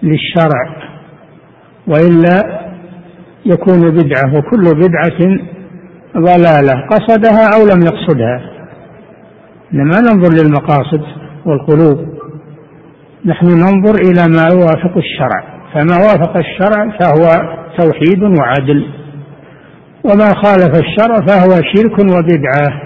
للشرع 0.04 0.76
وإلا 1.88 2.64
يكون 3.46 3.90
بدعة 3.90 4.38
وكل 4.38 4.64
بدعة 4.76 5.38
ضلالة 6.18 6.88
قصدها 6.88 7.50
أو 7.56 7.66
لم 7.66 7.82
يقصدها. 7.82 8.42
إنما 9.74 10.00
ننظر 10.00 10.44
للمقاصد 10.44 11.02
والقلوب. 11.46 12.14
نحن 13.26 13.46
ننظر 13.46 13.96
إلى 13.96 14.28
ما 14.28 14.48
يوافق 14.54 14.98
الشرع. 14.98 15.44
فما 15.74 15.98
وافق 15.98 16.38
الشرع 16.38 16.98
فهو 17.00 17.54
توحيد 17.78 18.24
وعدل. 18.24 18.86
وما 20.04 20.34
خالف 20.34 20.72
الشرع 20.80 21.26
فهو 21.28 21.62
شرك 21.76 22.00
وبدعة. 22.00 22.82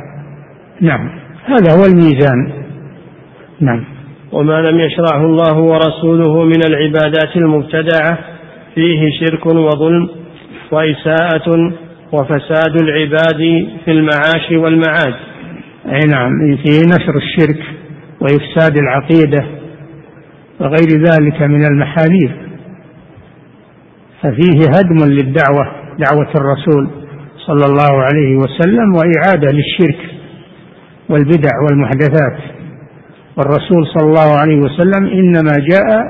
نعم. 0.81 1.09
هذا 1.45 1.71
هو 1.79 1.85
الميزان. 1.85 2.51
نعم. 3.59 3.83
وما 4.31 4.61
لم 4.61 4.79
يشرعه 4.79 5.25
الله 5.25 5.57
ورسوله 5.59 6.43
من 6.43 6.63
العبادات 6.67 7.35
المبتدعة 7.35 8.17
فيه 8.75 9.09
شرك 9.19 9.45
وظلم 9.45 10.09
وإساءة 10.71 11.73
وفساد 12.11 12.81
العباد 12.81 13.67
في 13.85 13.91
المعاش 13.91 14.51
والمعاد. 14.51 15.13
أي 15.85 15.99
نعم. 16.07 16.31
فيه 16.63 16.79
نشر 16.79 17.15
الشرك 17.17 17.63
وإفساد 18.21 18.77
العقيدة 18.77 19.45
وغير 20.59 21.03
ذلك 21.03 21.41
من 21.41 21.65
المحاذير 21.65 22.46
ففيه 24.21 24.59
هدم 24.69 25.05
للدعوة 25.05 25.71
دعوة 25.99 26.29
الرسول 26.35 26.89
صلى 27.47 27.65
الله 27.65 28.01
عليه 28.01 28.35
وسلم 28.35 28.93
وإعادة 28.95 29.51
للشرك 29.51 29.99
والبدع 31.09 31.51
والمحدثات. 31.63 32.37
والرسول 33.37 33.87
صلى 33.87 34.07
الله 34.07 34.39
عليه 34.41 34.57
وسلم 34.57 35.05
إنما 35.05 35.51
جاء 35.71 36.03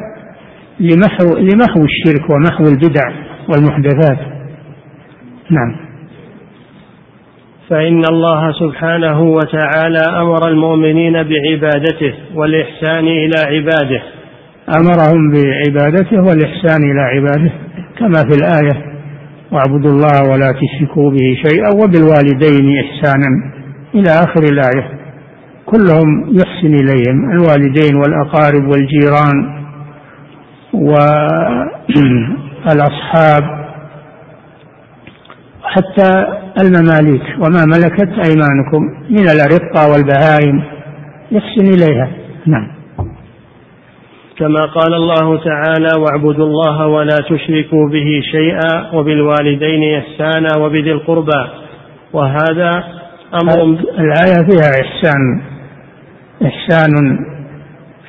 لمحو 0.79 1.37
لمحو 1.37 1.85
الشرك 1.85 2.29
ومحو 2.29 2.63
البدع 2.63 3.11
والمحدثات. 3.49 4.19
نعم. 5.49 5.75
فإن 7.69 8.01
الله 8.11 8.51
سبحانه 8.51 9.21
وتعالى 9.21 9.99
أمر 10.21 10.47
المؤمنين 10.47 11.13
بعبادته 11.13 12.13
والإحسان 12.35 13.07
إلى 13.07 13.35
عباده. 13.45 14.01
أمرهم 14.77 15.31
بعبادته 15.31 16.17
والإحسان 16.17 16.91
إلى 16.91 17.01
عباده. 17.01 17.66
كما 17.99 18.19
في 18.29 18.35
الآية 18.39 18.97
واعبدوا 19.51 19.91
الله 19.91 20.31
ولا 20.31 20.51
تشركوا 20.51 21.11
به 21.11 21.37
شيئا 21.49 21.69
وبالوالدين 21.83 22.65
إحسانا. 22.83 23.57
إلى 23.95 24.09
آخر 24.09 24.43
الآية 24.43 24.97
كلهم 25.65 26.29
يحسن 26.29 26.73
إليهم 26.73 27.31
الوالدين 27.31 27.95
والأقارب 27.95 28.67
والجيران 28.67 29.57
والأصحاب 32.65 33.43
حتى 35.63 36.25
المماليك 36.61 37.21
وما 37.37 37.65
ملكت 37.65 38.09
أيمانكم 38.29 38.81
من 39.09 39.29
الأرقة 39.29 39.91
والبهائم 39.91 40.63
يحسن 41.31 41.73
إليها. 41.73 42.09
نعم. 42.45 42.76
كما 44.39 44.65
قال 44.65 44.93
الله 44.93 45.43
تعالى 45.43 46.01
واعبدوا 46.01 46.45
الله 46.45 46.87
ولا 46.87 47.17
تشركوا 47.29 47.89
به 47.89 48.21
شيئا 48.31 48.95
وبالوالدين 48.95 49.97
إحسانا 49.97 50.47
وبذي 50.65 50.91
القربى. 50.91 51.47
وهذا 52.13 52.83
أمر 53.43 53.63
الآية 53.99 54.47
فيها 54.49 54.71
إحسان 54.81 55.41
إحسان 56.45 56.93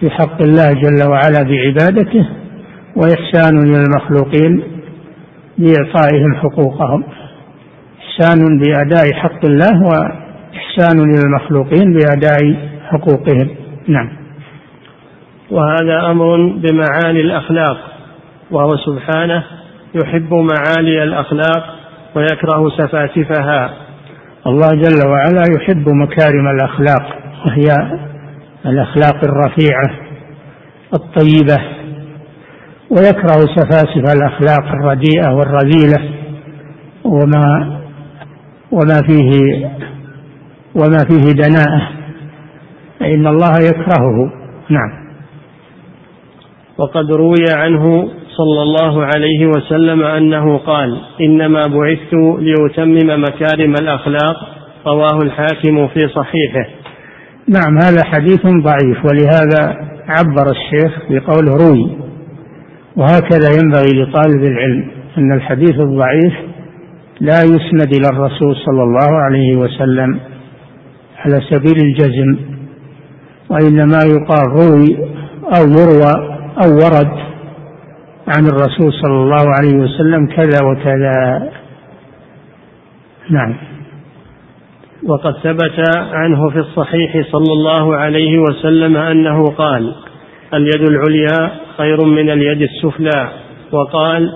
في 0.00 0.10
حق 0.10 0.42
الله 0.42 0.72
جل 0.72 1.08
وعلا 1.10 1.42
بعبادته 1.42 2.28
وإحسان 2.96 3.64
للمخلوقين 3.64 4.62
بإعطائهم 5.58 6.34
حقوقهم. 6.34 7.04
إحسان 7.98 8.58
بأداء 8.58 9.12
حق 9.12 9.44
الله 9.44 9.82
وإحسان 9.82 10.98
للمخلوقين 10.98 11.92
بأداء 11.92 12.70
حقوقهم. 12.90 13.48
نعم. 13.88 14.17
وهذا 15.50 16.10
أمر 16.10 16.36
بمعالي 16.36 17.20
الأخلاق 17.20 17.78
وهو 18.50 18.76
سبحانه 18.76 19.44
يحب 19.94 20.34
معالي 20.34 21.02
الأخلاق 21.02 21.74
ويكره 22.14 22.70
سفاسفها 22.70 23.70
الله 24.46 24.68
جل 24.68 25.06
وعلا 25.08 25.42
يحب 25.56 25.88
مكارم 25.88 26.48
الأخلاق 26.48 27.18
وهي 27.46 27.64
الأخلاق 28.66 29.24
الرفيعة 29.24 30.08
الطيبة 30.94 31.58
ويكره 32.90 33.54
سفاسف 33.56 34.16
الأخلاق 34.16 34.72
الرديئة 34.72 35.34
والرذيلة 35.34 36.10
وما 37.04 37.78
وما 38.72 39.02
فيه 39.06 39.66
وما 40.74 40.98
فيه 40.98 41.32
دناءة 41.32 41.88
فإن 43.00 43.26
الله 43.26 43.52
يكرهه. 43.58 44.32
نعم. 44.70 45.07
وقد 46.78 47.12
روي 47.12 47.44
عنه 47.52 48.08
صلى 48.36 48.62
الله 48.62 49.04
عليه 49.04 49.46
وسلم 49.46 50.02
أنه 50.02 50.58
قال 50.58 51.00
إنما 51.20 51.62
بعثت 51.62 52.14
لأتمم 52.40 53.22
مكارم 53.22 53.74
الأخلاق 53.82 54.36
رواه 54.86 55.22
الحاكم 55.22 55.88
في 55.88 56.08
صحيحه. 56.08 56.68
نعم 57.48 57.78
هذا 57.78 58.04
حديث 58.04 58.46
ضعيف 58.46 59.04
ولهذا 59.04 59.76
عبر 60.08 60.50
الشيخ 60.50 60.92
بقوله 61.10 61.52
روي. 61.56 61.90
وهكذا 62.96 63.48
ينبغي 63.62 64.02
لطالب 64.02 64.44
العلم 64.44 64.90
أن 65.18 65.32
الحديث 65.32 65.80
الضعيف 65.80 66.32
لا 67.20 67.42
يسند 67.42 67.94
إلى 67.94 68.08
الرسول 68.12 68.56
صلى 68.66 68.82
الله 68.82 69.16
عليه 69.24 69.56
وسلم 69.56 70.20
على 71.18 71.40
سبيل 71.50 71.86
الجزم 71.86 72.36
وإنما 73.50 73.98
يقال 74.04 74.48
روي 74.48 74.96
أو 75.56 75.64
يروى 75.68 76.27
أو 76.64 76.70
ورد 76.70 77.10
عن 78.36 78.46
الرسول 78.46 78.92
صلى 78.92 79.14
الله 79.14 79.44
عليه 79.58 79.76
وسلم 79.76 80.26
كذا 80.26 80.58
وكذا. 80.64 81.48
نعم. 83.30 83.56
وقد 85.06 85.34
ثبت 85.42 85.88
عنه 86.12 86.50
في 86.50 86.58
الصحيح 86.58 87.26
صلى 87.32 87.52
الله 87.52 87.96
عليه 87.96 88.38
وسلم 88.38 88.96
أنه 88.96 89.44
قال 89.44 89.94
اليد 90.54 90.88
العليا 90.88 91.50
خير 91.76 92.04
من 92.04 92.30
اليد 92.30 92.62
السفلى. 92.62 93.28
وقال 93.72 94.32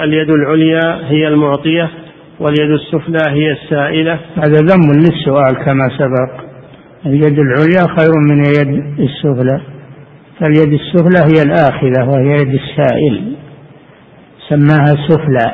اليد 0.00 0.30
العليا 0.30 1.00
هي 1.08 1.28
المعطية 1.28 1.90
واليد 2.40 2.70
السفلى 2.70 3.18
هي 3.28 3.52
السائلة. 3.52 4.18
هذا 4.36 4.60
ذم 4.60 4.92
للسؤال 4.92 5.64
كما 5.64 5.88
سبق. 5.98 6.44
اليد 7.06 7.38
العليا 7.38 7.96
خير 7.98 8.12
من 8.28 8.40
اليد 8.40 9.00
السفلى. 9.00 9.75
فاليد 10.40 10.72
السفلى 10.72 11.18
هي 11.18 11.42
الآخذة 11.42 12.08
وهي 12.08 12.40
يد 12.40 12.54
السائل. 12.54 13.36
سماها 14.48 15.08
سفلى. 15.08 15.52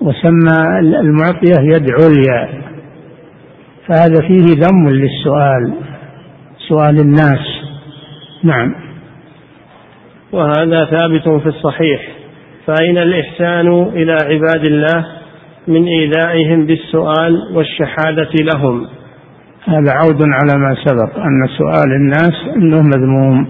وسمى 0.00 0.78
المعطية 1.00 1.74
يد 1.74 1.90
عليا. 1.90 2.48
فهذا 3.88 4.28
فيه 4.28 4.44
ذم 4.44 4.88
للسؤال 4.88 5.72
سؤال 6.68 7.00
الناس. 7.00 7.62
نعم. 8.42 8.74
وهذا 10.32 10.84
ثابت 10.84 11.28
في 11.28 11.48
الصحيح. 11.48 12.08
فأين 12.66 12.98
الإحسان 12.98 13.82
إلى 13.82 14.12
عباد 14.12 14.64
الله 14.64 15.06
من 15.68 15.86
إيذائهم 15.86 16.66
بالسؤال 16.66 17.38
والشحادة 17.54 18.30
لهم؟ 18.40 18.88
هذا 19.68 19.92
عود 19.92 20.22
على 20.22 20.58
ما 20.58 20.74
سبق 20.84 21.18
أن 21.18 21.46
سؤال 21.58 21.92
الناس 21.92 22.56
أنه 22.56 22.82
مذموم 22.82 23.46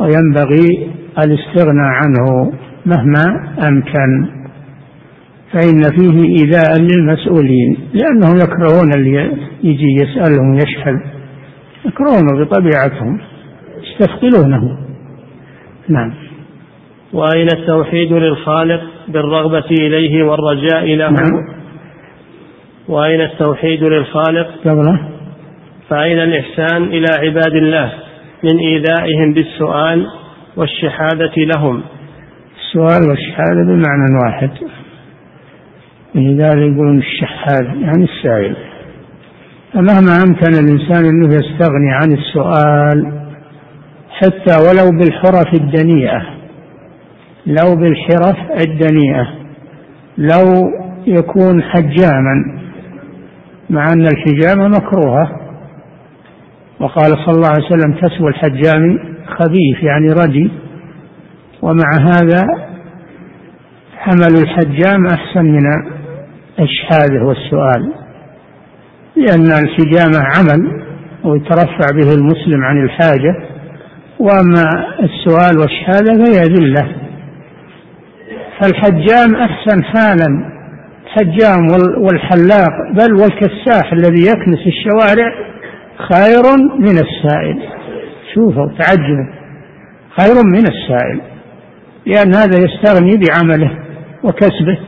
وينبغي 0.00 0.90
الاستغناء 1.18 1.86
عنه 1.86 2.52
مهما 2.86 3.54
أمكن. 3.68 4.36
فإن 5.52 5.82
فيه 5.82 6.22
إيذاء 6.22 6.80
للمسؤولين 6.80 7.76
لأنهم 7.94 8.36
يكرهون 8.36 8.92
اللي 8.96 9.30
يجي 9.62 9.94
يسألهم 10.02 10.54
يشحذ 10.54 10.96
يكرهونه 11.84 12.44
بطبيعتهم 12.44 13.20
يستثقلونه. 13.82 14.78
نعم. 15.88 16.12
وأين 17.12 17.48
التوحيد 17.48 18.12
للخالق 18.12 18.80
بالرغبة 19.08 19.66
إليه 19.80 20.22
والرجاء 20.24 20.84
له؟ 20.84 21.10
نعم. 21.10 21.55
وأين 22.88 23.20
التوحيد 23.20 23.82
للخالق؟ 23.82 24.48
قبله 24.64 25.08
فأين 25.88 26.18
الإحسان 26.18 26.82
إلى 26.82 27.06
عباد 27.18 27.54
الله 27.54 27.92
من 28.44 28.58
إيذائهم 28.58 29.34
بالسؤال 29.34 30.06
والشحاذة 30.56 31.32
لهم؟ 31.36 31.82
السؤال 32.60 33.10
والشحاذة 33.10 33.64
بمعنى 33.64 34.18
واحد. 34.24 34.50
لذلك 36.14 36.72
يقولون 36.72 36.98
الشحاذ 36.98 37.64
يعني 37.64 38.04
السائل. 38.04 38.56
فمهما 39.72 40.16
أمكن 40.28 40.54
الإنسان 40.54 41.04
أنه 41.04 41.34
يستغني 41.34 41.92
عن 41.92 42.12
السؤال 42.12 43.26
حتى 44.10 44.56
ولو 44.56 44.98
بالحرف 44.98 45.54
الدنيئة 45.54 46.22
لو 47.46 47.76
بالحرف 47.76 48.36
الدنيئة 48.66 49.28
لو 50.18 50.70
يكون 51.06 51.62
حجاما 51.62 52.60
مع 53.70 53.86
أن 53.92 54.06
الحجامة 54.06 54.68
مكروهة 54.68 55.40
وقال 56.80 57.10
صلى 57.26 57.34
الله 57.34 57.48
عليه 57.48 57.66
وسلم 57.66 57.92
كسب 57.92 58.26
الحجام 58.26 58.98
خبيث 59.26 59.82
يعني 59.82 60.08
ردي. 60.08 60.50
ومع 61.62 61.90
هذا 62.00 62.46
حمل 63.98 64.42
الحجام 64.42 65.06
أحسن 65.06 65.44
من 65.44 65.62
إشحاذه 66.58 67.22
والسؤال 67.24 67.92
لأن 69.16 69.64
الحجامة 69.64 70.24
عمل 70.36 70.82
ويترفع 71.24 71.86
به 71.94 72.14
المسلم 72.14 72.64
عن 72.64 72.84
الحاجة. 72.84 73.36
وأما 74.18 74.64
السؤال 75.00 75.58
والشهادة 75.58 76.24
فهي 76.24 76.42
ذلة. 76.42 76.88
فالحجام 78.60 79.34
أحسن 79.34 79.84
حالا 79.84 80.55
الحجام 81.16 81.66
والحلاق 81.98 82.92
بل 82.92 83.14
والكساح 83.14 83.92
الذي 83.92 84.22
يكنس 84.22 84.66
الشوارع 84.66 85.32
خير 85.98 86.42
من 86.78 86.98
السائل. 86.98 87.62
شوفوا 88.34 88.66
تعجبوا. 88.78 89.26
خير 90.20 90.34
من 90.44 90.62
السائل. 90.68 91.20
لأن 92.06 92.34
هذا 92.34 92.58
يستغني 92.58 93.20
بعمله 93.28 93.70
وكسبه 94.24 94.78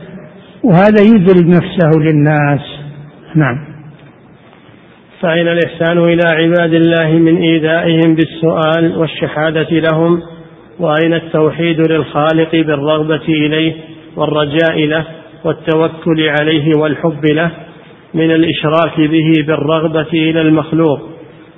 وهذا 0.63 1.01
يذل 1.01 1.49
نفسه 1.49 1.99
للناس. 1.99 2.61
نعم. 3.35 3.69
فأين 5.21 5.47
الإحسان 5.47 5.97
إلى 5.97 6.23
عباد 6.25 6.73
الله 6.73 7.11
من 7.11 7.37
إيذائهم 7.37 8.15
بالسؤال 8.15 8.97
والشهادة 8.97 9.69
لهم 9.71 10.21
وأين 10.79 11.13
التوحيد 11.13 11.91
للخالق 11.91 12.51
بالرغبة 12.51 13.25
إليه 13.27 13.73
والرجاء 14.15 14.85
له 14.85 15.05
والتوكل 15.45 16.29
عليه 16.39 16.77
والحب 16.77 17.25
له 17.25 17.51
من 18.13 18.31
الإشراك 18.31 18.97
به 18.97 19.45
بالرغبة 19.47 20.07
إلى 20.13 20.41
المخلوق 20.41 21.01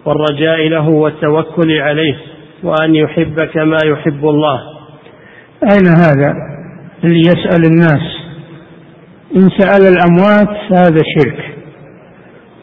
والرجاء 0.06 0.68
له 0.68 0.90
والتوكل 0.90 1.72
عليه 1.72 2.16
وأن 2.64 2.96
يحب 2.96 3.42
كما 3.42 3.78
يحب 3.86 4.26
الله. 4.26 4.60
أين 5.74 5.88
هذا؟ 5.88 6.34
اللي 7.04 7.20
يسأل 7.20 7.66
الناس. 7.66 8.02
إن 9.36 9.50
سأل 9.58 9.82
الأموات 9.82 10.58
فهذا 10.70 11.02
شرك. 11.18 11.56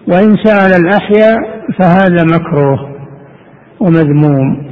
وإن 0.08 0.36
سأل 0.44 0.84
الأحياء 0.84 1.36
فهذا 1.78 2.24
مكروه 2.24 2.96
ومذموم. 3.80 4.68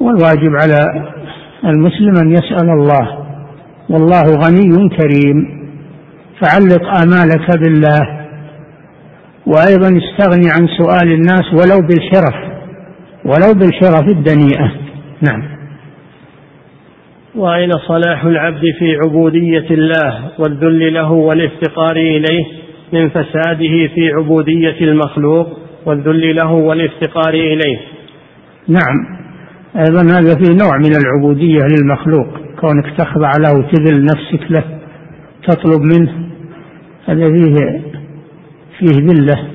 والواجب 0.00 0.50
على 0.62 1.10
المسلم 1.64 2.12
أن 2.22 2.30
يسأل 2.30 2.70
الله. 2.70 3.25
والله 3.90 4.22
غني 4.22 4.88
كريم. 4.88 5.66
فعلق 6.40 6.84
آمالك 7.02 7.58
بالله. 7.58 8.26
وأيضا 9.46 9.88
استغني 9.88 10.50
عن 10.50 10.68
سؤال 10.78 11.12
الناس 11.12 11.44
ولو 11.52 11.86
بالشرف 11.88 12.34
ولو 13.24 13.54
بالشرف 13.54 14.08
الدنيئة. 14.08 14.72
نعم. 15.22 15.56
وأين 17.34 17.70
صلاح 17.88 18.24
العبد 18.24 18.62
في 18.78 18.96
عبودية 19.04 19.66
الله 19.70 20.30
والذل 20.38 20.94
له 20.94 21.12
والافتقار 21.12 21.96
إليه 21.96 22.44
من 22.92 23.08
فساده 23.08 23.88
في 23.94 24.12
عبودية 24.18 24.80
المخلوق 24.80 25.46
والذل 25.86 26.36
له 26.36 26.52
والافتقار 26.52 27.34
إليه؟ 27.34 27.78
نعم. 28.68 29.18
أيضا 29.76 30.02
هذا 30.02 30.34
فيه 30.34 30.54
نوع 30.64 30.78
من 30.78 30.92
العبودية 30.96 31.66
للمخلوق. 31.70 32.45
كونك 32.60 32.96
تخضع 32.98 33.30
له 33.38 33.58
وتذل 33.58 34.04
نفسك 34.04 34.50
له 34.50 34.64
تطلب 35.48 35.82
منه 35.82 36.12
هذا 37.08 37.26
فيه 37.26 37.80
فيه 38.78 39.00
ذلة 39.06 39.48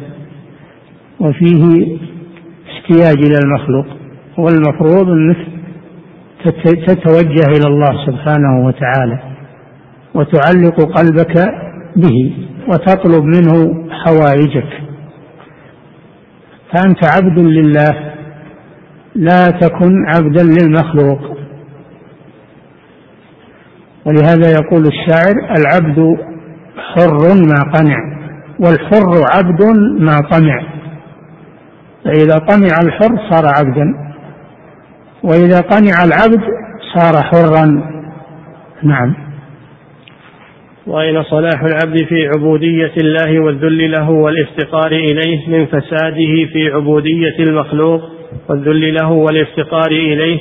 وفيه 1.20 1.98
احتياج 2.72 3.18
إلى 3.26 3.36
المخلوق. 3.44 3.86
والمفروض 4.38 5.10
أنك 5.10 5.38
تتوجه 6.88 7.46
إلى 7.48 7.68
الله 7.68 8.06
سبحانه 8.06 8.66
وتعالى 8.66 9.20
وتعلق 10.16 10.82
قلبك 10.98 11.54
به 11.96 12.34
وتطلب 12.68 13.24
منه 13.24 13.86
حوائجك. 13.90 14.82
فأنت 16.72 17.06
عبد 17.06 17.40
لله 17.40 18.14
لا 19.16 19.46
تكن 19.62 19.94
عبدا 20.08 20.44
للمخلوق. 20.44 21.31
ولهذا 24.06 24.52
يقول 24.52 24.88
الشاعر 24.88 25.36
العبد 25.58 26.18
حر 26.78 27.36
ما 27.36 27.72
قنع 27.74 27.98
والحر 28.60 29.26
عبد 29.36 29.62
ما 30.00 30.20
طمع 30.32 30.64
فإذا 32.06 32.38
طمع 32.38 32.82
الحر 32.84 33.30
صار 33.30 33.46
عبدا 33.46 33.94
وإذا 35.24 35.62
قنع 35.62 36.04
العبد 36.04 36.42
صار 36.96 37.24
حرا 37.24 37.66
نعم 38.84 39.16
وأين 40.88 41.24
صلاح 41.24 41.64
العبد 41.64 41.98
في 42.10 42.28
عبودية 42.36 42.92
الله 43.02 43.40
والذل 43.40 43.92
له 43.92 44.10
والافتقار 44.10 44.92
إليه 44.92 45.48
من 45.48 45.66
فساده 45.66 46.46
في 46.54 46.72
عبودية 46.74 47.36
المخلوق 47.40 48.02
والذل 48.50 48.94
له 48.94 49.12
والافتقار 49.12 49.92
إليه 49.92 50.40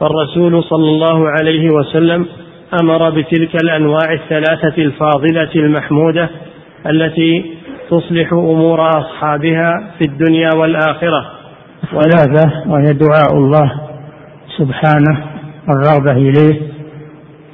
فالرسول 0.00 0.62
صلى 0.62 0.88
الله 0.88 1.28
عليه 1.28 1.70
وسلم 1.70 2.26
أمر 2.74 3.10
بتلك 3.10 3.54
الأنواع 3.62 4.12
الثلاثة 4.12 4.82
الفاضلة 4.82 5.50
المحمودة 5.54 6.30
التي 6.86 7.44
تصلح 7.90 8.32
أمور 8.32 8.88
أصحابها 8.90 9.90
في 9.98 10.08
الدنيا 10.08 10.50
والآخرة. 10.56 11.30
ثلاثة 11.90 12.70
وهي 12.70 12.92
دعاء 12.92 13.34
الله 13.34 13.72
سبحانه 14.58 15.24
الرغبة 15.68 16.12
إليه 16.12 16.60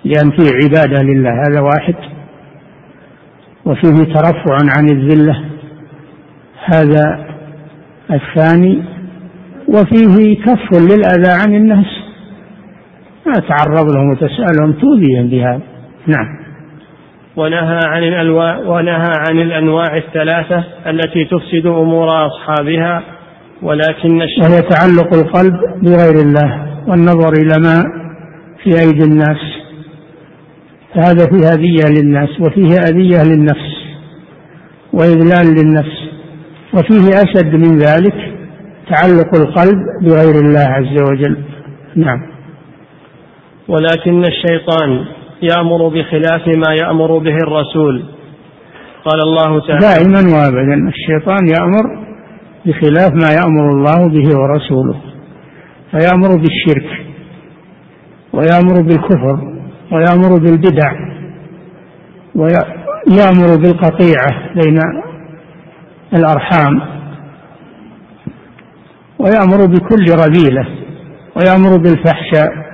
لأن 0.05 0.31
فيه 0.31 0.51
عبادة 0.65 1.03
لله 1.03 1.31
هذا 1.31 1.61
واحد. 1.61 1.95
وفيه 3.65 4.13
ترفع 4.15 4.57
عن 4.77 4.87
الذلة 4.93 5.45
هذا 6.65 7.27
الثاني. 8.11 8.83
وفيه 9.69 10.43
كف 10.45 10.81
للأذى 10.81 11.43
عن 11.43 11.55
الناس 11.55 12.02
ما 13.27 13.33
تعرض 13.49 13.93
لهم 13.93 14.11
وتسألهم 14.11 14.73
تؤذيهم 14.73 15.29
بهذا 15.29 15.61
نعم. 16.07 16.43
ونهى 17.37 17.81
عن 17.85 18.03
الأنواع 18.03 18.59
ونهى 18.59 19.11
عن 19.29 19.39
الأنواع 19.39 19.97
الثلاثة 19.97 20.64
التي 20.87 21.25
تفسد 21.25 21.66
أمور 21.66 22.27
أصحابها 22.27 23.03
ولكن 23.62 24.23
الشيء 24.23 24.43
وهي 24.43 24.62
تعلق 24.62 25.14
القلب 25.14 25.55
بغير 25.83 26.27
الله 26.27 26.66
والنظر 26.89 27.33
إلى 27.33 27.55
ما 27.64 27.83
في 28.62 28.70
أيدي 28.81 29.05
الناس. 29.05 29.39
فهذا 30.95 31.27
فيه 31.27 31.49
أذية 31.55 32.01
للناس 32.01 32.41
وفيه 32.41 32.77
أذية 32.79 33.23
للنفس 33.23 33.73
وإذلال 34.93 35.47
للنفس 35.47 36.03
وفيه 36.75 37.09
أشد 37.09 37.55
من 37.55 37.79
ذلك 37.79 38.14
تعلق 38.91 39.37
القلب 39.37 39.79
بغير 40.03 40.35
الله 40.45 40.61
عز 40.61 41.03
وجل. 41.11 41.37
نعم. 41.97 42.32
ولكن 43.73 44.25
الشيطان 44.25 45.05
يأمر 45.43 45.89
بخلاف 45.89 46.49
ما 46.49 46.75
يأمر 46.75 47.18
به 47.18 47.37
الرسول. 47.47 48.05
قال 49.05 49.20
الله 49.27 49.61
تعالى 49.61 49.81
دائما 49.81 50.18
وابدا 50.18 50.89
الشيطان 50.89 51.49
يأمر 51.59 51.85
بخلاف 52.66 53.12
ما 53.12 53.31
يأمر 53.41 53.70
الله 53.70 54.09
به 54.09 54.39
ورسوله. 54.39 55.01
فيأمر 55.91 56.37
بالشرك 56.37 57.07
ويأمر 58.33 58.83
بالكفر 58.83 59.39
ويأمر 59.93 60.39
بالبدع 60.39 60.93
ويأمر 62.35 63.57
بالقطيعة 63.57 64.55
بين 64.55 64.79
الأرحام 66.16 66.81
ويأمر 69.18 69.66
بكل 69.66 70.05
رذيلة 70.11 70.66
ويأمر 71.37 71.77
بالفحشاء 71.77 72.72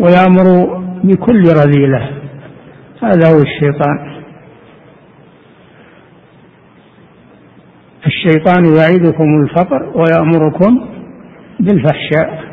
ويأمر 0.00 0.78
بكل 1.04 1.42
رذيلة. 1.42 2.10
هذا 3.02 3.28
هو 3.28 3.42
الشيطان. 3.42 4.18
الشيطان 8.06 8.64
يعيدكم 8.76 9.42
الفقر 9.42 9.92
ويأمركم 9.94 10.88
بالفحشاء. 11.60 12.44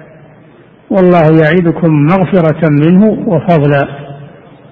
والله 0.89 1.41
يعدكم 1.43 2.05
مغفرة 2.05 2.69
منه 2.69 3.05
وفضلا. 3.05 3.87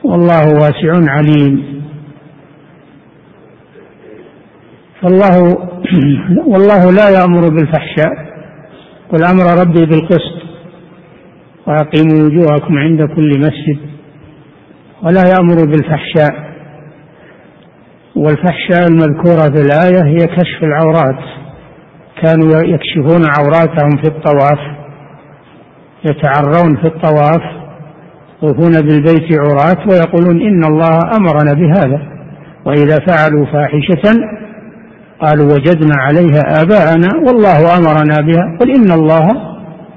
والله 0.03 0.53
واسع 0.53 1.11
عليم. 1.11 1.83
فالله 5.01 5.57
والله 6.51 6.91
لا 6.91 7.09
يأمر 7.09 7.49
بالفحشاء. 7.49 8.13
قل 9.09 9.23
أمر 9.23 9.61
ربي 9.61 9.85
بالقسط. 9.85 10.32
وأقيموا 11.67 12.25
وجوهكم 12.25 12.77
عند 12.77 13.01
كل 13.15 13.39
مسجد 13.39 13.77
ولا 15.03 15.23
يأمر 15.29 15.65
بالفحشاء. 15.65 16.53
والفحشاء 18.15 18.87
المذكورة 18.87 19.41
في 19.41 19.61
الآية 19.61 20.03
هي 20.05 20.27
كشف 20.27 20.63
العورات. 20.63 21.23
كانوا 22.21 22.61
يكشفون 22.61 23.21
عوراتهم 23.37 23.89
في 24.03 24.07
الطواف 24.07 24.59
يتعرون 26.05 26.75
في 26.75 26.87
الطواف 26.87 27.41
يطوفون 28.43 28.71
بالبيت 28.71 29.39
عرات 29.39 29.91
ويقولون 29.91 30.41
إن 30.41 30.63
الله 30.63 30.99
أمرنا 31.17 31.53
بهذا. 31.53 32.01
وإذا 32.65 32.97
فعلوا 33.07 33.45
فاحشة 33.45 34.13
قالوا 35.21 35.45
وجدنا 35.45 35.95
عليها 35.97 36.61
آباءنا 36.61 37.09
والله 37.27 37.77
أمرنا 37.77 38.15
بها. 38.27 38.57
قل 38.59 38.71
إن 38.71 38.91
الله 38.91 39.27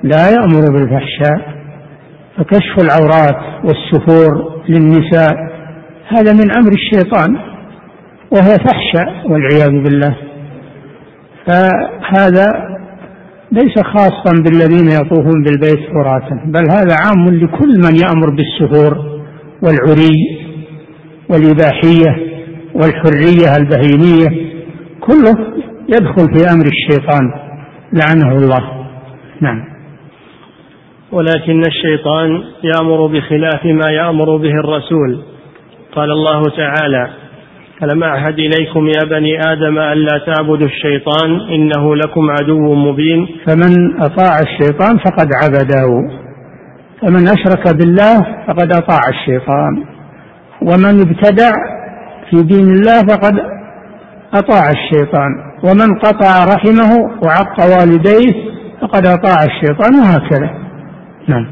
لا 0.02 0.30
يأمر 0.30 0.72
بالفحشاء. 0.72 1.55
فكشف 2.36 2.78
العورات 2.78 3.64
والسفور 3.64 4.62
للنساء 4.68 5.34
هذا 6.08 6.32
من 6.32 6.50
أمر 6.58 6.72
الشيطان 6.72 7.36
وهي 8.30 8.56
فحشاء 8.66 9.30
والعياذ 9.30 9.82
بالله. 9.84 10.16
فهذا 11.46 12.46
ليس 13.52 13.78
خاصا 13.82 14.42
بالذين 14.44 14.88
يطوفون 14.90 15.42
بالبيت 15.42 15.90
عراة 15.90 16.28
بل 16.46 16.70
هذا 16.70 16.96
عام 17.04 17.28
لكل 17.28 17.68
من 17.68 17.96
يأمر 17.96 18.30
بالسهور 18.30 18.98
والعري 19.62 20.38
والإباحية 21.30 22.36
والحرية 22.74 23.56
البهيمية 23.56 24.52
كله 25.00 25.34
يدخل 25.88 26.34
في 26.34 26.52
أمر 26.52 26.66
الشيطان 26.66 27.30
لعنه 27.92 28.36
الله. 28.36 28.86
نعم. 29.40 29.75
ولكن 31.12 31.60
الشيطان 31.60 32.42
يأمر 32.64 33.06
بخلاف 33.06 33.64
ما 33.64 33.90
يأمر 33.90 34.36
به 34.36 34.52
الرسول. 34.64 35.22
قال 35.92 36.10
الله 36.10 36.42
تعالى 36.56 37.08
ألم 37.82 38.04
أعهد 38.04 38.38
إليكم 38.38 38.86
يا 38.86 39.04
بني 39.10 39.40
آدم 39.40 39.78
ألا 39.78 40.20
تعبدوا 40.26 40.66
الشيطان 40.66 41.40
إنه 41.40 41.96
لكم 41.96 42.30
عدو 42.30 42.74
مبين؟ 42.74 43.28
فمن 43.46 44.00
أطاع 44.00 44.38
الشيطان 44.40 44.98
فقد 44.98 45.28
عبده 45.42 45.86
فمن 47.02 47.28
أشرك 47.28 47.76
بالله 47.76 48.22
فقد 48.48 48.72
أطاع 48.72 49.00
الشيطان 49.08 49.84
ومن 50.62 51.00
ابتدع 51.00 51.50
في 52.30 52.42
دين 52.42 52.70
الله 52.70 53.00
فقد 53.00 53.34
أطاع 54.34 54.70
الشيطان 54.70 55.30
ومن 55.64 55.98
قطع 55.98 56.44
رحمه 56.44 56.90
وعق 57.22 57.78
والديه 57.78 58.32
فقد 58.80 59.06
أطاع 59.06 59.36
الشيطان 59.44 59.94
وهكذا. 59.94 60.65
نعم. 61.28 61.46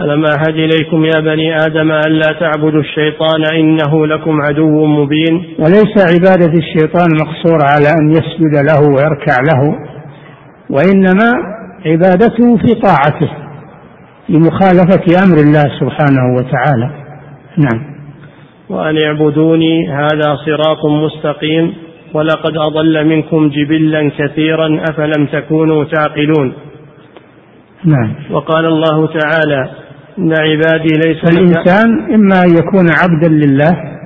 ألم 0.00 0.24
أعهد 0.24 0.54
إليكم 0.54 1.04
يا 1.04 1.20
بني 1.20 1.56
آدم 1.56 1.92
ألا 1.92 2.32
تعبدوا 2.40 2.80
الشيطان 2.80 3.44
إنه 3.54 4.06
لكم 4.06 4.42
عدو 4.42 4.86
مبين؟ 4.86 5.44
وليس 5.58 6.14
عبادة 6.14 6.52
الشيطان 6.58 7.08
مقصورة 7.20 7.62
على 7.62 7.88
أن 8.00 8.10
يسجد 8.10 8.54
له 8.70 8.80
ويركع 8.88 9.36
له 9.50 9.74
وإنما 10.70 11.32
عبادته 11.86 12.56
في 12.56 12.80
طاعته 12.80 13.30
لمخالفة 14.28 15.24
أمر 15.24 15.38
الله 15.40 15.64
سبحانه 15.80 16.36
وتعالى. 16.36 16.90
نعم. 17.58 17.96
وأن 18.68 18.98
اعبدوني 18.98 19.88
هذا 19.88 20.36
صراط 20.46 20.86
مستقيم 20.86 21.74
ولقد 22.14 22.56
أضل 22.56 23.06
منكم 23.06 23.48
جبلا 23.48 24.10
كثيرا 24.18 24.80
أفلم 24.90 25.26
تكونوا 25.26 25.84
تعقلون؟ 25.84 26.52
نعم. 27.84 28.14
وقال 28.30 28.66
الله 28.66 29.08
تعالى 29.20 29.70
إن 30.18 30.32
عبادي 30.32 30.94
ليس 31.06 31.24
الإنسان 31.32 32.14
إما 32.14 32.42
أن 32.44 32.50
يكون 32.56 32.86
عبدا 32.90 33.28
لله 33.28 33.96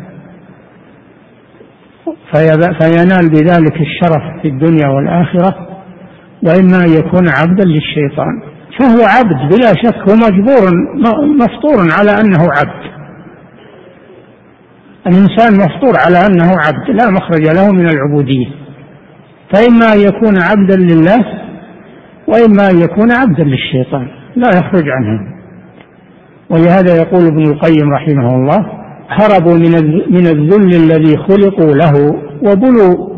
فينال 2.80 3.30
بذلك 3.30 3.80
الشرف 3.80 4.42
في 4.42 4.48
الدنيا 4.48 4.88
والآخرة 4.88 5.68
وإما 6.42 6.84
أن 6.84 6.90
يكون 6.90 7.28
عبدا 7.28 7.64
للشيطان. 7.64 8.42
فهو 8.80 9.04
عبد 9.04 9.54
بلا 9.54 9.72
شك 9.82 10.10
هو 10.10 10.16
مجبور 10.16 10.70
مفطور 11.40 11.88
على 11.98 12.10
أنه 12.10 12.42
عبد. 12.42 12.90
الإنسان 15.06 15.54
مفطور 15.54 15.94
على 16.06 16.26
أنه 16.26 16.50
عبد 16.50 17.00
لا 17.02 17.10
مخرج 17.10 17.56
له 17.56 17.72
من 17.72 17.88
العبودية. 17.88 18.46
فإما 19.54 19.92
أن 19.92 20.00
يكون 20.00 20.42
عبدا 20.42 20.76
لله 20.76 21.24
وإما 22.30 22.70
أن 22.70 22.78
يكون 22.78 23.12
عبدا 23.12 23.44
للشيطان 23.44 24.06
لا 24.36 24.48
يخرج 24.48 24.84
عنه. 24.88 25.20
ولهذا 26.50 26.96
يقول 26.96 27.26
ابن 27.26 27.42
القيم 27.42 27.90
رحمه 27.92 28.34
الله 28.34 28.66
هربوا 29.08 29.54
من 29.54 29.72
من 30.10 30.26
الذل 30.26 30.70
الذي 30.84 31.16
خلقوا 31.16 31.74
له 31.74 31.94
وبلوا 32.42 33.10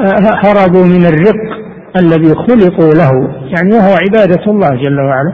آه، 0.00 0.30
هربوا 0.44 0.84
من 0.84 1.06
الرق 1.06 1.60
الذي 1.96 2.34
خلقوا 2.34 2.94
له. 2.94 3.12
يعني 3.56 3.72
وهو 3.72 3.94
عبادة 4.04 4.44
الله 4.46 4.68
جل 4.68 5.00
وعلا. 5.00 5.32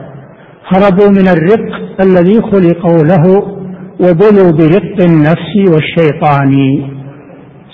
هربوا 0.67 1.09
من 1.09 1.27
الرق 1.27 1.99
الذي 2.01 2.41
خلقوا 2.41 3.03
له 3.03 3.57
وبلوا 3.99 4.51
برق 4.51 5.01
النفس 5.01 5.73
والشيطان. 5.73 6.53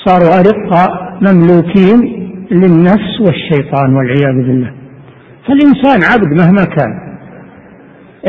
صاروا 0.05 0.39
أرقاء 0.39 1.17
مملوكين 1.21 1.99
للنفس 2.51 3.21
والشيطان 3.21 3.95
والعياذ 3.95 4.47
بالله. 4.47 4.82
فالإنسان 5.47 6.03
عبد 6.13 6.39
مهما 6.39 6.63
كان. 6.63 7.13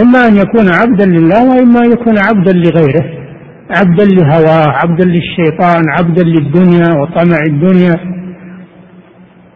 إما 0.02 0.26
أن 0.28 0.36
يكون 0.36 0.68
عبدا 0.68 1.06
لله 1.06 1.48
وإما 1.48 1.80
أن 1.80 1.92
يكون 1.92 2.18
عبدا 2.18 2.52
لغيره. 2.52 3.24
عبدا 3.70 4.04
لهواه 4.04 4.66
عبدا 4.68 5.04
للشيطان 5.04 5.82
عبدا 5.98 6.22
للدنيا 6.22 6.88
وطمع 7.00 7.38
الدنيا. 7.46 7.96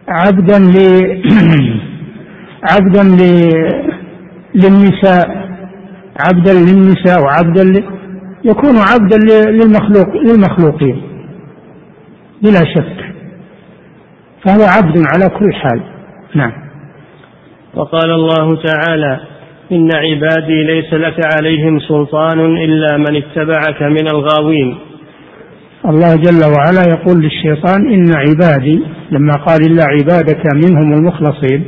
عبدا 0.09 0.59
ل 0.59 0.76
عبدا 2.72 3.02
ل... 3.02 3.20
للنساء. 4.54 5.48
عبدا 6.26 6.52
للنساء 6.52 7.22
وعبدا 7.22 7.64
ل... 7.64 7.84
يكون 8.44 8.76
عبدا 8.78 9.16
للمخلوق 9.50 10.16
للمخلوقين. 10.26 11.02
بلا 12.42 12.61
شك. 12.74 13.14
فهو 14.46 14.62
عبد 14.62 14.98
على 15.14 15.28
كل 15.28 15.52
حال. 15.54 15.82
نعم. 16.34 16.68
وقال 17.79 18.11
الله 18.11 18.57
تعالى 18.57 19.20
إن 19.72 19.89
عبادي 19.95 20.64
ليس 20.64 20.95
لك 20.95 21.16
عليهم 21.35 21.81
سلطان 21.81 22.57
إلا 22.57 22.97
من 22.97 23.16
اتبعك 23.16 23.83
من 23.83 24.07
الغاوين. 24.12 24.79
الله 25.89 26.16
جل 26.16 26.43
وعلا 26.57 26.83
يقول 26.89 27.22
للشيطان 27.22 27.93
إن 27.93 28.05
عبادي 28.16 28.83
لما 29.11 29.33
قال 29.33 29.61
إلا 29.70 29.85
عبادك 29.85 30.43
منهم 30.64 30.93
المخلصين 30.93 31.64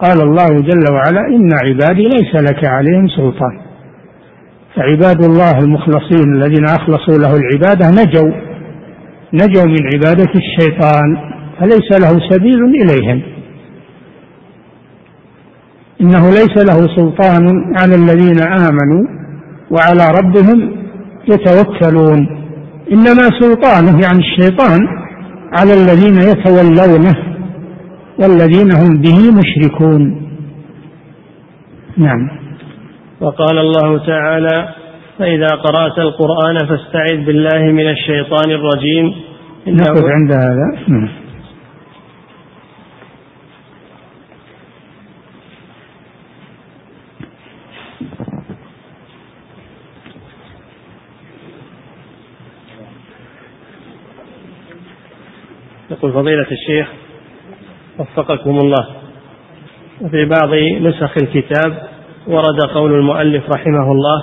قال 0.00 0.22
الله 0.22 0.60
جل 0.60 0.84
وعلا 0.92 1.20
إن 1.28 1.48
عبادي 1.64 2.02
ليس 2.02 2.34
لك 2.34 2.64
عليهم 2.64 3.08
سلطان. 3.08 3.60
فعباد 4.76 5.24
الله 5.24 5.58
المخلصين 5.58 6.34
الذين 6.34 6.64
أخلصوا 6.64 7.18
له 7.18 7.32
العبادة 7.36 7.90
نجوا 7.90 8.32
نجوا 9.34 9.64
من 9.64 9.82
عبادة 9.94 10.32
الشيطان 10.36 11.16
فليس 11.60 12.00
له 12.00 12.28
سبيل 12.30 12.58
إليهم. 12.64 13.35
إنه 16.00 16.30
ليس 16.30 16.56
له 16.56 16.96
سلطان 16.96 17.44
على 17.80 17.94
الذين 17.94 18.40
آمنوا 18.40 19.06
وعلى 19.70 20.04
ربهم 20.18 20.76
يتوكلون. 21.28 22.28
إنما 22.92 23.30
سلطانه 23.40 24.00
يعني 24.02 24.18
الشيطان 24.18 24.80
على 25.58 25.72
الذين 25.74 26.16
يتولونه 26.30 27.14
والذين 28.20 28.70
هم 28.72 29.00
به 29.00 29.18
مشركون. 29.40 30.22
نعم. 31.96 32.28
وقال 33.20 33.58
الله 33.58 34.06
تعالى 34.06 34.68
فإذا 35.18 35.46
قرأت 35.46 35.98
القرآن 35.98 36.56
فاستعذ 36.58 37.26
بالله 37.26 37.72
من 37.72 37.90
الشيطان 37.90 38.50
الرجيم. 38.50 39.14
نقف 39.68 40.04
عند 40.04 40.32
هذا. 40.32 40.88
نعم. 40.88 41.25
يقول 55.90 56.12
فضيلة 56.12 56.46
الشيخ 56.52 56.88
وفقكم 57.98 58.58
الله. 58.58 58.86
وفي 60.00 60.24
بعض 60.24 60.54
نسخ 60.82 61.14
الكتاب 61.22 61.88
ورد 62.26 62.60
قول 62.74 62.94
المؤلف 62.94 63.44
رحمه 63.56 63.92
الله 63.92 64.22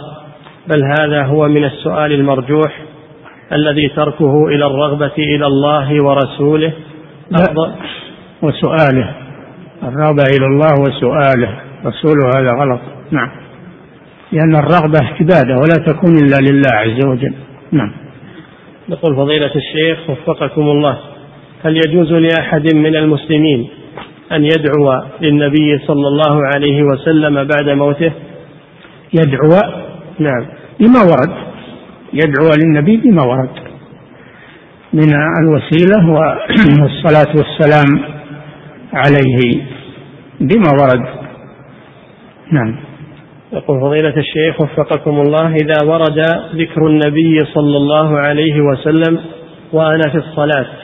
بل 0.68 0.84
هذا 1.00 1.24
هو 1.24 1.48
من 1.48 1.66
السؤال 1.66 2.12
المرجوح 2.12 2.82
الذي 3.54 3.90
تركه 3.90 4.48
إلى 4.48 4.66
الرغبة 4.66 5.12
إلى 5.18 5.48
الله 5.48 6.04
ورسوله. 6.04 6.74
لا. 7.32 7.74
وسؤاله. 8.42 9.16
الرغبة 9.84 10.24
إلى 10.38 10.46
الله 10.46 10.74
وسؤاله. 10.82 11.60
رسوله 11.86 12.30
هذا 12.38 12.52
غلط. 12.52 12.80
نعم. 13.12 13.32
لأن 14.32 14.56
الرغبة 14.56 15.00
عبادة 15.20 15.56
ولا 15.56 15.86
تكون 15.88 16.18
إلا 16.18 16.52
لله 16.52 16.72
عز 16.74 17.06
وجل. 17.06 17.34
نعم. 17.72 17.92
يقول 18.90 19.16
فضيلة 19.16 19.52
الشيخ 19.56 20.10
وفقكم 20.10 20.62
الله. 20.62 21.13
هل 21.64 21.78
يجوز 21.78 22.12
لأحد 22.12 22.76
من 22.76 22.96
المسلمين 22.96 23.68
أن 24.32 24.46
يدعو 24.46 25.02
للنبي 25.22 25.80
صلى 25.88 26.08
الله 26.08 26.42
عليه 26.56 26.84
وسلم 26.84 27.36
بعد 27.36 27.70
موته؟ 27.70 28.12
يدعو؟ 29.14 29.50
نعم. 30.20 30.46
بما 30.80 31.00
ورد. 31.02 31.34
يدعو 32.14 32.50
للنبي 32.64 32.98
بما 32.98 33.24
ورد. 33.24 33.50
من 34.94 35.14
الوسيلة 35.44 36.10
والصلاة 36.82 37.36
والسلام 37.36 38.04
عليه 38.94 39.62
بما 40.40 40.70
ورد. 40.82 41.06
نعم. 42.52 42.76
يقول 43.54 43.82
فضيلة 43.82 44.18
الشيخ 44.18 44.62
وفقكم 44.62 45.22
الله 45.22 45.56
إذا 45.56 45.86
ورد 45.86 46.20
ذكر 46.56 46.88
النبي 46.88 47.40
صلى 47.54 47.78
الله 47.78 48.20
عليه 48.20 48.62
وسلم 48.62 49.20
وأنا 49.74 50.10
في 50.12 50.18
الصلاة 50.18 50.83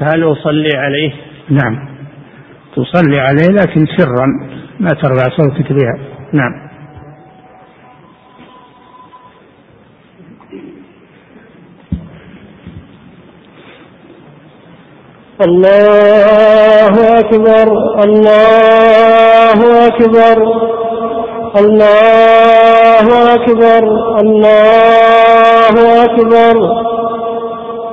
فهل 0.00 0.32
أصلي 0.32 0.70
عليه؟ 0.76 1.12
نعم. 1.50 1.88
تصلي 2.76 3.20
عليه 3.20 3.46
لكن 3.46 3.86
سرا 3.96 4.26
ما 4.80 4.88
ترفع 4.88 5.36
صوتك 5.36 5.72
بها. 5.72 5.98
نعم. 6.32 6.66
الله 15.44 17.18
أكبر 17.18 17.66
الله 18.04 19.86
أكبر 19.86 20.36
الله 21.56 23.34
أكبر 23.34 23.82
الله 24.20 25.74
أكبر. 26.04 26.85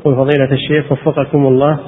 يقول 0.00 0.16
فضيلة 0.16 0.52
الشيخ 0.52 0.92
وفقكم 0.92 1.46
الله 1.46 1.78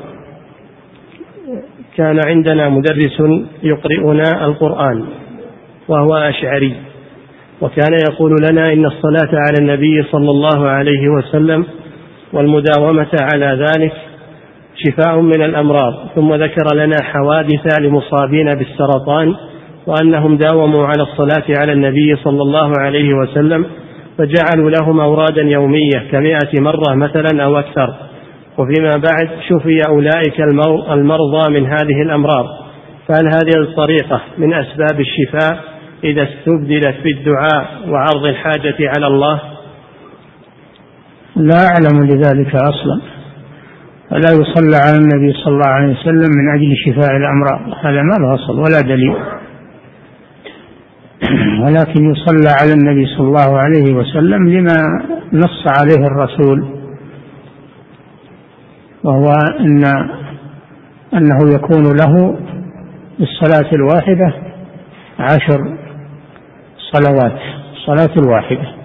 كان 1.97 2.21
عندنا 2.27 2.69
مدرس 2.69 3.23
يقرئنا 3.63 4.45
القرآن 4.45 5.05
وهو 5.89 6.15
أشعري 6.15 6.75
وكان 7.61 7.97
يقول 8.11 8.37
لنا 8.51 8.73
إن 8.73 8.87
الصلاة 8.87 9.31
على 9.33 9.57
النبي 9.61 10.03
صلى 10.03 10.31
الله 10.31 10.69
عليه 10.69 11.09
وسلم 11.09 11.67
والمداومة 12.33 13.11
على 13.21 13.67
ذلك 13.67 13.93
شفاء 14.77 15.21
من 15.21 15.43
الأمراض 15.43 15.95
ثم 16.15 16.35
ذكر 16.35 16.75
لنا 16.75 16.97
حوادث 17.03 17.79
لمصابين 17.81 18.47
بالسرطان 18.47 19.35
وأنهم 19.87 20.37
داوموا 20.37 20.87
على 20.87 21.03
الصلاة 21.03 21.45
على 21.59 21.73
النبي 21.73 22.17
صلى 22.17 22.43
الله 22.43 22.73
عليه 22.79 23.15
وسلم 23.15 23.67
فجعلوا 24.19 24.71
لهم 24.71 25.01
أورادا 25.01 25.43
يومية 25.43 26.11
كمائة 26.11 26.61
مرة 26.61 26.95
مثلا 26.95 27.45
أو 27.45 27.59
أكثر. 27.59 27.95
وفيما 28.59 28.91
بعد 28.91 29.29
شفي 29.49 29.79
أولئك 29.89 30.41
المرضى 30.91 31.61
من 31.61 31.67
هذه 31.67 32.03
الأمراض. 32.03 32.47
فهل 33.09 33.27
هذه 33.27 33.63
الطريقة 33.69 34.21
من 34.39 34.55
أسباب 34.55 35.01
الشفاء 35.01 35.65
إذا 36.05 36.23
استبدلت 36.23 36.97
بالدعاء 37.05 37.89
وعرض 37.89 38.27
الحاجة 38.27 38.77
على 38.97 39.07
الله؟ 39.07 39.41
لا 41.37 41.67
أعلم 41.67 42.05
لذلك 42.07 42.55
أصلا. 42.55 43.01
فلا 44.11 44.31
يصلى 44.33 44.77
على 44.77 44.97
النبي 44.97 45.33
صلى 45.33 45.53
الله 45.55 45.69
عليه 45.69 45.93
وسلم 45.93 46.31
من 46.39 46.55
أجل 46.55 46.77
شفاء 46.87 47.17
الأمراض. 47.17 47.61
هذا 47.85 48.03
ما 48.03 48.15
له 48.21 48.35
أصل 48.35 48.59
ولا 48.59 48.81
دليل. 48.81 49.17
ولكن 51.64 52.11
يصلى 52.11 52.51
على 52.61 52.73
النبي 52.73 53.07
صلى 53.07 53.27
الله 53.27 53.59
عليه 53.59 53.95
وسلم 53.95 54.49
لما 54.49 55.03
نص 55.33 55.66
عليه 55.81 56.07
الرسول 56.07 56.64
وهو 59.05 59.33
أن 59.61 59.85
أنه 61.14 61.55
يكون 61.55 61.83
له 61.83 62.39
بالصلاة 63.18 63.73
الواحدة 63.73 64.35
عشر 65.18 65.77
صلوات 66.93 67.39
الصلاة 67.73 68.23
الواحدة 68.25 68.83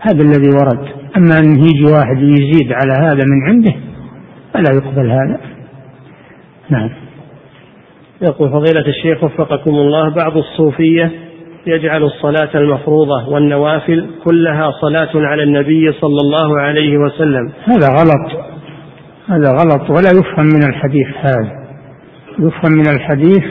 هذا 0.00 0.22
الذي 0.22 0.48
ورد. 0.48 0.88
أما 1.16 1.38
أن 1.38 1.58
يجي 1.58 1.84
واحد 1.84 2.18
يزيد 2.18 2.72
على 2.72 2.92
هذا 2.92 3.24
من 3.30 3.48
عنده 3.48 3.74
فلا 4.54 4.70
يقبل 4.74 5.10
هذا. 5.10 5.40
نعم. 6.70 6.90
يقول 8.22 8.50
فضيلة 8.50 8.86
الشيخ 8.86 9.24
وفقكم 9.24 9.70
الله 9.70 10.08
بعض 10.08 10.36
الصوفية 10.36 11.25
يجعل 11.66 12.02
الصلاة 12.02 12.50
المفروضة 12.54 13.28
والنوافل 13.28 14.10
كلها 14.24 14.70
صلاة 14.80 15.10
على 15.14 15.42
النبي 15.42 15.92
صلى 15.92 16.20
الله 16.20 16.60
عليه 16.60 16.98
وسلم. 16.98 17.52
هذا 17.64 17.88
غلط. 17.88 18.44
هذا 19.28 19.50
غلط. 19.50 19.90
ولا 19.90 20.10
يفهم 20.10 20.46
من 20.46 20.68
الحديث 20.68 21.06
هذا. 21.20 21.66
يفهم 22.38 22.72
من 22.72 22.88
الحديث 22.88 23.44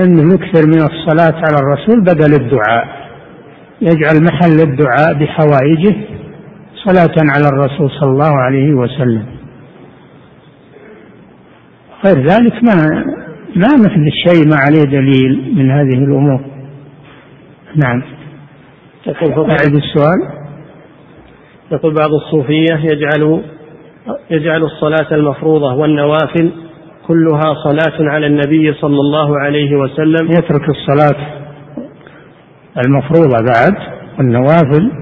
أنه 0.00 0.34
يكثر 0.34 0.66
من 0.66 0.82
الصلاة 0.82 1.34
على 1.34 1.58
الرسول 1.58 2.00
بدل 2.00 2.44
الدعاء. 2.44 2.88
يجعل 3.80 4.24
محل 4.24 4.60
الدعاء 4.70 5.14
بحوائجه 5.14 5.94
صلاة 6.84 7.14
على 7.18 7.48
الرسول 7.48 7.90
صلى 8.00 8.10
الله 8.10 8.34
عليه 8.40 8.74
وسلم. 8.74 9.26
غير 12.06 12.18
ذلك 12.18 12.64
ما 12.64 13.04
ما 13.56 13.68
مثل 13.78 14.06
الشيء 14.06 14.48
ما 14.48 14.56
عليه 14.56 14.82
دليل 14.82 15.54
من 15.56 15.70
هذه 15.70 15.98
الأمور. 16.04 16.53
نعم. 17.76 18.02
أعد 19.50 19.74
السؤال. 19.74 20.44
يقول 21.72 21.94
بعض 21.94 22.10
الصوفية 22.12 22.92
يجعل 22.92 23.42
يجعل 24.30 24.62
الصلاة 24.62 25.14
المفروضة 25.14 25.74
والنوافل 25.74 26.52
كلها 27.06 27.54
صلاة 27.64 28.10
على 28.10 28.26
النبي 28.26 28.72
صلى 28.72 29.00
الله 29.00 29.40
عليه 29.40 29.76
وسلم. 29.76 30.26
يترك 30.30 30.68
الصلاة 30.68 31.16
المفروضة 32.86 33.36
بعد 33.52 33.74
والنوافل 34.18 34.92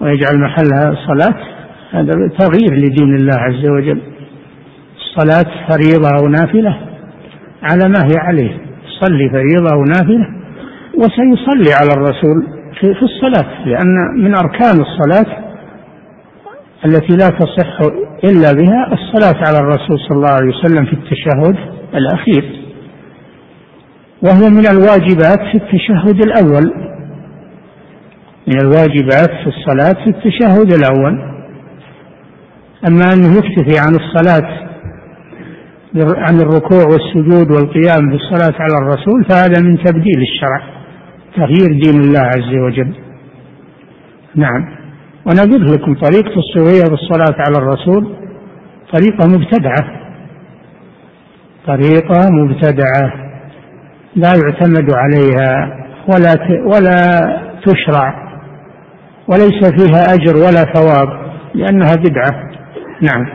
ويجعل 0.00 0.40
محلها 0.40 0.96
صلاة. 1.06 1.34
هذا 1.90 2.12
تغيير 2.38 2.74
لدين 2.74 3.16
الله 3.16 3.36
عز 3.38 3.68
وجل. 3.70 4.02
الصلاة 4.96 5.68
فريضة 5.68 6.08
أو 6.20 6.28
نافلة 6.28 6.78
على 7.62 7.88
ما 7.88 8.04
هي 8.04 8.16
عليه. 8.18 8.60
صلي 9.00 9.30
فريضة 9.30 9.74
أو 9.74 9.84
نافلة. 9.84 10.43
وسيصلي 10.96 11.72
على 11.80 11.90
الرسول 11.92 12.46
في 12.80 13.02
الصلاة 13.02 13.64
لأن 13.66 13.96
من 14.16 14.34
أركان 14.36 14.80
الصلاة 14.80 15.44
التي 16.86 17.16
لا 17.16 17.28
تصح 17.28 17.78
إلا 18.24 18.52
بها 18.52 18.92
الصلاة 18.92 19.48
على 19.48 19.58
الرسول 19.58 19.98
صلى 20.08 20.16
الله 20.16 20.28
عليه 20.28 20.56
وسلم 20.56 20.86
في 20.86 20.92
التشهد 20.92 21.56
الأخير. 21.94 22.64
وهو 24.22 24.48
من 24.50 24.66
الواجبات 24.68 25.38
في 25.38 25.54
التشهد 25.54 26.22
الأول. 26.26 26.74
من 28.48 28.60
الواجبات 28.60 29.30
في 29.30 29.46
الصلاة 29.46 30.04
في 30.04 30.10
التشهد 30.10 30.72
الأول. 30.72 31.34
أما 32.88 33.12
أنه 33.12 33.38
يكتفي 33.38 33.78
عن 33.78 33.94
الصلاة 33.94 34.64
عن 36.16 36.40
الركوع 36.40 36.84
والسجود 36.84 37.50
والقيام 37.50 38.10
بالصلاة 38.10 38.54
على 38.60 38.78
الرسول 38.78 39.24
فهذا 39.30 39.62
من 39.62 39.84
تبديل 39.84 40.22
الشرع. 40.22 40.73
تغيير 41.36 41.80
دين 41.82 42.00
الله 42.00 42.20
عز 42.20 42.54
وجل. 42.66 42.94
نعم. 44.34 44.74
قلت 45.26 45.72
لكم 45.72 45.94
طريقة 45.94 46.32
الصوفية 46.36 46.90
بالصلاة 46.90 47.36
على 47.38 47.58
الرسول 47.58 48.16
طريقة 48.92 49.28
مبتدعة. 49.28 50.00
طريقة 51.66 52.30
مبتدعة. 52.30 53.12
لا 54.16 54.28
يعتمد 54.28 54.90
عليها 54.94 55.76
ولا 56.08 56.34
ولا 56.66 57.20
تشرع. 57.66 58.24
وليس 59.28 59.70
فيها 59.78 60.14
أجر 60.14 60.36
ولا 60.36 60.72
ثواب 60.72 61.08
لأنها 61.54 61.94
بدعة. 61.94 62.50
نعم. 63.02 63.26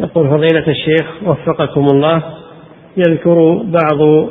يقول 0.00 0.28
فضيلة 0.28 0.68
الشيخ 0.68 1.06
وفقكم 1.26 1.80
الله 1.80 2.22
يذكر 2.96 3.62
بعض 3.62 4.28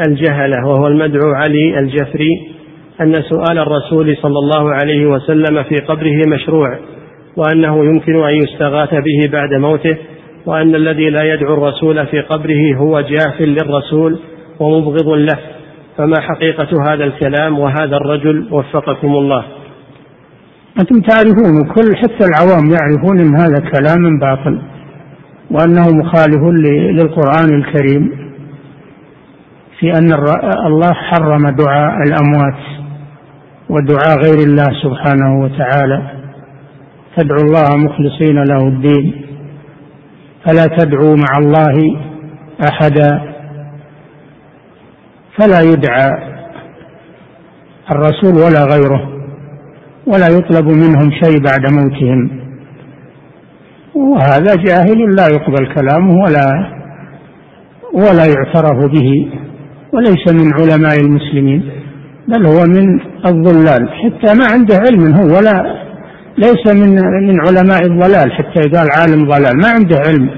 الجهلة 0.00 0.66
وهو 0.66 0.86
المدعو 0.86 1.32
علي 1.32 1.78
الجفري 1.78 2.30
أن 3.00 3.14
سؤال 3.14 3.58
الرسول 3.58 4.16
صلى 4.16 4.38
الله 4.38 4.70
عليه 4.74 5.06
وسلم 5.06 5.62
في 5.62 5.74
قبره 5.88 6.20
مشروع 6.34 6.78
وأنه 7.36 7.84
يمكن 7.84 8.24
أن 8.24 8.34
يستغاث 8.34 8.90
به 8.94 9.30
بعد 9.32 9.54
موته 9.54 9.96
وأن 10.46 10.74
الذي 10.74 11.10
لا 11.10 11.34
يدعو 11.34 11.54
الرسول 11.54 12.06
في 12.06 12.20
قبره 12.20 12.76
هو 12.76 13.00
جاف 13.00 13.40
للرسول 13.40 14.18
ومبغض 14.60 15.08
له. 15.08 15.38
فما 15.98 16.20
حقيقة 16.20 16.68
هذا 16.92 17.04
الكلام 17.04 17.58
وهذا 17.58 17.96
الرجل؟ 17.96 18.46
وفقكم 18.50 19.08
الله. 19.08 19.44
أنتم 20.80 21.00
تعرفون 21.00 21.74
كل 21.74 21.96
حتى 21.96 22.24
العوام 22.24 22.70
يعرفون 22.70 23.20
أن 23.20 23.36
هذا 23.40 23.70
كلام 23.70 24.18
باطل 24.20 24.62
وأنه 25.50 25.90
مخالف 25.90 26.42
للقرآن 26.90 27.54
الكريم. 27.58 28.25
في 29.80 29.90
أن 29.90 30.12
الله 30.66 30.92
حرم 30.92 31.48
دعاء 31.48 31.96
الأموات 32.06 32.60
ودعاء 33.70 34.18
غير 34.24 34.38
الله 34.48 34.68
سبحانه 34.82 35.40
وتعالى. 35.40 36.10
تدعو 37.16 37.38
الله 37.38 37.76
مخلصين 37.76 38.44
له 38.44 38.68
الدين. 38.68 39.26
فلا 40.46 40.66
تدعوا 40.78 41.16
مع 41.16 41.32
الله 41.38 41.76
أحدا. 42.70 43.20
فلا 45.38 45.60
يدعى 45.60 46.10
الرسول 47.90 48.34
ولا 48.34 48.64
غيره 48.64 49.08
ولا 50.06 50.26
يطلب 50.26 50.64
منهم 50.64 51.10
شيء 51.10 51.42
بعد 51.42 51.72
موتهم. 51.72 52.40
وهذا 53.94 54.54
جاهل 54.54 55.14
لا 55.16 55.26
يقبل 55.26 55.74
كلامه 55.74 56.14
ولا 56.24 56.70
ولا 57.92 58.24
يعترف 58.26 58.92
به. 58.92 59.32
وليس 59.96 60.24
من 60.32 60.54
علماء 60.54 61.00
المسلمين 61.00 61.70
بل 62.28 62.46
هو 62.46 62.64
من 62.66 63.00
الضلال. 63.26 63.88
حتى 63.88 64.34
ما 64.38 64.46
عنده 64.52 64.74
علم 64.76 65.14
هو 65.14 65.36
ولا 65.36 65.86
ليس 66.38 66.74
من 66.74 66.90
من 67.28 67.40
علماء 67.48 67.82
الضلال 67.82 68.32
حتى 68.32 68.60
يقال 68.66 68.86
عالم 68.98 69.24
ضلال 69.24 69.56
ما 69.62 69.68
عنده 69.68 69.96
علم. 70.06 70.30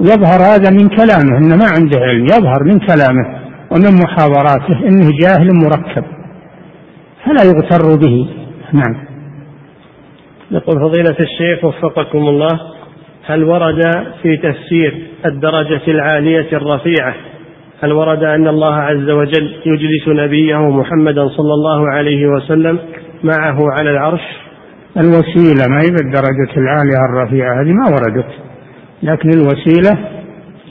يظهر 0.00 0.40
هذا 0.54 0.70
من 0.70 0.88
كلامه 0.88 1.38
إنه 1.38 1.56
ما 1.56 1.66
عنده 1.76 2.00
علم 2.00 2.24
يظهر 2.24 2.64
من 2.64 2.78
كلامه 2.78 3.40
ومن 3.70 4.00
محاضراته 4.04 4.88
إنه 4.88 5.10
جاهل 5.20 5.48
مركب. 5.64 6.04
فلا 7.24 7.44
يغتر 7.44 7.96
به. 7.96 8.28
نعم. 8.72 9.10
يقول 10.50 10.80
فضيلة 10.80 11.16
الشيخ 11.20 11.64
وفقكم 11.64 12.18
الله 12.18 12.60
هل 13.26 13.44
ورد 13.44 13.80
في 14.22 14.36
تفسير 14.36 15.06
الدرجة 15.26 15.82
العالية 15.88 16.48
الرفيعة 16.52 17.14
هل 17.82 17.92
ورد 17.92 18.22
أن 18.22 18.48
الله 18.48 18.74
عز 18.74 19.10
وجل 19.10 19.54
يجلس 19.66 20.08
نبيه 20.08 20.70
محمدا 20.70 21.28
صلى 21.28 21.54
الله 21.54 21.90
عليه 21.90 22.26
وسلم 22.26 22.78
معه 23.24 23.58
على 23.78 23.90
العرش؟ 23.90 24.20
الوسيلة 24.96 25.64
ما 25.68 25.80
هي 25.80 25.90
بالدرجة 25.90 26.56
العالية 26.56 26.98
الرفيعة؟ 27.10 27.62
هذه 27.62 27.72
ما 27.72 27.86
وردت. 27.86 28.30
لكن 29.02 29.28
الوسيلة 29.28 29.90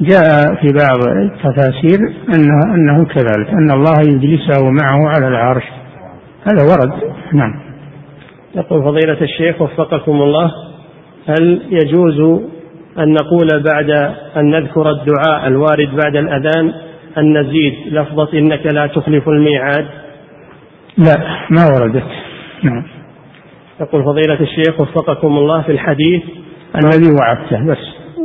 جاء 0.02 0.56
في 0.62 0.68
بعض 0.68 1.00
التفاسير 1.08 2.00
أنه, 2.34 2.76
أنه 2.76 3.06
كذلك 3.06 3.50
أن 3.50 3.72
الله 3.72 4.00
يجلسه 4.02 4.70
معه 4.70 5.10
على 5.10 5.28
العرش. 5.28 5.64
هذا 6.52 6.64
ورد. 6.64 7.14
نعم. 7.34 7.54
يقول 8.56 8.84
فضيلة 8.84 9.22
الشيخ 9.22 9.62
وفقكم 9.62 10.12
الله 10.12 10.52
هل 11.28 11.62
يجوز 11.72 12.42
أن 13.00 13.14
نقول 13.14 13.64
بعد 13.64 13.90
أن 14.38 14.52
نذكر 14.52 14.92
الدعاء 14.92 15.48
الوارد 15.48 15.90
بعد 16.04 16.16
الأذان 16.16 16.74
أن 17.18 17.38
نزيد 17.38 17.74
لفظة 17.88 18.30
إنك 18.34 18.66
لا 18.66 18.88
تخلف 18.88 19.30
الميعاد؟ 19.30 19.86
لا 20.98 21.16
ما 21.50 21.66
وردت. 21.66 22.08
نعم. 22.64 22.84
يقول 23.82 24.04
فضيلة 24.04 24.40
الشيخ 24.42 24.80
وفقكم 24.80 25.28
الله 25.28 25.62
في 25.62 25.72
الحديث 25.72 26.24
الذي 26.76 27.12
وعدته 27.22 27.66
بس 27.66 27.78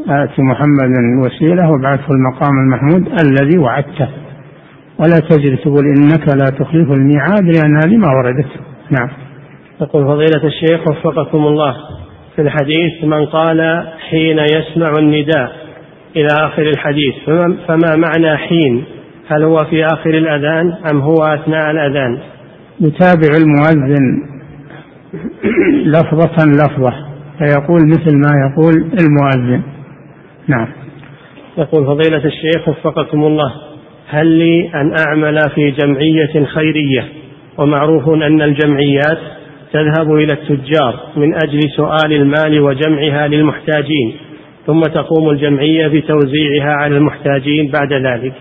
آت 0.09 0.40
محمدا 0.40 1.01
الوسيلة 1.15 1.70
وابعثه 1.70 2.09
المقام 2.11 2.52
المحمود 2.65 3.20
الذي 3.27 3.59
وعدته. 3.59 4.09
ولا 4.98 5.19
تجد 5.31 5.56
تقول 5.56 5.85
إنك 5.97 6.28
لا 6.36 6.44
تخلف 6.44 6.90
الميعاد 6.90 7.44
لأن 7.44 7.77
هذه 7.77 7.97
ما 7.97 8.09
وردت. 8.09 8.51
نعم. 8.90 9.09
يقول 9.81 10.05
فضيلة 10.05 10.44
الشيخ 10.44 10.89
وفقكم 10.89 11.39
الله 11.39 11.77
في 12.36 12.43
الحديث 12.43 13.05
من 13.05 13.27
قال 13.27 13.89
حين 14.11 14.39
يسمع 14.39 14.93
النداء. 14.98 15.63
إلى 16.16 16.28
آخر 16.40 16.62
الحديث. 16.62 17.14
فما 17.68 17.96
معنى 17.96 18.36
حين؟ 18.36 18.84
هل 19.28 19.42
هو 19.42 19.64
في 19.64 19.86
آخر 19.86 20.10
الأذان 20.10 20.72
أم 20.90 21.00
هو 21.00 21.16
أثناء 21.22 21.70
الأذان؟ 21.70 22.18
يتابع 22.80 23.36
المؤذن 23.38 24.34
لفظة 25.84 26.46
لفظة 26.46 26.94
فيقول 27.38 27.80
مثل 27.88 28.16
ما 28.16 28.32
يقول 28.46 28.74
المؤذن. 28.74 29.62
نعم. 30.48 30.68
يقول 31.58 31.86
فضيلة 31.86 32.24
الشيخ 32.24 32.68
وفقكم 32.68 33.24
الله 33.24 33.52
هل 34.08 34.26
لي 34.26 34.70
أن 34.74 34.94
أعمل 35.08 35.38
في 35.54 35.70
جمعية 35.70 36.44
خيرية؟ 36.44 37.08
ومعروف 37.58 38.08
أن 38.08 38.42
الجمعيات 38.42 39.18
تذهب 39.72 40.14
إلى 40.14 40.32
التجار 40.32 41.00
من 41.16 41.34
أجل 41.34 41.60
سؤال 41.76 42.12
المال 42.12 42.60
وجمعها 42.60 43.28
للمحتاجين. 43.28 44.14
ثم 44.66 44.80
تقوم 44.80 45.30
الجمعية 45.30 45.88
بتوزيعها 45.88 46.72
على 46.72 46.96
المحتاجين 46.96 47.70
بعد 47.70 47.92
ذلك. 47.92 48.34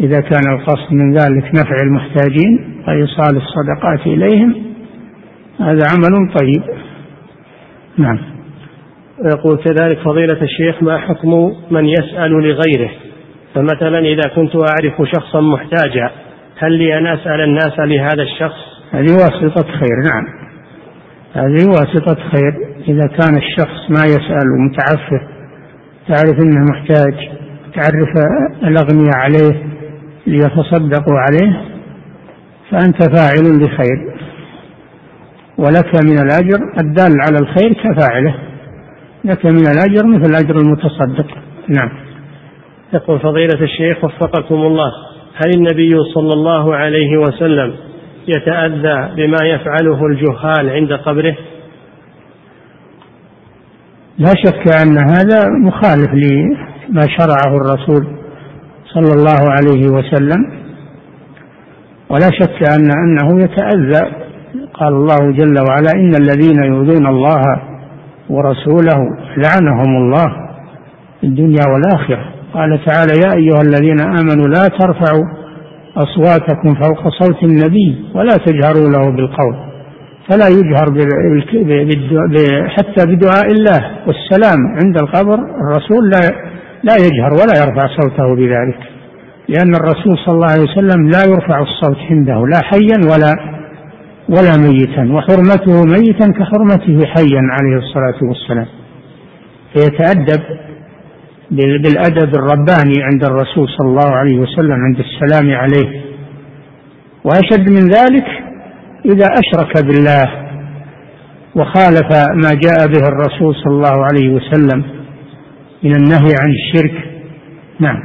إذا 0.00 0.20
كان 0.20 0.52
القصد 0.52 0.92
من 0.92 1.12
ذلك 1.12 1.54
نفع 1.54 1.76
المحتاجين 1.82 2.82
وإيصال 2.88 3.36
الصدقات 3.36 4.06
إليهم 4.06 4.54
هذا 5.60 5.82
عمل 5.92 6.34
طيب. 6.40 6.62
نعم. 7.98 8.18
يقول 9.24 9.56
كذلك 9.56 9.98
فضيلة 9.98 10.42
الشيخ 10.42 10.82
ما 10.82 10.98
حكم 10.98 11.52
من 11.70 11.88
يسأل 11.88 12.30
لغيره؟ 12.30 12.90
فمثلا 13.54 13.98
إذا 13.98 14.28
كنت 14.36 14.56
أعرف 14.56 15.08
شخصا 15.16 15.40
محتاجا 15.40 16.10
هل 16.58 16.72
لي 16.72 16.98
أن 16.98 17.06
أسأل 17.06 17.40
الناس 17.40 17.78
لهذا 17.78 18.22
الشخص؟ 18.22 18.74
هذه 18.92 19.12
واسطة 19.12 19.62
خير 19.62 19.96
نعم. 20.10 20.43
هذه 21.34 21.68
واسطة 21.68 22.14
خير. 22.14 22.74
إذا 22.88 23.06
كان 23.06 23.36
الشخص 23.36 23.90
ما 23.90 24.04
يسأل 24.04 24.46
ومتعفف 24.50 25.22
تعرف 26.08 26.34
أنه 26.42 26.64
محتاج 26.70 27.14
تعرف 27.74 28.08
الأغنياء 28.62 29.16
عليه 29.16 29.66
ليتصدقوا 30.26 31.18
عليه 31.18 31.62
فأنت 32.70 33.16
فاعل 33.16 33.64
لخير. 33.64 34.14
ولك 35.58 36.04
من 36.04 36.18
الأجر 36.18 36.58
الدال 36.78 37.20
على 37.20 37.38
الخير 37.38 37.72
كفاعله. 37.72 38.34
لك 39.24 39.46
من 39.46 39.66
الأجر 39.66 40.06
مثل 40.06 40.34
أجر 40.34 40.58
المتصدق. 40.58 41.26
نعم. 41.68 41.90
يقول 42.94 43.20
فضيلة 43.20 43.62
الشيخ 43.62 44.04
وفقكم 44.04 44.54
الله 44.54 44.92
هل 45.34 45.50
النبي 45.56 45.94
صلى 46.14 46.32
الله 46.32 46.76
عليه 46.76 47.16
وسلم 47.16 47.74
يتأذى 48.28 49.14
بما 49.16 49.38
يفعله 49.44 50.06
الجهال 50.06 50.70
عند 50.70 50.92
قبره؟ 50.92 51.36
لا 54.18 54.32
شك 54.44 54.82
أن 54.82 54.98
هذا 54.98 55.50
مخالف 55.64 56.08
لما 56.14 57.02
شرعه 57.18 57.56
الرسول 57.56 58.06
صلى 58.86 59.12
الله 59.12 59.50
عليه 59.50 59.88
وسلم. 59.88 60.64
ولا 62.08 62.30
شك 62.40 62.68
أن 62.78 62.90
أنه 62.90 63.44
يتأذى. 63.44 64.24
قال 64.74 64.88
الله 64.88 65.32
جل 65.32 65.54
وعلا 65.68 65.90
إن 65.94 66.14
الذين 66.14 66.64
يؤذون 66.64 67.06
الله 67.06 67.42
ورسوله 68.28 68.98
لعنهم 69.36 69.96
الله 69.96 70.26
في 71.20 71.26
الدنيا 71.26 71.62
والآخرة. 71.72 72.34
قال 72.54 72.84
تعالى 72.84 73.12
يا 73.24 73.36
أيها 73.36 73.60
الذين 73.60 74.00
آمنوا 74.00 74.48
لا 74.48 74.68
ترفعوا 74.78 75.43
أصواتكم 75.96 76.74
فوق 76.74 77.08
صوت 77.08 77.42
النبي 77.42 78.04
ولا 78.14 78.36
تجهروا 78.46 78.90
له 78.90 79.10
بالقول 79.10 79.56
فلا 80.30 80.48
يجهر 80.48 80.86
حتى 82.68 83.06
بدعاء 83.06 83.46
الله 83.46 83.90
والسلام 84.06 84.58
عند 84.82 84.98
القبر 84.98 85.34
الرسول 85.34 86.10
لا 86.10 86.20
لا 86.82 86.94
يجهر 86.94 87.32
ولا 87.32 87.54
يرفع 87.64 87.86
صوته 87.86 88.34
بذلك 88.34 88.78
لأن 89.48 89.74
الرسول 89.74 90.18
صلى 90.26 90.34
الله 90.34 90.50
عليه 90.50 90.62
وسلم 90.62 91.10
لا 91.10 91.24
يرفع 91.28 91.62
الصوت 91.62 91.96
عنده 92.10 92.46
لا 92.46 92.60
حيا 92.62 92.98
ولا 93.12 93.54
ولا 94.28 94.56
ميتا 94.56 95.12
وحرمته 95.12 95.84
ميتا 95.84 96.32
كحرمته 96.32 97.06
حيا 97.06 97.42
عليه 97.50 97.76
الصلاة 97.76 98.28
والسلام. 98.28 98.66
فيتأدب 99.72 100.42
بالأدب 101.54 102.34
الرباني 102.34 103.02
عند 103.02 103.24
الرسول 103.24 103.68
صلى 103.68 103.88
الله 103.88 104.16
عليه 104.16 104.38
وسلم 104.38 104.72
عند 104.72 104.98
السلام 104.98 105.56
عليه. 105.56 106.00
وأشد 107.24 107.68
من 107.68 107.90
ذلك 107.90 108.26
إذا 109.04 109.26
أشرك 109.26 109.86
بالله 109.86 110.24
وخالف 111.56 112.10
ما 112.34 112.50
جاء 112.50 112.86
به 112.86 113.08
الرسول 113.08 113.54
صلى 113.54 113.72
الله 113.72 114.04
عليه 114.04 114.28
وسلم 114.28 114.82
من 115.82 115.96
النهي 115.96 116.34
عن 116.40 116.50
الشرك. 116.50 117.04
نعم. 117.80 118.00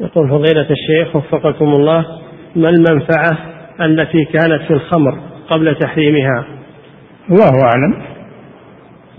يقول 0.00 0.28
فضيلة 0.28 0.66
الشيخ 0.70 1.16
وفقكم 1.16 1.64
الله 1.64 2.04
ما 2.56 2.68
المنفعة 2.68 3.38
التي 3.80 4.24
كانت 4.24 4.62
في 4.62 4.70
الخمر 4.70 5.18
قبل 5.50 5.74
تحريمها؟ 5.74 6.44
الله 7.30 7.52
أعلم. 7.64 8.02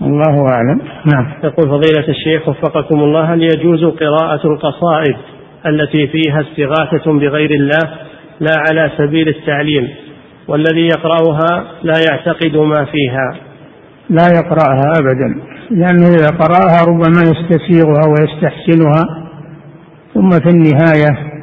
الله 0.02 0.48
أعلم. 0.48 0.80
نعم. 1.12 1.32
يقول 1.44 1.68
فضيلة 1.68 2.08
الشيخ 2.08 2.48
وفقكم 2.48 3.00
الله 3.00 3.34
هل 3.34 3.42
يجوز 3.42 3.84
قراءة 3.84 4.46
القصائد 4.46 5.16
التي 5.66 6.06
فيها 6.06 6.40
استغاثة 6.40 7.12
بغير 7.12 7.50
الله 7.50 7.90
لا 8.40 8.54
على 8.68 8.90
سبيل 8.98 9.28
التعليم 9.28 9.88
والذي 10.48 10.86
يقرأها 10.86 11.64
لا 11.82 11.94
يعتقد 12.10 12.56
ما 12.56 12.84
فيها؟ 12.84 13.36
لا 14.10 14.26
يقرأها 14.34 14.92
أبدا 14.98 15.40
لأنه 15.70 16.08
إذا 16.08 16.28
قرأها 16.28 16.84
ربما 16.88 17.22
يستسيغها 17.22 18.02
ويستحسنها 18.08 19.28
ثم 20.14 20.30
في 20.30 20.48
النهاية 20.48 21.34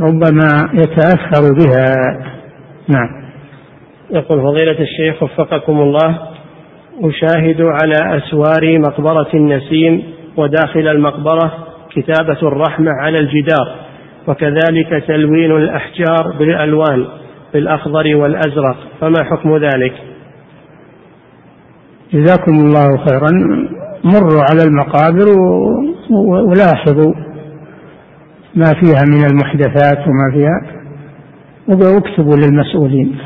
ربما 0.00 0.70
يتأثر 0.74 1.52
بها. 1.52 1.94
نعم. 2.88 3.22
يقول 4.10 4.40
فضيلة 4.40 4.80
الشيخ 4.80 5.22
وفقكم 5.22 5.80
الله 5.80 6.31
أشاهد 7.00 7.60
على 7.60 8.18
أسوار 8.18 8.78
مقبرة 8.78 9.28
النسيم 9.34 10.02
وداخل 10.36 10.88
المقبرة 10.88 11.52
كتابة 11.90 12.38
الرحمة 12.42 12.90
على 12.90 13.18
الجدار 13.18 13.76
وكذلك 14.28 15.04
تلوين 15.08 15.50
الأحجار 15.50 16.36
بالألوان 16.38 17.06
بالأخضر 17.54 18.16
والأزرق 18.16 18.76
فما 19.00 19.24
حكم 19.24 19.56
ذلك؟ 19.56 19.92
جزاكم 22.12 22.52
الله 22.52 22.96
خيرا. 22.96 23.30
مروا 24.04 24.42
على 24.50 24.62
المقابر 24.66 25.28
ولاحظوا 26.48 27.14
ما 28.54 28.66
فيها 28.80 29.02
من 29.06 29.24
المحدثات 29.24 29.98
وما 29.98 30.32
فيها 30.32 30.82
واكتبوا 31.68 32.36
للمسؤولين. 32.36 33.18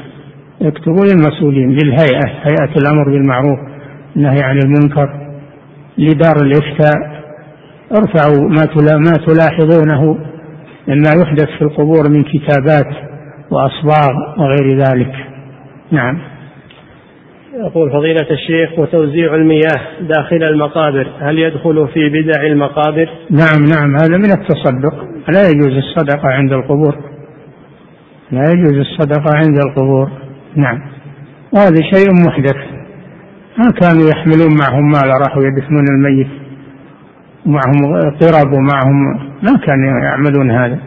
اكتبوا 0.63 1.05
للمسؤولين 1.05 1.71
للهيئة 1.71 2.29
هيئة 2.43 2.77
الأمر 2.77 3.05
بالمعروف 3.05 3.59
النهي 4.17 4.43
عن 4.43 4.59
المنكر 4.59 5.09
لدار 5.99 6.37
الإفتاء. 6.43 7.17
ارفعوا 7.93 8.49
ما 8.49 8.67
ما 8.97 9.13
تلاحظونه 9.27 10.19
مما 10.89 11.11
يحدث 11.23 11.49
في 11.59 11.63
القبور 11.63 12.09
من 12.11 12.25
كتابات 12.25 12.95
وأصباغ 13.51 14.15
وغير 14.39 14.79
ذلك. 14.79 15.13
نعم. 15.93 16.19
يقول 17.55 17.91
فضيلة 17.91 18.27
الشيخ 18.31 18.79
وتوزيع 18.79 19.35
المياه 19.35 19.81
داخل 20.01 20.43
المقابر 20.43 21.11
هل 21.21 21.39
يدخل 21.39 21.89
في 21.89 22.09
بدع 22.09 22.47
المقابر؟ 22.47 23.09
نعم 23.31 23.65
نعم 23.65 23.97
هذا 23.97 24.17
من 24.17 24.31
التصدق. 24.31 24.95
لا 25.29 25.49
يجوز 25.49 25.77
الصدقة 25.77 26.29
عند 26.29 26.53
القبور. 26.53 26.97
لا 28.31 28.43
يجوز 28.51 28.79
الصدقة 28.79 29.37
عند 29.37 29.59
القبور. 29.67 30.26
نعم. 30.57 30.81
وهذا 31.53 31.83
شيء 31.95 32.07
محدث. 32.27 32.57
ما 33.59 33.71
كانوا 33.81 34.11
يحملون 34.11 34.59
معهم 34.59 34.91
مال 34.91 35.21
راحوا 35.21 35.43
يدفنون 35.43 35.85
الميت 35.91 36.29
ومعهم 37.47 38.11
قرب 38.21 38.53
ومعهم 38.53 39.19
ما 39.43 39.67
كانوا 39.67 40.01
يعملون 40.05 40.51
هذا. 40.51 40.79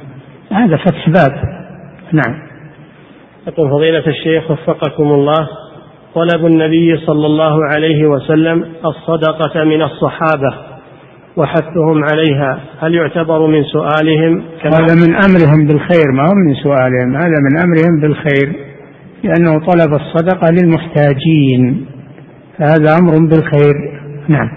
هذا 0.52 0.78
فتح 0.78 1.10
باب. 1.10 1.60
نعم. 2.14 2.40
يقول 3.48 3.70
فضيلة 3.70 4.08
الشيخ 4.08 4.52
وفقكم 4.52 5.04
الله 5.04 5.48
طلب 6.16 6.46
النبي 6.46 6.98
صلى 6.98 7.26
الله 7.26 7.66
عليه 7.66 8.08
وسلم 8.08 8.66
الصدقة 8.86 9.64
من 9.64 9.82
الصحابة 9.82 10.54
وحثهم 11.38 12.04
عليها. 12.12 12.60
هل 12.80 12.96
يعتبر 12.96 13.48
من 13.48 13.64
سؤالهم؟ 13.64 14.44
هذا 14.62 14.96
من 15.08 15.16
أمرهم 15.16 15.68
بالخير 15.68 16.12
ما 16.14 16.24
هو 16.24 16.34
من 16.48 16.56
سؤالهم. 16.56 17.16
هذا 17.16 17.40
من 17.52 17.58
أمرهم 17.58 18.00
بالخير. 18.02 18.69
لأنه 19.24 19.66
طلب 19.66 19.94
الصدقة 19.94 20.50
للمحتاجين 20.52 21.86
فهذا 22.58 22.98
أمر 22.98 23.28
بالخير. 23.28 23.74
نعم. 24.28 24.50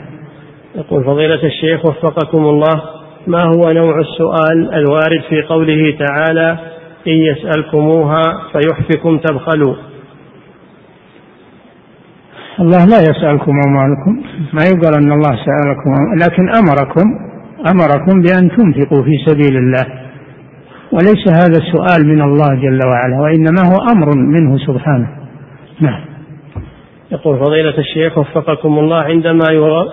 يقول 0.75 1.05
فضيلة 1.05 1.45
الشيخ 1.45 1.85
وفقكم 1.85 2.39
الله 2.39 2.83
ما 3.27 3.43
هو 3.43 3.69
نوع 3.75 4.01
السؤال 4.01 4.75
الوارد 4.75 5.23
في 5.29 5.43
قوله 5.43 5.97
تعالى 5.99 6.59
إن 7.07 7.13
يسألكموها 7.13 8.23
فيحفكم 8.53 9.19
تبخلوا؟ 9.19 9.75
الله 12.61 12.85
لا 12.85 13.01
يسألكم 13.01 13.53
أموالكم. 13.67 14.23
ما 14.53 14.63
يقال 14.63 14.95
أن 14.95 15.13
الله 15.13 15.31
سألكم 15.31 15.93
لكن 16.23 16.49
أمركم 16.57 17.05
أمركم 17.71 18.23
بأن 18.23 18.57
تنفقوا 18.57 19.03
في 19.03 19.25
سبيل 19.27 19.57
الله. 19.57 20.02
وليس 20.93 21.29
هذا 21.29 21.61
سؤال 21.73 22.07
من 22.07 22.23
الله 22.23 22.55
جل 22.55 22.81
وعلا 22.87 23.21
وإنما 23.21 23.63
هو 23.67 23.93
أمر 23.95 24.17
منه 24.17 24.59
سبحانه. 24.59 25.09
نعم. 25.81 26.01
يقول 27.13 27.39
فضيلة 27.39 27.79
الشيخ 27.79 28.19
وفقكم 28.19 28.79
الله 28.79 28.97
عندما 28.97 29.45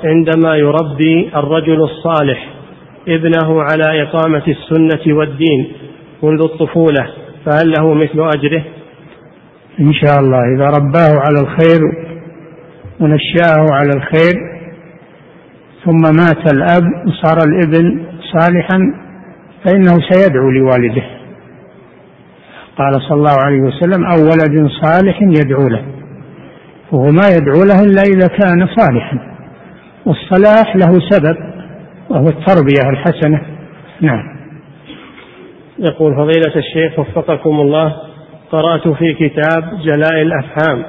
عندما 0.03 0.55
يربي 0.55 1.30
الرجل 1.35 1.81
الصالح 1.81 2.49
ابنه 3.07 3.61
على 3.61 4.03
إقامة 4.03 4.43
السنة 4.47 5.17
والدين 5.17 5.71
منذ 6.23 6.41
الطفولة 6.41 7.07
فهل 7.45 7.73
له 7.77 7.93
مثل 7.93 8.30
أجره؟ 8.35 8.63
إن 9.80 9.93
شاء 9.93 10.19
الله. 10.19 10.39
إذا 10.55 10.65
رباه 10.65 11.19
على 11.19 11.39
الخير 11.41 11.80
ونشأه 12.99 13.73
على 13.73 13.89
الخير 13.95 14.34
ثم 15.85 16.15
مات 16.15 16.53
الأب 16.53 16.84
وصار 17.07 17.38
الابن 17.47 18.05
صالحا 18.34 19.09
فإنه 19.65 19.99
سيدعو 20.10 20.49
لوالده. 20.49 21.03
قال 22.77 23.02
صلى 23.02 23.18
الله 23.18 23.40
عليه 23.45 23.61
وسلم 23.61 24.06
أو 24.06 24.23
ولد 24.23 24.69
صالح 24.84 25.22
يدعو 25.22 25.68
له. 25.68 25.84
وهو 26.91 27.06
ما 27.06 27.27
يدعو 27.27 27.64
له 27.64 27.84
إلا 27.84 28.02
إذا 28.02 28.27
كان 28.27 28.68
صالحا. 28.77 29.19
والصلاح 30.06 30.76
له 30.76 30.99
سبب 31.10 31.38
وهو 32.10 32.27
التربية 32.27 32.90
الحسنة. 32.90 33.41
نعم. 34.02 34.40
يقول 35.80 36.15
فضيلة 36.15 36.56
الشيخ 36.56 36.99
وفقكم 36.99 37.60
الله 37.60 37.95
قرأت 38.52 38.88
في 38.88 39.14
كتاب 39.14 39.64
جلاء 39.86 40.22
الأفهام 40.22 40.86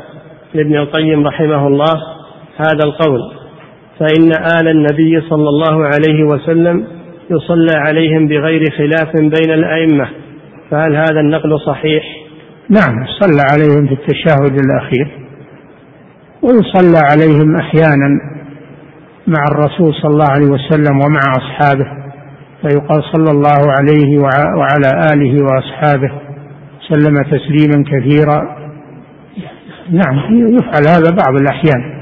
لابن 0.55 0.77
القيم 0.77 1.27
رحمه 1.27 1.67
الله 1.67 1.95
هذا 2.57 2.85
القول 2.85 3.21
فإن 3.99 4.33
آل 4.61 4.69
النبي 4.69 5.21
صلى 5.21 5.49
الله 5.49 5.85
عليه 5.85 6.25
وسلم 6.25 6.87
يصلى 7.31 7.77
عليهم 7.77 8.29
بغير 8.29 8.65
خلاف 8.79 9.13
بين 9.17 9.55
الأئمة 9.55 10.09
فهل 10.71 10.97
هذا 10.97 11.21
النقل 11.21 11.61
صحيح؟ 11.67 12.03
نعم 12.71 13.07
صلى 13.21 13.43
عليهم 13.53 13.87
في 13.87 13.93
التشهد 13.93 14.59
الأخير 14.65 15.09
ويصلى 16.43 16.99
عليهم 17.11 17.57
أحيانا 17.57 18.09
مع 19.27 19.45
الرسول 19.51 19.95
صلى 19.95 20.11
الله 20.11 20.31
عليه 20.31 20.47
وسلم 20.47 20.97
ومع 20.97 21.21
أصحابه 21.39 21.87
فيقال 22.63 23.03
صلى 23.13 23.31
الله 23.31 23.73
عليه 23.79 24.19
وعلى 24.57 25.07
آله 25.13 25.45
وأصحابه 25.45 26.11
سلم 26.89 27.23
تسليما 27.23 27.85
كثيرا 27.85 28.57
نعم 29.91 30.17
يفعل 30.55 30.89
هذا 30.89 31.11
بعض 31.11 31.41
الأحيان 31.41 32.01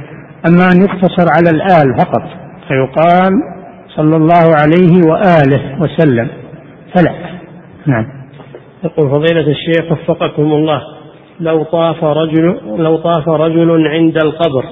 أما 0.49 0.73
أن 0.73 0.83
يقتصر 0.83 1.27
على 1.37 1.51
الآل 1.51 1.99
فقط 1.99 2.23
فيقال 2.69 3.58
صلى 3.99 4.17
الله 4.17 4.55
عليه 4.55 4.95
وآله 5.11 5.83
وسلم. 5.83 6.29
فلا. 6.95 7.13
نعم. 7.87 8.19
يقول 8.85 9.11
فضيلة 9.11 9.51
الشيخ 9.51 9.93
وفقكم 9.93 10.43
الله 10.43 10.81
لو 11.41 11.63
طاف 11.63 12.05
رجل 12.05 12.61
لو 12.77 12.97
طاف 12.97 13.29
رجل 13.29 13.87
عند 13.87 14.17
القبر 14.25 14.65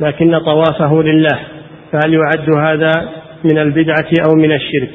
لكن 0.00 0.38
طوافه 0.38 1.02
لله 1.02 1.38
فهل 1.92 2.14
يعد 2.14 2.50
هذا 2.50 3.08
من 3.44 3.58
البدعة 3.58 4.08
أو 4.26 4.34
من 4.34 4.52
الشرك؟ 4.52 4.94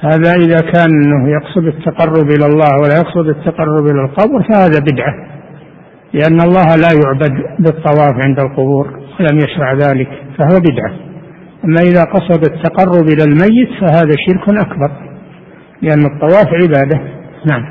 هذا 0.00 0.32
إذا 0.32 0.60
كان 0.60 0.90
أنه 1.04 1.30
يقصد 1.30 1.66
التقرب 1.66 2.30
إلى 2.30 2.46
الله 2.46 2.76
ولا 2.82 2.94
يقصد 2.96 3.28
التقرب 3.28 3.86
إلى 3.86 4.00
القبر 4.04 4.42
فهذا 4.52 4.80
بدعة. 4.80 5.14
لأن 6.12 6.40
الله 6.40 6.76
لا 6.76 6.88
يعبد 7.04 7.32
بالطواف 7.58 8.14
عند 8.24 8.40
القبور 8.40 8.86
ولم 9.20 9.38
يشرع 9.38 9.72
ذلك 9.72 10.08
فهو 10.38 10.60
بدعة. 10.60 11.05
أما 11.64 11.80
إذا 11.82 12.02
قصد 12.04 12.44
التقرب 12.52 13.08
إلى 13.08 13.24
الميت 13.24 13.68
فهذا 13.80 14.14
شرك 14.26 14.58
أكبر 14.66 14.90
لأن 15.82 16.04
الطواف 16.06 16.46
عبادة. 16.62 17.00
نعم. 17.50 17.64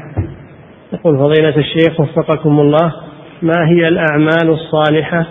يقول 0.94 1.18
فضيلة 1.18 1.58
الشيخ 1.58 2.00
وفقكم 2.00 2.60
الله 2.60 2.94
ما 3.42 3.68
هي 3.68 3.88
الأعمال 3.88 4.50
الصالحة 4.50 5.26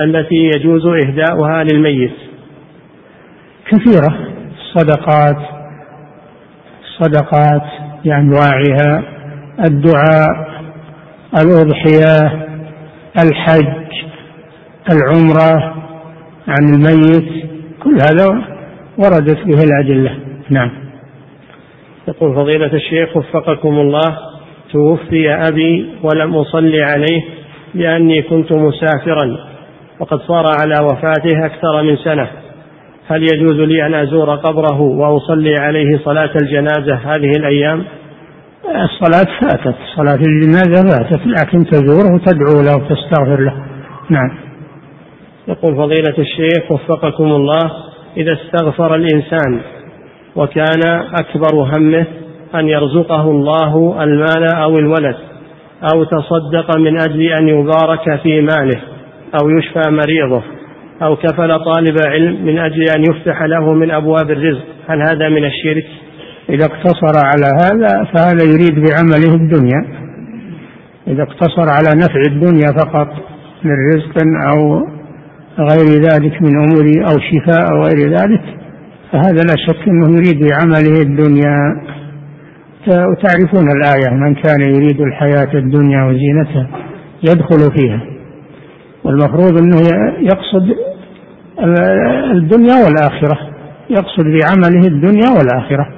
التي 0.00 0.50
يجوز 0.56 0.86
إهداؤها 0.86 1.64
للميت؟ 1.64 2.14
كثيرة. 3.70 4.18
الصدقات 4.58 5.36
الصدقات 6.84 7.62
بأنواعها 8.04 9.02
الدعاء 9.66 10.56
الأضحية 11.40 12.46
الحج 13.18 13.86
العمرة 14.90 15.74
عن 16.48 16.74
الميت. 16.74 17.55
كل 17.86 17.94
هذا 17.94 18.42
وردت 18.98 19.38
به 19.46 19.58
الأدلة. 19.64 20.18
نعم. 20.50 20.70
يقول 22.08 22.34
فضيلة 22.34 22.72
الشيخ 22.74 23.16
وفقكم 23.16 23.68
الله 23.68 24.18
توفي 24.72 25.34
أبي 25.34 25.86
ولم 26.02 26.36
أصلي 26.36 26.82
عليه 26.82 27.22
لأني 27.74 28.22
كنت 28.22 28.52
مسافرا 28.52 29.36
وقد 30.00 30.18
صار 30.20 30.44
على 30.60 30.84
وفاته 30.84 31.46
أكثر 31.46 31.82
من 31.82 31.96
سنة. 31.96 32.28
هل 33.08 33.22
يجوز 33.22 33.60
لي 33.60 33.86
أن 33.86 33.94
أزور 33.94 34.34
قبره 34.34 34.80
وأصلي 34.80 35.54
عليه 35.60 35.98
صلاة 36.04 36.30
الجنازة 36.42 36.94
هذه 36.94 37.30
الأيام؟ 37.38 37.84
الصلاة 38.64 39.40
فاتت. 39.40 39.76
صلاة 39.96 40.18
الجنازة 40.28 40.82
فاتت 40.88 41.26
لكن 41.26 41.66
تزوره 41.66 42.14
وتدعو 42.14 42.62
له 42.62 42.76
وتستغفر 42.76 43.40
له. 43.40 43.54
نعم. 44.10 44.45
يقول 45.48 45.76
فضيلة 45.76 46.14
الشيخ 46.18 46.72
وفقكم 46.72 47.24
الله 47.24 47.72
إذا 48.16 48.32
استغفر 48.32 48.94
الإنسان 48.94 49.60
وكان 50.36 50.82
أكبر 51.20 51.54
همه 51.54 52.06
أن 52.54 52.68
يرزقه 52.68 53.30
الله 53.30 54.02
المال 54.02 54.54
أو 54.54 54.78
الولد 54.78 55.16
أو 55.94 56.04
تصدق 56.04 56.76
من 56.76 57.00
أجل 57.00 57.22
أن 57.22 57.48
يبارك 57.48 58.20
في 58.22 58.40
ماله 58.40 58.80
أو 59.42 59.50
يشفى 59.50 59.90
مريضه 59.90 60.42
أو 61.02 61.16
كفل 61.16 61.48
طالب 61.48 61.96
علم 62.06 62.46
من 62.46 62.58
أجل 62.58 62.84
أن 62.96 63.02
يفتح 63.10 63.42
له 63.42 63.72
من 63.72 63.90
أبواب 63.90 64.30
الرزق 64.30 64.64
هل 64.88 65.02
هذا 65.02 65.28
من 65.28 65.44
الشرك؟ 65.44 65.86
إذا 66.50 66.64
اقتصر 66.64 67.18
على 67.24 67.46
هذا 67.62 68.04
فهذا 68.04 68.44
يريد 68.44 68.74
بعمله 68.74 69.34
الدنيا 69.34 70.06
إذا 71.06 71.22
اقتصر 71.22 71.68
على 71.68 71.88
نفع 71.96 72.20
الدنيا 72.26 72.66
فقط 72.66 73.08
من 73.64 73.72
رزق 73.94 74.14
أو 74.48 74.95
غير 75.58 76.02
ذلك 76.02 76.42
من 76.42 76.56
أمور 76.56 76.84
أو 77.10 77.16
شفاء 77.30 77.72
أو 77.72 77.82
غير 77.82 78.10
ذلك 78.10 78.42
فهذا 79.12 79.42
لا 79.42 79.56
شك 79.66 79.88
أنه 79.88 80.18
يريد 80.18 80.40
بعمله 80.48 81.00
الدنيا. 81.02 81.56
وتعرفون 82.88 83.70
الآية 83.76 84.14
من 84.14 84.34
كان 84.34 84.60
يريد 84.60 85.00
الحياة 85.00 85.54
الدنيا 85.54 86.04
وزينتها 86.04 86.66
يدخل 87.22 87.76
فيها. 87.76 88.00
والمفروض 89.04 89.58
أنه 89.58 89.76
يقصد 90.20 90.74
الدنيا 92.34 92.74
والآخرة 92.84 93.38
يقصد 93.90 94.24
بعمله 94.24 94.88
الدنيا 94.88 95.30
والآخرة. 95.38 95.88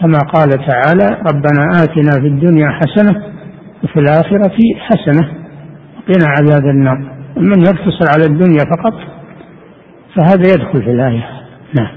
كما 0.00 0.18
قال 0.18 0.50
تعالى 0.50 1.22
ربنا 1.32 1.70
آتنا 1.84 2.10
في 2.20 2.26
الدنيا 2.26 2.68
حسنة 2.70 3.22
وفي 3.84 4.00
الآخرة 4.00 4.56
حسنة. 4.78 5.28
وقنا 5.96 6.26
عذاب 6.28 6.66
النار. 6.66 7.11
من 7.36 7.60
يقتصر 7.60 8.06
على 8.14 8.24
الدنيا 8.24 8.64
فقط 8.76 8.94
فهذا 10.16 10.52
يدخل 10.54 10.82
في 10.82 10.90
الآية. 10.90 11.26
نعم. 11.78 11.96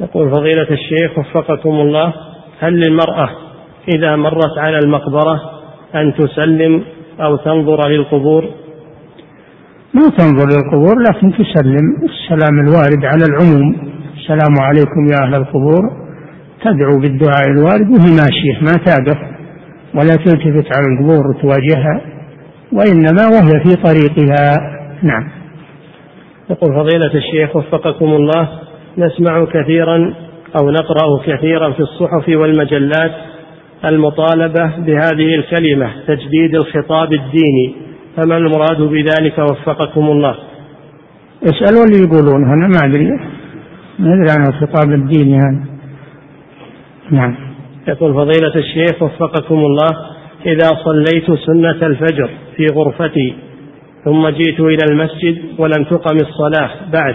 يقول 0.00 0.30
فضيلة 0.30 0.66
الشيخ 0.70 1.18
وفقكم 1.18 1.70
الله 1.70 2.12
هل 2.60 2.72
للمرأة 2.72 3.30
إذا 3.94 4.16
مرت 4.16 4.58
على 4.58 4.78
المقبرة 4.78 5.40
أن 5.94 6.14
تسلم 6.14 6.84
أو 7.20 7.36
تنظر 7.36 7.88
للقبور؟ 7.88 8.44
ما 9.94 10.08
تنظر 10.18 10.46
للقبور 10.46 11.02
لكن 11.08 11.32
تسلم. 11.32 11.96
السلام 12.02 12.60
الوارد 12.60 13.04
على 13.04 13.24
العموم. 13.24 13.90
السلام 14.16 14.54
عليكم 14.60 15.06
يا 15.12 15.26
أهل 15.26 15.34
القبور. 15.34 15.82
تدعو 16.64 17.00
بالدعاء 17.00 17.48
الوارد 17.50 17.88
وهي 17.90 18.10
ماشية 18.22 18.60
ما 18.62 18.72
تقف 18.84 19.18
ولا 19.94 20.14
تلتفت 20.24 20.76
على 20.76 20.86
القبور 20.92 21.26
وتواجهها. 21.26 22.09
وإنما 22.72 23.26
وهي 23.26 23.62
في 23.64 23.82
طريقها. 23.82 24.56
نعم. 25.02 25.30
يقول 26.50 26.74
فضيلة 26.74 27.14
الشيخ 27.14 27.56
وفقكم 27.56 28.06
الله 28.06 28.48
نسمع 28.98 29.44
كثيرا 29.44 30.14
أو 30.60 30.70
نقرأ 30.70 31.22
كثيرا 31.26 31.72
في 31.72 31.80
الصحف 31.80 32.28
والمجلات 32.28 33.12
المطالبة 33.84 34.76
بهذه 34.78 35.34
الكلمة 35.34 35.90
تجديد 36.06 36.54
الخطاب 36.54 37.12
الديني. 37.12 37.74
فما 38.16 38.36
المراد 38.36 38.80
بذلك؟ 38.80 39.38
وفقكم 39.38 40.10
الله. 40.10 40.36
اسألوا 41.44 41.84
اللي 41.84 41.98
يقولون 42.04 42.44
أنا 42.52 42.68
ما 42.68 42.78
أدري. 42.84 43.10
ما 43.98 44.14
أدري 44.14 44.30
عن 44.30 44.46
الخطاب 44.48 44.92
الديني 44.92 45.36
هذا. 45.36 45.64
نعم. 47.10 47.36
يقول 47.88 48.14
فضيلة 48.14 48.54
الشيخ 48.56 49.02
وفقكم 49.02 49.54
الله 49.54 50.19
إذا 50.46 50.68
صليت 50.84 51.32
سنة 51.32 51.86
الفجر 51.86 52.30
في 52.56 52.66
غرفتي 52.72 53.34
ثم 54.04 54.28
جئت 54.28 54.60
إلى 54.60 54.84
المسجد 54.90 55.38
ولم 55.58 55.84
تقم 55.84 56.16
الصلاة 56.16 56.70
بعد 56.92 57.14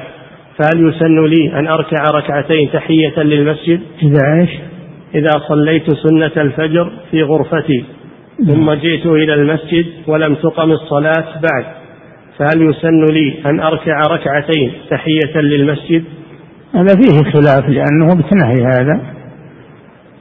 فهل 0.58 0.88
يسن 0.90 1.26
لي 1.26 1.60
أن 1.60 1.68
أركع 1.68 2.04
ركعتين 2.14 2.72
تحية 2.72 3.20
للمسجد؟ 3.20 3.82
إذا 4.04 4.42
إيش؟ 4.42 4.50
إذا 5.16 5.32
صليت 5.48 5.92
سنة 5.92 6.32
الفجر 6.38 6.92
في 7.12 7.24
غرفتي 7.24 7.86
ثم 8.46 8.74
جئت 8.74 9.06
إلى 9.06 9.34
المسجد 9.34 9.86
ولم 10.08 10.36
تقم 10.36 10.72
الصلاة 10.72 11.26
بعد 11.26 11.66
فهل 12.38 12.70
يسن 12.70 13.06
لي 13.14 13.34
أن 13.46 13.60
أركع 13.60 14.02
ركعتين 14.02 14.72
تحية 14.90 15.42
للمسجد؟ 15.42 16.04
هذا 16.74 16.96
فيه 16.96 17.32
خلاف 17.32 17.70
لأنه 17.70 18.16
بتنهي 18.16 18.66
هذا 18.66 19.02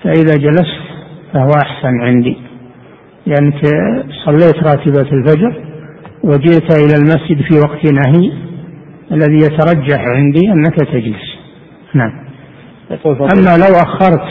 فإذا 0.02 0.36
جلست 0.36 0.80
فهو 1.32 1.50
أحسن 1.62 2.00
عندي. 2.02 2.36
لأنك 3.26 3.60
صليت 4.24 4.56
راتبة 4.64 5.12
الفجر 5.12 5.62
وجئت 6.24 6.78
إلى 6.78 6.94
المسجد 6.96 7.42
في 7.42 7.58
وقت 7.58 7.92
نهي 7.92 8.32
الذي 9.12 9.36
يترجح 9.36 10.04
عندي 10.06 10.52
أنك 10.52 10.74
تجلس. 10.74 11.34
نعم. 11.94 12.12
أما 13.10 13.56
لو 13.56 13.74
أخرت 13.82 14.26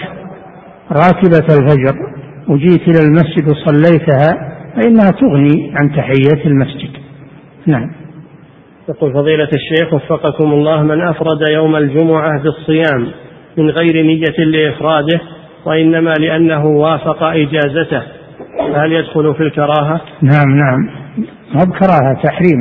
راتبة 0.91 1.56
الفجر 1.56 1.95
وجيت 2.48 2.82
إلى 2.82 2.99
المسجد 3.07 3.49
وصليتها 3.49 4.53
فإنها 4.76 5.11
تغني 5.11 5.74
عن 5.76 5.91
تحية 5.95 6.45
المسجد. 6.45 6.90
نعم. 7.65 7.91
يقول 8.90 9.14
فضيلة 9.14 9.49
الشيخ 9.53 9.94
وفقكم 9.94 10.53
الله 10.53 10.84
من 10.84 11.02
أفرد 11.02 11.49
يوم 11.49 11.76
الجمعة 11.76 12.44
بالصيام 12.44 13.07
من 13.57 13.70
غير 13.70 14.03
نية 14.06 14.45
لإفراده 14.45 15.22
وإنما 15.65 16.14
لأنه 16.14 16.65
وافق 16.65 17.24
إجازته. 17.24 18.03
هل 18.59 18.91
يدخل 18.91 19.35
في 19.35 19.43
الكراهة؟ 19.43 20.01
نعم 20.21 20.57
نعم. 20.57 20.89
ما 21.55 21.63
بكراهة 21.63 22.21
تحريم. 22.23 22.59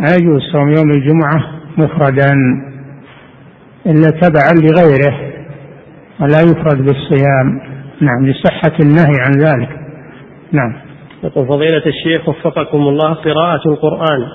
لا 0.00 0.14
يجوز 0.20 0.42
صوم 0.52 0.68
يوم 0.68 0.90
الجمعة 0.90 1.44
مفردا 1.78 2.32
إلا 3.86 4.10
تبعا 4.10 4.52
لغيره 4.54 5.14
ولا 6.20 6.40
يفرد 6.40 6.84
بالصيام. 6.84 7.60
نعم 8.00 8.26
لصحة 8.26 8.72
النهي 8.80 9.20
عن 9.20 9.32
ذلك. 9.32 9.68
نعم. 10.52 10.74
يقول 11.24 11.46
فضيلة 11.46 11.82
الشيخ 11.86 12.28
وفقكم 12.28 12.78
الله 12.78 13.14
قراءة 13.14 13.68
القرآن 13.68 14.26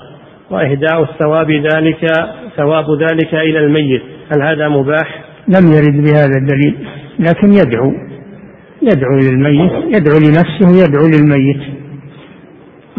وإهداء 0.49 1.03
الثواب 1.03 1.51
ذلك 1.51 2.11
ثواب 2.57 2.85
ذلك 3.01 3.34
إلى 3.34 3.60
الميت. 3.60 4.01
هل 4.34 4.41
هذا 4.41 4.68
مباح؟ 4.68 5.23
لم 5.47 5.73
يرد 5.73 6.03
بهذا 6.03 6.38
الدليل 6.41 6.88
لكن 7.19 7.53
يدعو. 7.53 8.09
يدعو 8.81 9.18
للميت 9.18 9.72
يدعو 9.95 10.18
لنفسه 10.18 10.68
ويدعو 10.72 11.07
للميت. 11.07 11.61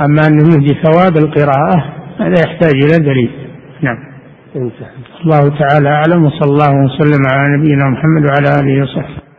أما 0.00 0.26
أنه 0.26 0.54
يهدي 0.54 0.76
ثواب 0.82 1.16
القراءة 1.16 1.94
هذا 2.18 2.34
يحتاج 2.46 2.74
إلى 2.84 3.04
دليل. 3.04 3.30
نعم. 3.82 3.98
الله 5.24 5.58
تعالى 5.58 5.88
أعلم 5.88 6.24
وصلى 6.24 6.50
الله 6.50 6.84
وسلم 6.84 7.22
على 7.32 7.56
نبينا 7.56 7.84
محمد 7.84 8.24
وعلى 8.24 8.60
آله 8.60 8.82
وصحبه. 8.82 9.29